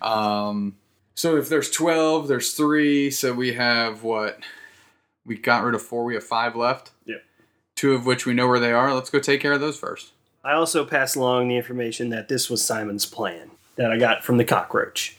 Um, 0.01 0.77
so 1.15 1.37
if 1.37 1.49
there's 1.49 1.71
twelve, 1.71 2.29
there's 2.29 2.55
three. 2.55 3.11
So 3.11 3.33
we 3.33 3.55
have 3.55 4.03
what? 4.03 4.41
We 5.25 5.37
got 5.37 5.63
rid 5.65 5.75
of 5.75 5.83
four. 5.83 6.05
We 6.05 6.15
have 6.15 6.25
five 6.25 6.57
left. 6.57 6.91
Yep. 7.05 7.23
Two 7.77 7.95
of 7.95 8.07
which 8.07 8.27
we 8.27 8.35
know 8.35 8.49
where 8.49 8.61
they 8.61 8.73
are. 8.73 8.95
Let's 8.95 9.11
go 9.11 9.19
take 9.19 9.41
care 9.41 9.53
of 9.53 9.61
those 9.61 9.79
first. 9.79 10.13
I 10.43 10.53
also 10.53 10.85
pass 10.87 11.15
along 11.15 11.49
the 11.49 11.57
information 11.57 12.09
that 12.11 12.29
this 12.29 12.49
was 12.49 12.65
Simon's 12.65 13.05
plan 13.05 13.51
that 13.77 13.93
I 13.93 13.99
got 13.99 14.25
from 14.25 14.39
the 14.39 14.45
cockroach. 14.45 15.19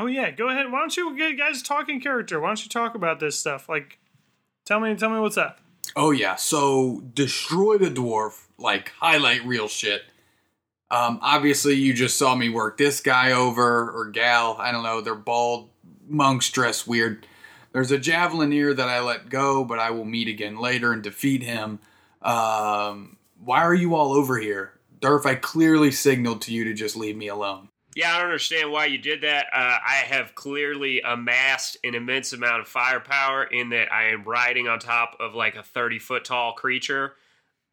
Oh 0.00 0.06
yeah, 0.06 0.30
go 0.30 0.48
ahead. 0.48 0.72
Why 0.72 0.80
don't 0.80 0.96
you 0.96 1.14
get 1.14 1.36
guys 1.36 1.60
talking 1.60 2.00
character? 2.00 2.40
Why 2.40 2.48
don't 2.48 2.62
you 2.62 2.70
talk 2.70 2.94
about 2.94 3.20
this 3.20 3.38
stuff? 3.38 3.68
Like, 3.68 3.98
tell 4.64 4.80
me, 4.80 4.94
tell 4.94 5.10
me 5.10 5.20
what's 5.20 5.36
up. 5.36 5.60
Oh 5.94 6.10
yeah, 6.10 6.36
so 6.36 7.02
destroy 7.12 7.76
the 7.76 7.90
dwarf, 7.90 8.46
like 8.56 8.92
highlight 8.98 9.44
real 9.44 9.68
shit. 9.68 10.04
Um, 10.90 11.18
obviously 11.20 11.74
you 11.74 11.92
just 11.92 12.16
saw 12.16 12.34
me 12.34 12.48
work 12.48 12.78
this 12.78 13.00
guy 13.00 13.32
over 13.32 13.90
or 13.90 14.08
gal. 14.10 14.56
I 14.58 14.72
don't 14.72 14.82
know. 14.82 15.02
They're 15.02 15.14
bald 15.14 15.68
monks 16.08 16.50
dress 16.50 16.86
weird. 16.86 17.26
There's 17.72 17.92
a 17.92 17.98
javelineer 17.98 18.74
that 18.74 18.88
I 18.88 19.00
let 19.00 19.28
go, 19.28 19.64
but 19.64 19.78
I 19.78 19.90
will 19.90 20.06
meet 20.06 20.28
again 20.28 20.58
later 20.58 20.94
and 20.94 21.02
defeat 21.02 21.42
him. 21.42 21.78
Um, 22.22 23.18
why 23.38 23.60
are 23.64 23.74
you 23.74 23.94
all 23.94 24.14
over 24.14 24.38
here, 24.38 24.72
Durf? 24.98 25.26
I 25.26 25.34
clearly 25.34 25.90
signaled 25.90 26.40
to 26.42 26.54
you 26.54 26.64
to 26.64 26.72
just 26.72 26.96
leave 26.96 27.18
me 27.18 27.28
alone. 27.28 27.69
Yeah, 27.94 28.14
I 28.14 28.18
don't 28.18 28.26
understand 28.26 28.70
why 28.70 28.86
you 28.86 28.98
did 28.98 29.22
that. 29.22 29.46
Uh, 29.52 29.78
I 29.84 30.04
have 30.06 30.34
clearly 30.36 31.00
amassed 31.00 31.76
an 31.82 31.94
immense 31.96 32.32
amount 32.32 32.60
of 32.60 32.68
firepower 32.68 33.44
in 33.44 33.70
that 33.70 33.92
I 33.92 34.10
am 34.10 34.22
riding 34.22 34.68
on 34.68 34.78
top 34.78 35.16
of 35.18 35.34
like 35.34 35.56
a 35.56 35.62
30 35.62 35.98
foot 35.98 36.24
tall 36.24 36.52
creature. 36.52 37.14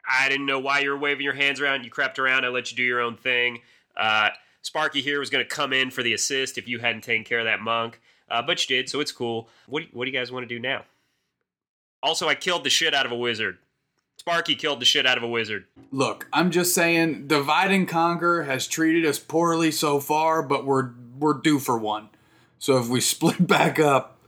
I 0.08 0.28
didn't 0.28 0.46
know 0.46 0.58
why 0.58 0.80
you 0.80 0.90
were 0.90 0.98
waving 0.98 1.24
your 1.24 1.34
hands 1.34 1.60
around. 1.60 1.84
You 1.84 1.90
crept 1.90 2.18
around. 2.18 2.44
I 2.44 2.48
let 2.48 2.70
you 2.70 2.76
do 2.76 2.82
your 2.82 3.00
own 3.00 3.16
thing. 3.16 3.60
Uh, 3.96 4.30
Sparky 4.62 5.02
here 5.02 5.20
was 5.20 5.30
going 5.30 5.44
to 5.44 5.48
come 5.48 5.72
in 5.72 5.90
for 5.90 6.02
the 6.02 6.14
assist 6.14 6.58
if 6.58 6.66
you 6.66 6.78
hadn't 6.78 7.02
taken 7.02 7.24
care 7.24 7.38
of 7.38 7.44
that 7.44 7.60
monk, 7.60 8.00
uh, 8.28 8.42
but 8.42 8.68
you 8.68 8.76
did, 8.76 8.88
so 8.88 9.00
it's 9.00 9.12
cool. 9.12 9.48
What 9.66 9.80
do, 9.80 9.88
what 9.92 10.04
do 10.04 10.10
you 10.10 10.18
guys 10.18 10.32
want 10.32 10.48
to 10.48 10.54
do 10.54 10.60
now? 10.60 10.84
Also, 12.02 12.28
I 12.28 12.34
killed 12.34 12.64
the 12.64 12.70
shit 12.70 12.94
out 12.94 13.06
of 13.06 13.12
a 13.12 13.16
wizard. 13.16 13.58
Sparky 14.28 14.56
killed 14.56 14.78
the 14.78 14.84
shit 14.84 15.06
out 15.06 15.16
of 15.16 15.22
a 15.22 15.28
wizard. 15.28 15.64
Look, 15.90 16.28
I'm 16.34 16.50
just 16.50 16.74
saying, 16.74 17.28
divide 17.28 17.70
and 17.70 17.88
conquer 17.88 18.42
has 18.42 18.66
treated 18.68 19.06
us 19.06 19.18
poorly 19.18 19.70
so 19.70 20.00
far, 20.00 20.42
but 20.42 20.66
we're 20.66 20.90
we're 21.18 21.32
due 21.32 21.58
for 21.58 21.78
one. 21.78 22.10
So 22.58 22.76
if 22.76 22.88
we 22.88 23.00
split 23.14 23.46
back 23.46 23.78
up, 23.78 24.18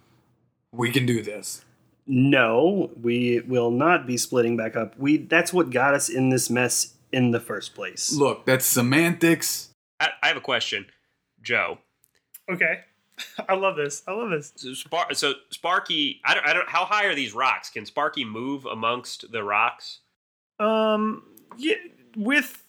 we 0.72 0.90
can 0.90 1.04
do 1.04 1.22
this. 1.22 1.66
No, 2.06 2.90
we 2.98 3.40
will 3.40 3.70
not 3.70 4.06
be 4.06 4.16
splitting 4.16 4.56
back 4.56 4.74
up. 4.74 4.98
We 4.98 5.18
that's 5.18 5.52
what 5.52 5.68
got 5.68 5.92
us 5.92 6.08
in 6.08 6.30
this 6.30 6.48
mess 6.48 6.94
in 7.12 7.32
the 7.32 7.40
first 7.40 7.74
place. 7.74 8.10
Look, 8.10 8.46
that's 8.46 8.64
semantics. 8.64 9.68
I, 10.00 10.08
I 10.22 10.28
have 10.28 10.38
a 10.38 10.40
question, 10.40 10.86
Joe. 11.42 11.76
Okay. 12.50 12.84
I 13.48 13.54
love 13.54 13.76
this. 13.76 14.02
I 14.06 14.12
love 14.12 14.30
this. 14.30 14.52
So, 14.56 14.74
Spar- 14.74 15.14
so 15.14 15.34
Sparky, 15.50 16.20
I 16.24 16.34
don't, 16.34 16.46
I 16.46 16.52
don't. 16.52 16.68
How 16.68 16.84
high 16.84 17.06
are 17.06 17.14
these 17.14 17.34
rocks? 17.34 17.70
Can 17.70 17.86
Sparky 17.86 18.24
move 18.24 18.66
amongst 18.66 19.30
the 19.32 19.42
rocks? 19.42 20.00
Um, 20.58 21.24
yeah, 21.56 21.76
with 22.16 22.64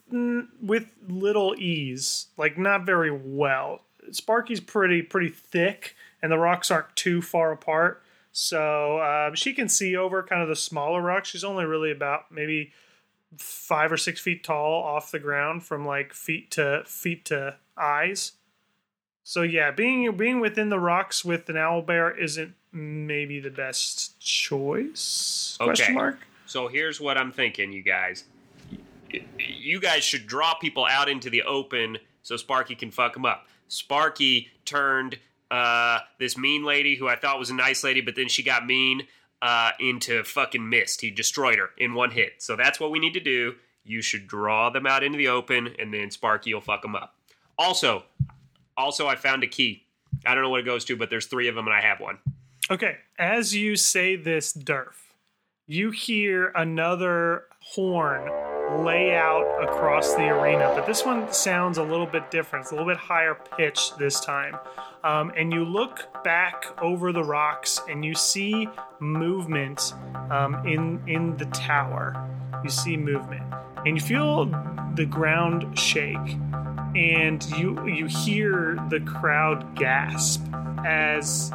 with 0.62 0.88
little 1.08 1.56
ease, 1.58 2.28
like 2.38 2.58
not 2.58 2.86
very 2.86 3.12
well. 3.12 3.82
Sparky's 4.12 4.60
pretty 4.60 5.02
pretty 5.02 5.30
thick, 5.30 5.96
and 6.22 6.32
the 6.32 6.38
rocks 6.38 6.72
aren't 6.72 6.96
too 6.96 7.22
far 7.22 7.52
apart, 7.52 8.04
so 8.32 8.98
uh, 8.98 9.34
she 9.36 9.54
can 9.54 9.70
see 9.70 9.96
over 9.96 10.24
kind 10.24 10.42
of 10.42 10.50
the 10.50 10.56
smaller 10.56 11.02
rocks. 11.02 11.30
She's 11.30 11.44
only 11.44 11.66
really 11.66 11.92
about 11.92 12.32
maybe 12.32 12.74
five 13.38 13.92
or 13.92 13.98
six 13.98 14.20
feet 14.20 14.44
tall 14.44 14.84
off 14.84 15.12
the 15.12 15.20
ground 15.20 15.64
from 15.64 15.86
like 15.86 16.14
feet 16.14 16.52
to 16.52 16.84
feet 16.86 17.26
to 17.26 17.56
eyes. 17.78 18.34
So 19.24 19.42
yeah, 19.44 19.72
being 19.72 20.16
being 20.18 20.40
within 20.40 20.70
the 20.70 20.80
rocks 20.80 21.24
with 21.24 21.48
an 21.50 21.58
owl 21.58 21.82
bear 21.82 22.12
isn't 22.12 22.56
maybe 22.72 23.40
the 23.40 23.50
best 23.50 24.20
choice. 24.20 25.58
Question 25.60 25.96
mark. 25.96 26.18
So 26.46 26.68
here's 26.68 27.00
what 27.00 27.18
I'm 27.18 27.32
thinking, 27.32 27.72
you 27.72 27.84
guys. 27.84 28.26
You 29.38 29.80
guys 29.80 30.04
should 30.04 30.28
draw 30.28 30.54
people 30.56 30.86
out 30.86 31.10
into 31.10 31.30
the 31.30 31.44
open 31.44 31.98
so 32.24 32.38
Sparky 32.38 32.76
can 32.76 32.92
fuck 32.92 33.14
them 33.14 33.26
up. 33.26 33.48
Sparky 33.68 34.50
turned 34.66 35.18
uh, 35.50 36.00
this 36.20 36.38
mean 36.38 36.64
lady 36.64 36.96
who 36.96 37.08
I 37.08 37.16
thought 37.16 37.40
was 37.40 37.50
a 37.50 37.54
nice 37.56 37.84
lady, 37.84 38.02
but 38.02 38.16
then 38.16 38.30
she 38.30 38.44
got 38.44 38.66
mean 38.66 39.08
uh, 39.42 39.72
into 39.80 40.24
fucking 40.24 40.68
mist. 40.68 41.02
He 41.02 41.12
destroyed 41.12 41.58
her 41.58 41.70
in 41.78 41.94
one 41.94 42.12
hit. 42.12 42.36
So 42.40 42.56
that's 42.56 42.80
what 42.80 42.92
we 42.92 43.00
need 43.00 43.14
to 43.14 43.20
do. 43.20 43.56
You 43.84 44.02
should 44.02 44.28
draw 44.28 44.70
them 44.70 44.86
out 44.86 45.04
into 45.04 45.18
the 45.18 45.28
open, 45.28 45.76
and 45.80 45.94
then 45.94 46.12
Sparky 46.12 46.54
will 46.54 46.62
fuck 46.62 46.84
them 46.84 46.96
up. 46.96 47.16
Also, 47.58 48.04
also 48.78 49.08
I 49.08 49.16
found 49.16 49.44
a 49.44 49.48
key. 49.48 49.86
I 50.26 50.34
don't 50.34 50.44
know 50.44 50.50
what 50.50 50.60
it 50.60 50.66
goes 50.66 50.86
to, 50.86 50.96
but 50.96 51.10
there's 51.10 51.26
three 51.26 51.48
of 51.48 51.56
them, 51.56 51.68
and 51.68 51.74
I 51.76 51.82
have 51.82 52.00
one. 52.00 52.20
Okay, 52.70 52.98
as 53.18 53.56
you 53.56 53.76
say 53.76 54.16
this, 54.16 54.54
Durf, 54.54 54.94
you 55.68 55.92
hear 55.92 56.52
another 56.56 57.46
horn 57.60 58.30
lay 58.86 59.16
out 59.16 59.46
across 59.62 60.14
the 60.16 60.30
arena, 60.30 60.72
but 60.76 60.86
this 60.86 61.06
one 61.06 61.32
sounds 61.34 61.78
a 61.78 61.84
little 61.84 62.06
bit 62.06 62.32
different. 62.32 62.64
It's 62.64 62.72
a 62.72 62.76
little 62.76 62.90
bit 62.90 62.98
higher 62.98 63.36
pitched 63.58 63.98
this 63.98 64.20
time. 64.20 64.58
Um, 65.04 65.32
and 65.36 65.52
you 65.52 65.66
look 65.66 66.24
back 66.24 66.66
over 66.82 67.12
the 67.12 67.24
rocks 67.24 67.82
and 67.90 68.06
you 68.06 68.14
see 68.14 68.70
movement 69.00 69.94
um, 70.30 70.66
in 70.66 71.02
in 71.08 71.36
the 71.38 71.46
tower. 71.46 72.30
You 72.64 72.70
see 72.70 72.96
movement, 72.96 73.44
and 73.86 73.98
you 73.98 74.02
feel 74.02 74.46
the 74.96 75.06
ground 75.06 75.78
shake, 75.78 76.18
and 76.96 77.44
you 77.58 77.86
you 77.88 78.06
hear 78.06 78.78
the 78.90 79.00
crowd 79.02 79.76
gasp 79.76 80.44
as 80.86 81.52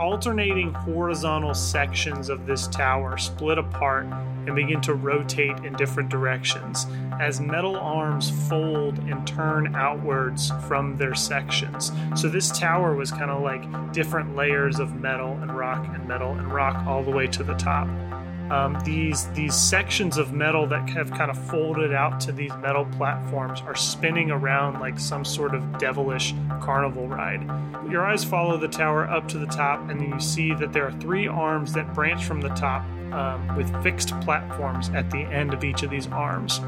alternating 0.00 0.72
horizontal 0.72 1.54
sections 1.54 2.28
of 2.28 2.46
this 2.46 2.68
tower 2.68 3.18
split 3.18 3.58
apart 3.58 4.06
and 4.46 4.54
begin 4.54 4.80
to 4.80 4.94
rotate 4.94 5.58
in 5.64 5.74
different 5.74 6.08
directions 6.08 6.86
as 7.20 7.40
metal 7.40 7.76
arms 7.76 8.30
fold 8.48 8.98
and 9.00 9.26
turn 9.26 9.74
outwards 9.74 10.52
from 10.66 10.96
their 10.96 11.14
sections. 11.14 11.92
So 12.14 12.28
this 12.28 12.50
tower 12.50 12.94
was 12.94 13.10
kind 13.10 13.30
of 13.30 13.42
like 13.42 13.92
different 13.92 14.36
layers 14.36 14.78
of 14.78 14.94
metal 14.94 15.32
and 15.42 15.54
rock 15.54 15.86
and 15.92 16.06
metal 16.06 16.30
and 16.30 16.50
rock 16.52 16.86
all 16.86 17.02
the 17.02 17.10
way 17.10 17.26
to 17.26 17.42
the 17.42 17.54
top. 17.54 17.88
Um, 18.50 18.78
these 18.84 19.28
these 19.28 19.54
sections 19.54 20.16
of 20.16 20.32
metal 20.32 20.66
that 20.68 20.88
have 20.90 21.10
kind 21.10 21.30
of 21.30 21.38
folded 21.48 21.92
out 21.92 22.18
to 22.20 22.32
these 22.32 22.52
metal 22.62 22.86
platforms 22.96 23.60
are 23.60 23.74
spinning 23.74 24.30
around 24.30 24.80
like 24.80 24.98
some 24.98 25.24
sort 25.24 25.54
of 25.54 25.78
devilish 25.78 26.34
carnival 26.60 27.08
ride. 27.08 27.42
Your 27.90 28.06
eyes 28.06 28.24
follow 28.24 28.56
the 28.56 28.68
tower 28.68 29.08
up 29.08 29.28
to 29.28 29.38
the 29.38 29.46
top, 29.46 29.88
and 29.90 30.00
then 30.00 30.10
you 30.10 30.20
see 30.20 30.54
that 30.54 30.72
there 30.72 30.86
are 30.86 30.92
three 30.92 31.28
arms 31.28 31.72
that 31.74 31.92
branch 31.94 32.24
from 32.24 32.40
the 32.40 32.48
top 32.50 32.82
um, 33.12 33.56
with 33.56 33.70
fixed 33.82 34.18
platforms 34.20 34.88
at 34.90 35.10
the 35.10 35.20
end 35.20 35.52
of 35.52 35.64
each 35.64 35.82
of 35.82 35.90
these 35.90 36.06
arms. 36.08 36.60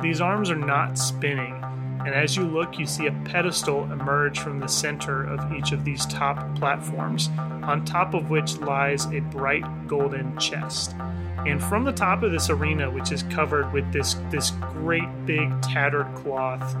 These 0.00 0.20
arms 0.20 0.50
are 0.50 0.56
not 0.56 0.98
spinning, 0.98 1.62
and 2.06 2.14
as 2.14 2.36
you 2.36 2.44
look, 2.44 2.78
you 2.78 2.86
see 2.86 3.08
a 3.08 3.12
pedestal 3.24 3.82
emerge 3.90 4.38
from 4.38 4.60
the 4.60 4.68
center 4.68 5.24
of 5.24 5.52
each 5.52 5.72
of 5.72 5.84
these 5.84 6.06
top 6.06 6.54
platforms, 6.54 7.30
on 7.64 7.84
top 7.84 8.14
of 8.14 8.30
which 8.30 8.58
lies 8.58 9.06
a 9.06 9.18
bright 9.18 9.64
golden 9.88 10.38
chest. 10.38 10.94
And 11.44 11.60
from 11.60 11.82
the 11.82 11.90
top 11.90 12.22
of 12.22 12.30
this 12.30 12.48
arena, 12.48 12.88
which 12.88 13.10
is 13.10 13.24
covered 13.24 13.72
with 13.72 13.92
this 13.92 14.14
this 14.30 14.52
great 14.52 15.08
big 15.26 15.50
tattered 15.62 16.06
cloth, 16.14 16.76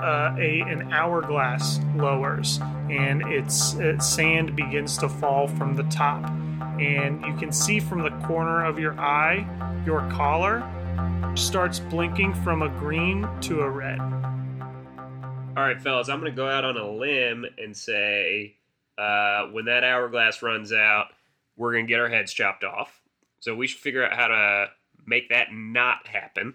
uh, 0.00 0.36
a 0.38 0.60
an 0.60 0.92
hourglass 0.92 1.80
lowers, 1.96 2.60
and 2.90 3.22
its 3.22 3.74
uh, 3.76 3.98
sand 3.98 4.54
begins 4.54 4.98
to 4.98 5.08
fall 5.08 5.48
from 5.48 5.76
the 5.76 5.84
top. 5.84 6.30
And 6.78 7.24
you 7.24 7.34
can 7.36 7.52
see 7.52 7.80
from 7.80 8.02
the 8.02 8.10
corner 8.26 8.66
of 8.66 8.78
your 8.78 9.00
eye, 9.00 9.46
your 9.86 10.00
collar 10.10 10.62
starts 11.36 11.78
blinking 11.78 12.34
from 12.34 12.60
a 12.60 12.68
green 12.68 13.26
to 13.40 13.62
a 13.62 13.70
red. 13.70 13.98
All 15.58 15.64
right, 15.64 15.82
fellas, 15.82 16.08
I'm 16.08 16.20
going 16.20 16.30
to 16.30 16.36
go 16.36 16.48
out 16.48 16.64
on 16.64 16.76
a 16.76 16.88
limb 16.88 17.44
and 17.58 17.76
say 17.76 18.54
uh, 18.96 19.46
when 19.46 19.64
that 19.64 19.82
hourglass 19.82 20.40
runs 20.40 20.72
out, 20.72 21.06
we're 21.56 21.72
going 21.72 21.84
to 21.84 21.88
get 21.88 21.98
our 21.98 22.08
heads 22.08 22.32
chopped 22.32 22.62
off. 22.62 23.00
So 23.40 23.56
we 23.56 23.66
should 23.66 23.80
figure 23.80 24.04
out 24.04 24.12
how 24.16 24.28
to 24.28 24.66
make 25.04 25.30
that 25.30 25.48
not 25.52 26.06
happen. 26.06 26.54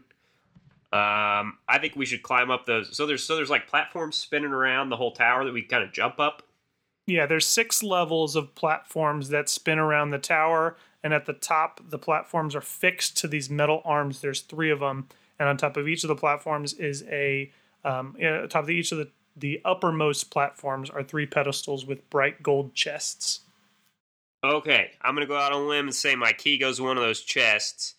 Um, 0.93 1.57
I 1.67 1.79
think 1.81 1.97
we 1.97 2.05
should 2.05 2.23
climb 2.23 2.49
up 2.49 2.65
those. 2.65 2.95
So 2.95 3.05
there's 3.05 3.25
so 3.25 3.35
there's 3.35 3.49
like 3.49 3.67
platforms 3.67 4.15
spinning 4.15 4.53
around 4.53 4.87
the 4.87 4.95
whole 4.95 5.11
tower 5.11 5.43
that 5.43 5.53
we 5.53 5.63
kind 5.63 5.83
of 5.83 5.91
jump 5.91 6.17
up. 6.17 6.43
Yeah, 7.05 7.25
there's 7.25 7.45
six 7.45 7.83
levels 7.83 8.37
of 8.37 8.55
platforms 8.55 9.27
that 9.27 9.49
spin 9.49 9.79
around 9.79 10.11
the 10.11 10.17
tower, 10.17 10.77
and 11.03 11.13
at 11.13 11.25
the 11.25 11.33
top, 11.33 11.81
the 11.89 11.99
platforms 11.99 12.55
are 12.55 12.61
fixed 12.61 13.17
to 13.17 13.27
these 13.27 13.49
metal 13.49 13.81
arms. 13.83 14.21
There's 14.21 14.39
three 14.39 14.71
of 14.71 14.79
them, 14.79 15.09
and 15.37 15.49
on 15.49 15.57
top 15.57 15.75
of 15.75 15.89
each 15.89 16.05
of 16.05 16.07
the 16.07 16.15
platforms 16.15 16.73
is 16.73 17.03
a 17.09 17.51
um, 17.83 18.15
yeah, 18.19 18.45
top 18.47 18.63
of 18.63 18.69
each 18.69 18.91
of 18.91 18.97
the 18.99 19.09
the 19.35 19.61
uppermost 19.65 20.29
platforms 20.29 20.89
are 20.89 21.03
three 21.03 21.25
pedestals 21.25 21.85
with 21.85 22.07
bright 22.09 22.43
gold 22.43 22.75
chests. 22.75 23.41
Okay, 24.43 24.91
I'm 25.01 25.15
going 25.15 25.25
to 25.25 25.27
go 25.27 25.37
out 25.37 25.53
on 25.53 25.61
a 25.61 25.65
limb 25.65 25.87
and 25.87 25.95
say 25.95 26.15
my 26.15 26.33
key 26.33 26.57
goes 26.57 26.77
to 26.77 26.83
one 26.83 26.97
of 26.97 27.03
those 27.03 27.21
chests. 27.21 27.95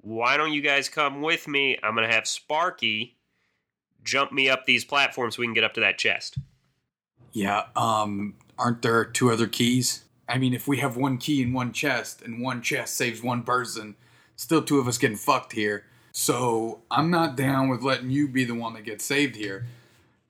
Why 0.00 0.36
don't 0.36 0.52
you 0.52 0.62
guys 0.62 0.88
come 0.88 1.20
with 1.20 1.48
me? 1.48 1.76
I'm 1.82 1.94
going 1.94 2.08
to 2.08 2.14
have 2.14 2.26
Sparky 2.26 3.16
jump 4.04 4.32
me 4.32 4.48
up 4.48 4.64
these 4.64 4.84
platforms 4.84 5.36
so 5.36 5.40
we 5.40 5.46
can 5.46 5.54
get 5.54 5.64
up 5.64 5.74
to 5.74 5.80
that 5.80 5.98
chest. 5.98 6.38
Yeah, 7.32 7.64
um, 7.76 8.34
aren't 8.58 8.82
there 8.82 9.04
two 9.04 9.30
other 9.30 9.46
keys? 9.46 10.04
I 10.28 10.38
mean, 10.38 10.54
if 10.54 10.68
we 10.68 10.78
have 10.78 10.96
one 10.96 11.18
key 11.18 11.42
in 11.42 11.52
one 11.52 11.72
chest 11.72 12.22
and 12.22 12.40
one 12.40 12.62
chest 12.62 12.94
saves 12.94 13.22
one 13.22 13.42
person, 13.42 13.96
still 14.36 14.62
two 14.62 14.78
of 14.78 14.88
us 14.88 14.98
getting 14.98 15.16
fucked 15.16 15.52
here. 15.52 15.84
So 16.20 16.80
I'm 16.90 17.10
not 17.10 17.36
down 17.36 17.68
with 17.68 17.82
letting 17.82 18.10
you 18.10 18.26
be 18.26 18.42
the 18.42 18.56
one 18.56 18.74
that 18.74 18.82
gets 18.82 19.04
saved 19.04 19.36
here. 19.36 19.66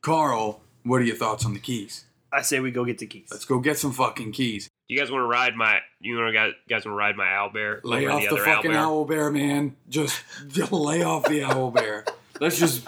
Carl, 0.02 0.60
what 0.82 1.00
are 1.00 1.04
your 1.04 1.16
thoughts 1.16 1.46
on 1.46 1.54
the 1.54 1.58
keys? 1.58 2.04
I 2.30 2.42
say 2.42 2.60
we 2.60 2.70
go 2.70 2.84
get 2.84 2.98
the 2.98 3.06
keys. 3.06 3.28
Let's 3.30 3.46
go 3.46 3.58
get 3.58 3.78
some 3.78 3.92
fucking 3.92 4.32
keys. 4.32 4.68
You 4.86 4.98
guys 4.98 5.10
want 5.10 5.22
to 5.22 5.26
ride 5.26 5.56
my? 5.56 5.80
You 5.98 6.18
want 6.18 6.34
to 6.34 6.52
guys 6.68 6.84
want 6.84 6.84
to 6.84 6.90
ride 6.90 7.16
my 7.16 7.24
owlbear? 7.24 7.80
Lay 7.84 8.06
off 8.06 8.20
the, 8.20 8.28
other 8.28 8.44
fucking 8.44 8.72
owlbear? 8.72 8.76
owl 8.76 9.04
bear, 9.06 9.30
man. 9.30 9.76
Just, 9.88 10.22
just 10.48 10.72
lay 10.72 11.02
off 11.02 11.24
the 11.24 11.42
owl 11.42 11.70
bear. 11.70 12.04
Let's 12.38 12.58
just. 12.58 12.86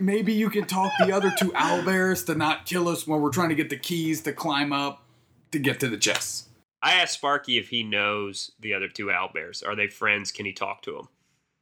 Maybe 0.00 0.32
you 0.32 0.50
can 0.50 0.66
talk 0.66 0.90
the 0.98 1.12
other 1.12 1.32
two 1.38 1.52
owl 1.54 1.84
bears 1.84 2.24
to 2.24 2.34
not 2.34 2.66
kill 2.66 2.88
us 2.88 3.06
when 3.06 3.20
we're 3.20 3.30
trying 3.30 3.50
to 3.50 3.54
get 3.54 3.70
the 3.70 3.78
keys 3.78 4.22
to 4.22 4.32
climb 4.32 4.72
up 4.72 5.04
to 5.52 5.60
get 5.60 5.78
to 5.80 5.88
the 5.88 5.96
chests. 5.96 6.48
I 6.82 6.94
asked 6.94 7.14
Sparky 7.14 7.58
if 7.58 7.68
he 7.68 7.84
knows 7.84 8.50
the 8.58 8.74
other 8.74 8.88
two 8.88 9.06
owlbears. 9.06 9.64
Are 9.64 9.76
they 9.76 9.86
friends? 9.86 10.32
Can 10.32 10.46
he 10.46 10.52
talk 10.52 10.82
to 10.82 10.94
them? 10.94 11.08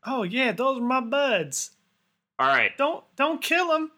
Oh 0.04 0.22
yeah, 0.22 0.52
those 0.52 0.78
are 0.78 0.82
my 0.84 1.00
buds. 1.00 1.70
All 2.38 2.48
right, 2.48 2.76
Don't 2.76 3.04
don't 3.16 3.40
kill 3.40 3.68
them. 3.68 3.90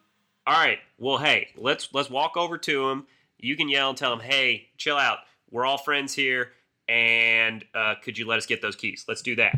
all 0.45 0.53
right. 0.53 0.77
Well, 0.99 1.17
hey, 1.17 1.49
let's 1.57 1.89
let's 1.93 2.09
walk 2.09 2.37
over 2.37 2.57
to 2.59 2.89
him. 2.89 3.07
You 3.39 3.55
can 3.55 3.69
yell 3.69 3.89
and 3.89 3.97
tell 3.97 4.13
him, 4.13 4.19
"Hey, 4.19 4.69
chill 4.77 4.97
out. 4.97 5.19
We're 5.51 5.65
all 5.65 5.77
friends 5.77 6.13
here, 6.13 6.51
and 6.87 7.63
uh, 7.73 7.95
could 8.03 8.17
you 8.17 8.27
let 8.27 8.37
us 8.37 8.45
get 8.45 8.61
those 8.61 8.75
keys? 8.75 9.05
Let's 9.07 9.21
do 9.21 9.35
that." 9.37 9.57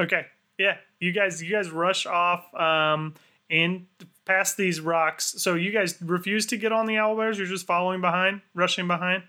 Okay. 0.00 0.26
Yeah, 0.58 0.76
you 1.00 1.12
guys, 1.12 1.42
you 1.42 1.50
guys 1.50 1.70
rush 1.70 2.04
off 2.06 2.52
um, 2.54 3.14
in 3.48 3.86
past 4.26 4.56
these 4.56 4.80
rocks. 4.80 5.34
So 5.38 5.54
you 5.54 5.72
guys 5.72 5.96
refuse 6.02 6.46
to 6.46 6.56
get 6.58 6.72
on 6.72 6.86
the 6.86 6.98
owl 6.98 7.16
bears. 7.16 7.38
You're 7.38 7.46
just 7.48 7.66
following 7.66 8.00
behind, 8.00 8.42
rushing 8.54 8.86
behind. 8.86 9.22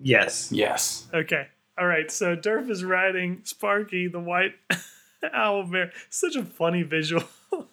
Yes. 0.00 0.52
Yes. 0.52 1.08
Okay. 1.14 1.48
All 1.78 1.86
right, 1.86 2.10
so 2.10 2.36
Durf 2.36 2.70
is 2.70 2.82
riding 2.84 3.40
Sparky, 3.44 4.08
the 4.08 4.20
white 4.20 4.54
owl 5.32 5.64
bear. 5.64 5.92
Such 6.10 6.36
a 6.36 6.44
funny 6.44 6.82
visual. 6.82 7.24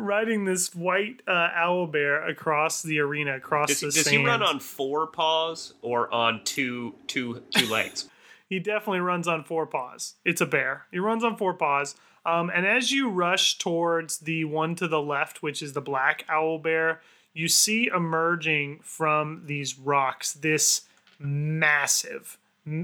riding 0.00 0.44
this 0.44 0.74
white 0.74 1.22
uh, 1.28 1.48
owl 1.54 1.86
bear 1.86 2.26
across 2.26 2.82
the 2.82 2.98
arena, 2.98 3.36
across 3.36 3.68
Does, 3.68 3.80
the 3.80 3.90
does 3.90 4.08
he 4.08 4.24
run 4.24 4.42
on 4.42 4.60
four 4.60 5.06
paws 5.06 5.74
or 5.82 6.12
on 6.12 6.42
two 6.44 6.94
two 7.06 7.42
two 7.50 7.66
legs? 7.66 8.08
He 8.50 8.58
definitely 8.58 8.98
runs 8.98 9.28
on 9.28 9.44
four 9.44 9.64
paws. 9.64 10.14
It's 10.24 10.40
a 10.40 10.46
bear. 10.46 10.86
He 10.90 10.98
runs 10.98 11.22
on 11.22 11.36
four 11.36 11.54
paws. 11.54 11.94
Um, 12.26 12.50
and 12.52 12.66
as 12.66 12.90
you 12.90 13.08
rush 13.08 13.58
towards 13.58 14.18
the 14.18 14.44
one 14.44 14.74
to 14.74 14.88
the 14.88 15.00
left, 15.00 15.40
which 15.40 15.62
is 15.62 15.72
the 15.72 15.80
black 15.80 16.24
owl 16.28 16.58
bear, 16.58 17.00
you 17.32 17.46
see 17.46 17.86
emerging 17.86 18.80
from 18.82 19.42
these 19.46 19.78
rocks 19.78 20.32
this 20.32 20.82
massive, 21.16 22.38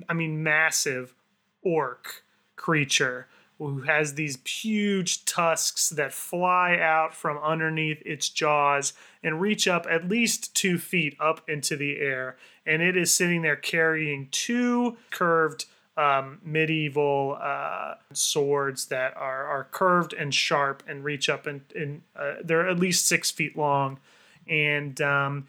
I 0.08 0.12
mean, 0.12 0.44
massive 0.44 1.14
orc 1.62 2.22
creature 2.54 3.26
who 3.58 3.82
has 3.82 4.14
these 4.14 4.38
huge 4.46 5.24
tusks 5.24 5.88
that 5.90 6.12
fly 6.12 6.78
out 6.78 7.14
from 7.14 7.38
underneath 7.38 8.02
its 8.04 8.28
jaws 8.28 8.92
and 9.22 9.40
reach 9.40 9.66
up 9.66 9.86
at 9.88 10.08
least 10.08 10.54
two 10.54 10.78
feet 10.78 11.16
up 11.18 11.40
into 11.48 11.76
the 11.76 11.98
air. 11.98 12.36
And 12.66 12.82
it 12.82 12.96
is 12.96 13.12
sitting 13.12 13.42
there 13.42 13.56
carrying 13.56 14.28
two 14.30 14.96
curved 15.10 15.64
um, 15.96 16.40
medieval 16.44 17.38
uh, 17.40 17.94
swords 18.12 18.86
that 18.86 19.16
are, 19.16 19.46
are 19.46 19.64
curved 19.70 20.12
and 20.12 20.34
sharp 20.34 20.82
and 20.86 21.02
reach 21.02 21.30
up 21.30 21.46
and, 21.46 21.62
and 21.74 22.02
uh, 22.14 22.34
they're 22.44 22.68
at 22.68 22.78
least 22.78 23.08
six 23.08 23.30
feet 23.30 23.56
long. 23.56 23.98
And 24.46 25.00
um, 25.00 25.46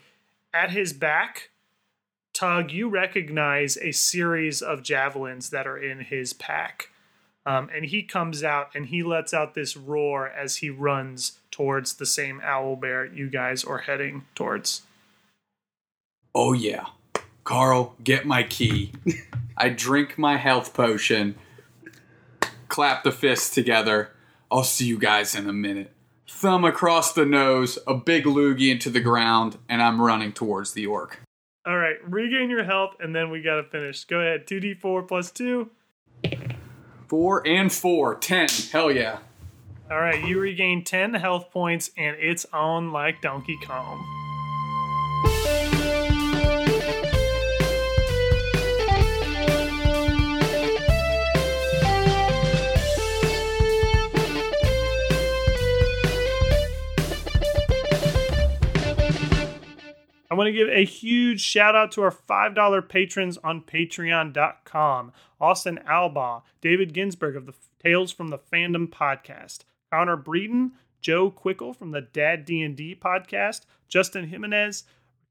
at 0.54 0.70
his 0.70 0.94
back, 0.94 1.50
Tug, 2.32 2.70
you 2.70 2.88
recognize 2.88 3.76
a 3.78 3.90
series 3.90 4.62
of 4.62 4.82
javelins 4.82 5.50
that 5.50 5.66
are 5.66 5.76
in 5.76 6.00
his 6.00 6.32
pack. 6.32 6.90
Um, 7.48 7.70
and 7.74 7.86
he 7.86 8.02
comes 8.02 8.44
out 8.44 8.68
and 8.74 8.84
he 8.84 9.02
lets 9.02 9.32
out 9.32 9.54
this 9.54 9.74
roar 9.74 10.28
as 10.28 10.56
he 10.56 10.68
runs 10.68 11.38
towards 11.50 11.94
the 11.94 12.04
same 12.04 12.42
owl 12.44 12.76
bear 12.76 13.06
you 13.06 13.30
guys 13.30 13.64
are 13.64 13.78
heading 13.78 14.26
towards. 14.34 14.82
Oh 16.34 16.52
yeah. 16.52 16.84
Carl, 17.44 17.96
get 18.04 18.26
my 18.26 18.42
key. 18.42 18.92
I 19.56 19.70
drink 19.70 20.18
my 20.18 20.36
health 20.36 20.74
potion. 20.74 21.36
Clap 22.68 23.02
the 23.02 23.12
fists 23.12 23.54
together. 23.54 24.10
I'll 24.50 24.62
see 24.62 24.84
you 24.84 24.98
guys 24.98 25.34
in 25.34 25.48
a 25.48 25.52
minute. 25.54 25.90
Thumb 26.28 26.66
across 26.66 27.14
the 27.14 27.24
nose, 27.24 27.78
a 27.86 27.94
big 27.94 28.24
loogie 28.24 28.70
into 28.70 28.90
the 28.90 29.00
ground, 29.00 29.56
and 29.70 29.82
I'm 29.82 30.02
running 30.02 30.32
towards 30.32 30.74
the 30.74 30.84
orc. 30.84 31.18
All 31.66 31.78
right, 31.78 31.96
regain 32.04 32.50
your 32.50 32.64
health 32.64 32.96
and 33.00 33.16
then 33.16 33.30
we 33.30 33.40
got 33.40 33.56
to 33.56 33.64
finish. 33.64 34.04
Go 34.04 34.20
ahead, 34.20 34.46
2d4 34.46 35.08
plus 35.08 35.30
2. 35.30 35.70
Four 37.08 37.46
and 37.46 37.72
four. 37.72 38.14
Ten. 38.16 38.48
Hell 38.70 38.92
yeah. 38.92 39.18
All 39.90 39.98
right, 39.98 40.22
you 40.22 40.38
regain 40.38 40.84
10 40.84 41.14
health 41.14 41.50
points 41.50 41.90
and 41.96 42.14
it's 42.20 42.44
on 42.52 42.92
like 42.92 43.22
Donkey 43.22 43.58
Kong. 43.66 44.17
Want 60.38 60.46
to 60.46 60.52
give 60.52 60.68
a 60.68 60.84
huge 60.84 61.40
shout 61.40 61.74
out 61.74 61.90
to 61.92 62.02
our 62.02 62.12
$5 62.12 62.88
patrons 62.88 63.38
on 63.38 63.60
patreon.com 63.60 65.12
Austin 65.40 65.80
Alba, 65.84 66.42
David 66.60 66.94
Ginsberg 66.94 67.34
of 67.34 67.46
the 67.46 67.54
Tales 67.82 68.12
from 68.12 68.28
the 68.28 68.38
Fandom 68.38 68.88
podcast, 68.88 69.64
Connor 69.90 70.16
Breeden, 70.16 70.70
Joe 71.00 71.30
Quickle 71.30 71.72
from 71.72 71.90
the 71.90 72.00
Dad 72.00 72.44
D&D 72.44 72.98
podcast, 73.00 73.62
Justin 73.88 74.28
Jimenez, 74.28 74.84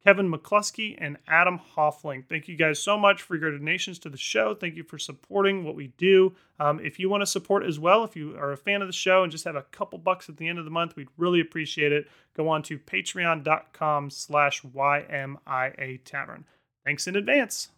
Kevin 0.05 0.31
McCluskey, 0.31 0.95
and 0.97 1.17
Adam 1.27 1.59
Hoffling. 1.75 2.23
Thank 2.27 2.47
you 2.47 2.55
guys 2.55 2.79
so 2.79 2.97
much 2.97 3.21
for 3.21 3.35
your 3.35 3.51
donations 3.51 3.99
to 3.99 4.09
the 4.09 4.17
show. 4.17 4.55
Thank 4.55 4.75
you 4.75 4.83
for 4.83 4.97
supporting 4.97 5.63
what 5.63 5.75
we 5.75 5.87
do. 5.97 6.35
Um, 6.59 6.79
if 6.79 6.97
you 6.99 7.09
want 7.09 7.21
to 7.21 7.27
support 7.27 7.65
as 7.65 7.79
well, 7.79 8.03
if 8.03 8.15
you 8.15 8.35
are 8.37 8.51
a 8.51 8.57
fan 8.57 8.81
of 8.81 8.87
the 8.87 8.93
show 8.93 9.23
and 9.23 9.31
just 9.31 9.45
have 9.45 9.55
a 9.55 9.63
couple 9.63 9.99
bucks 9.99 10.29
at 10.29 10.37
the 10.37 10.47
end 10.47 10.59
of 10.59 10.65
the 10.65 10.71
month, 10.71 10.95
we'd 10.95 11.09
really 11.17 11.41
appreciate 11.41 11.91
it. 11.91 12.07
Go 12.35 12.47
on 12.47 12.63
to 12.63 12.79
patreon.com 12.79 14.09
slash 14.09 14.61
YMIA 14.61 16.03
Tavern. 16.05 16.45
Thanks 16.85 17.07
in 17.07 17.15
advance. 17.15 17.69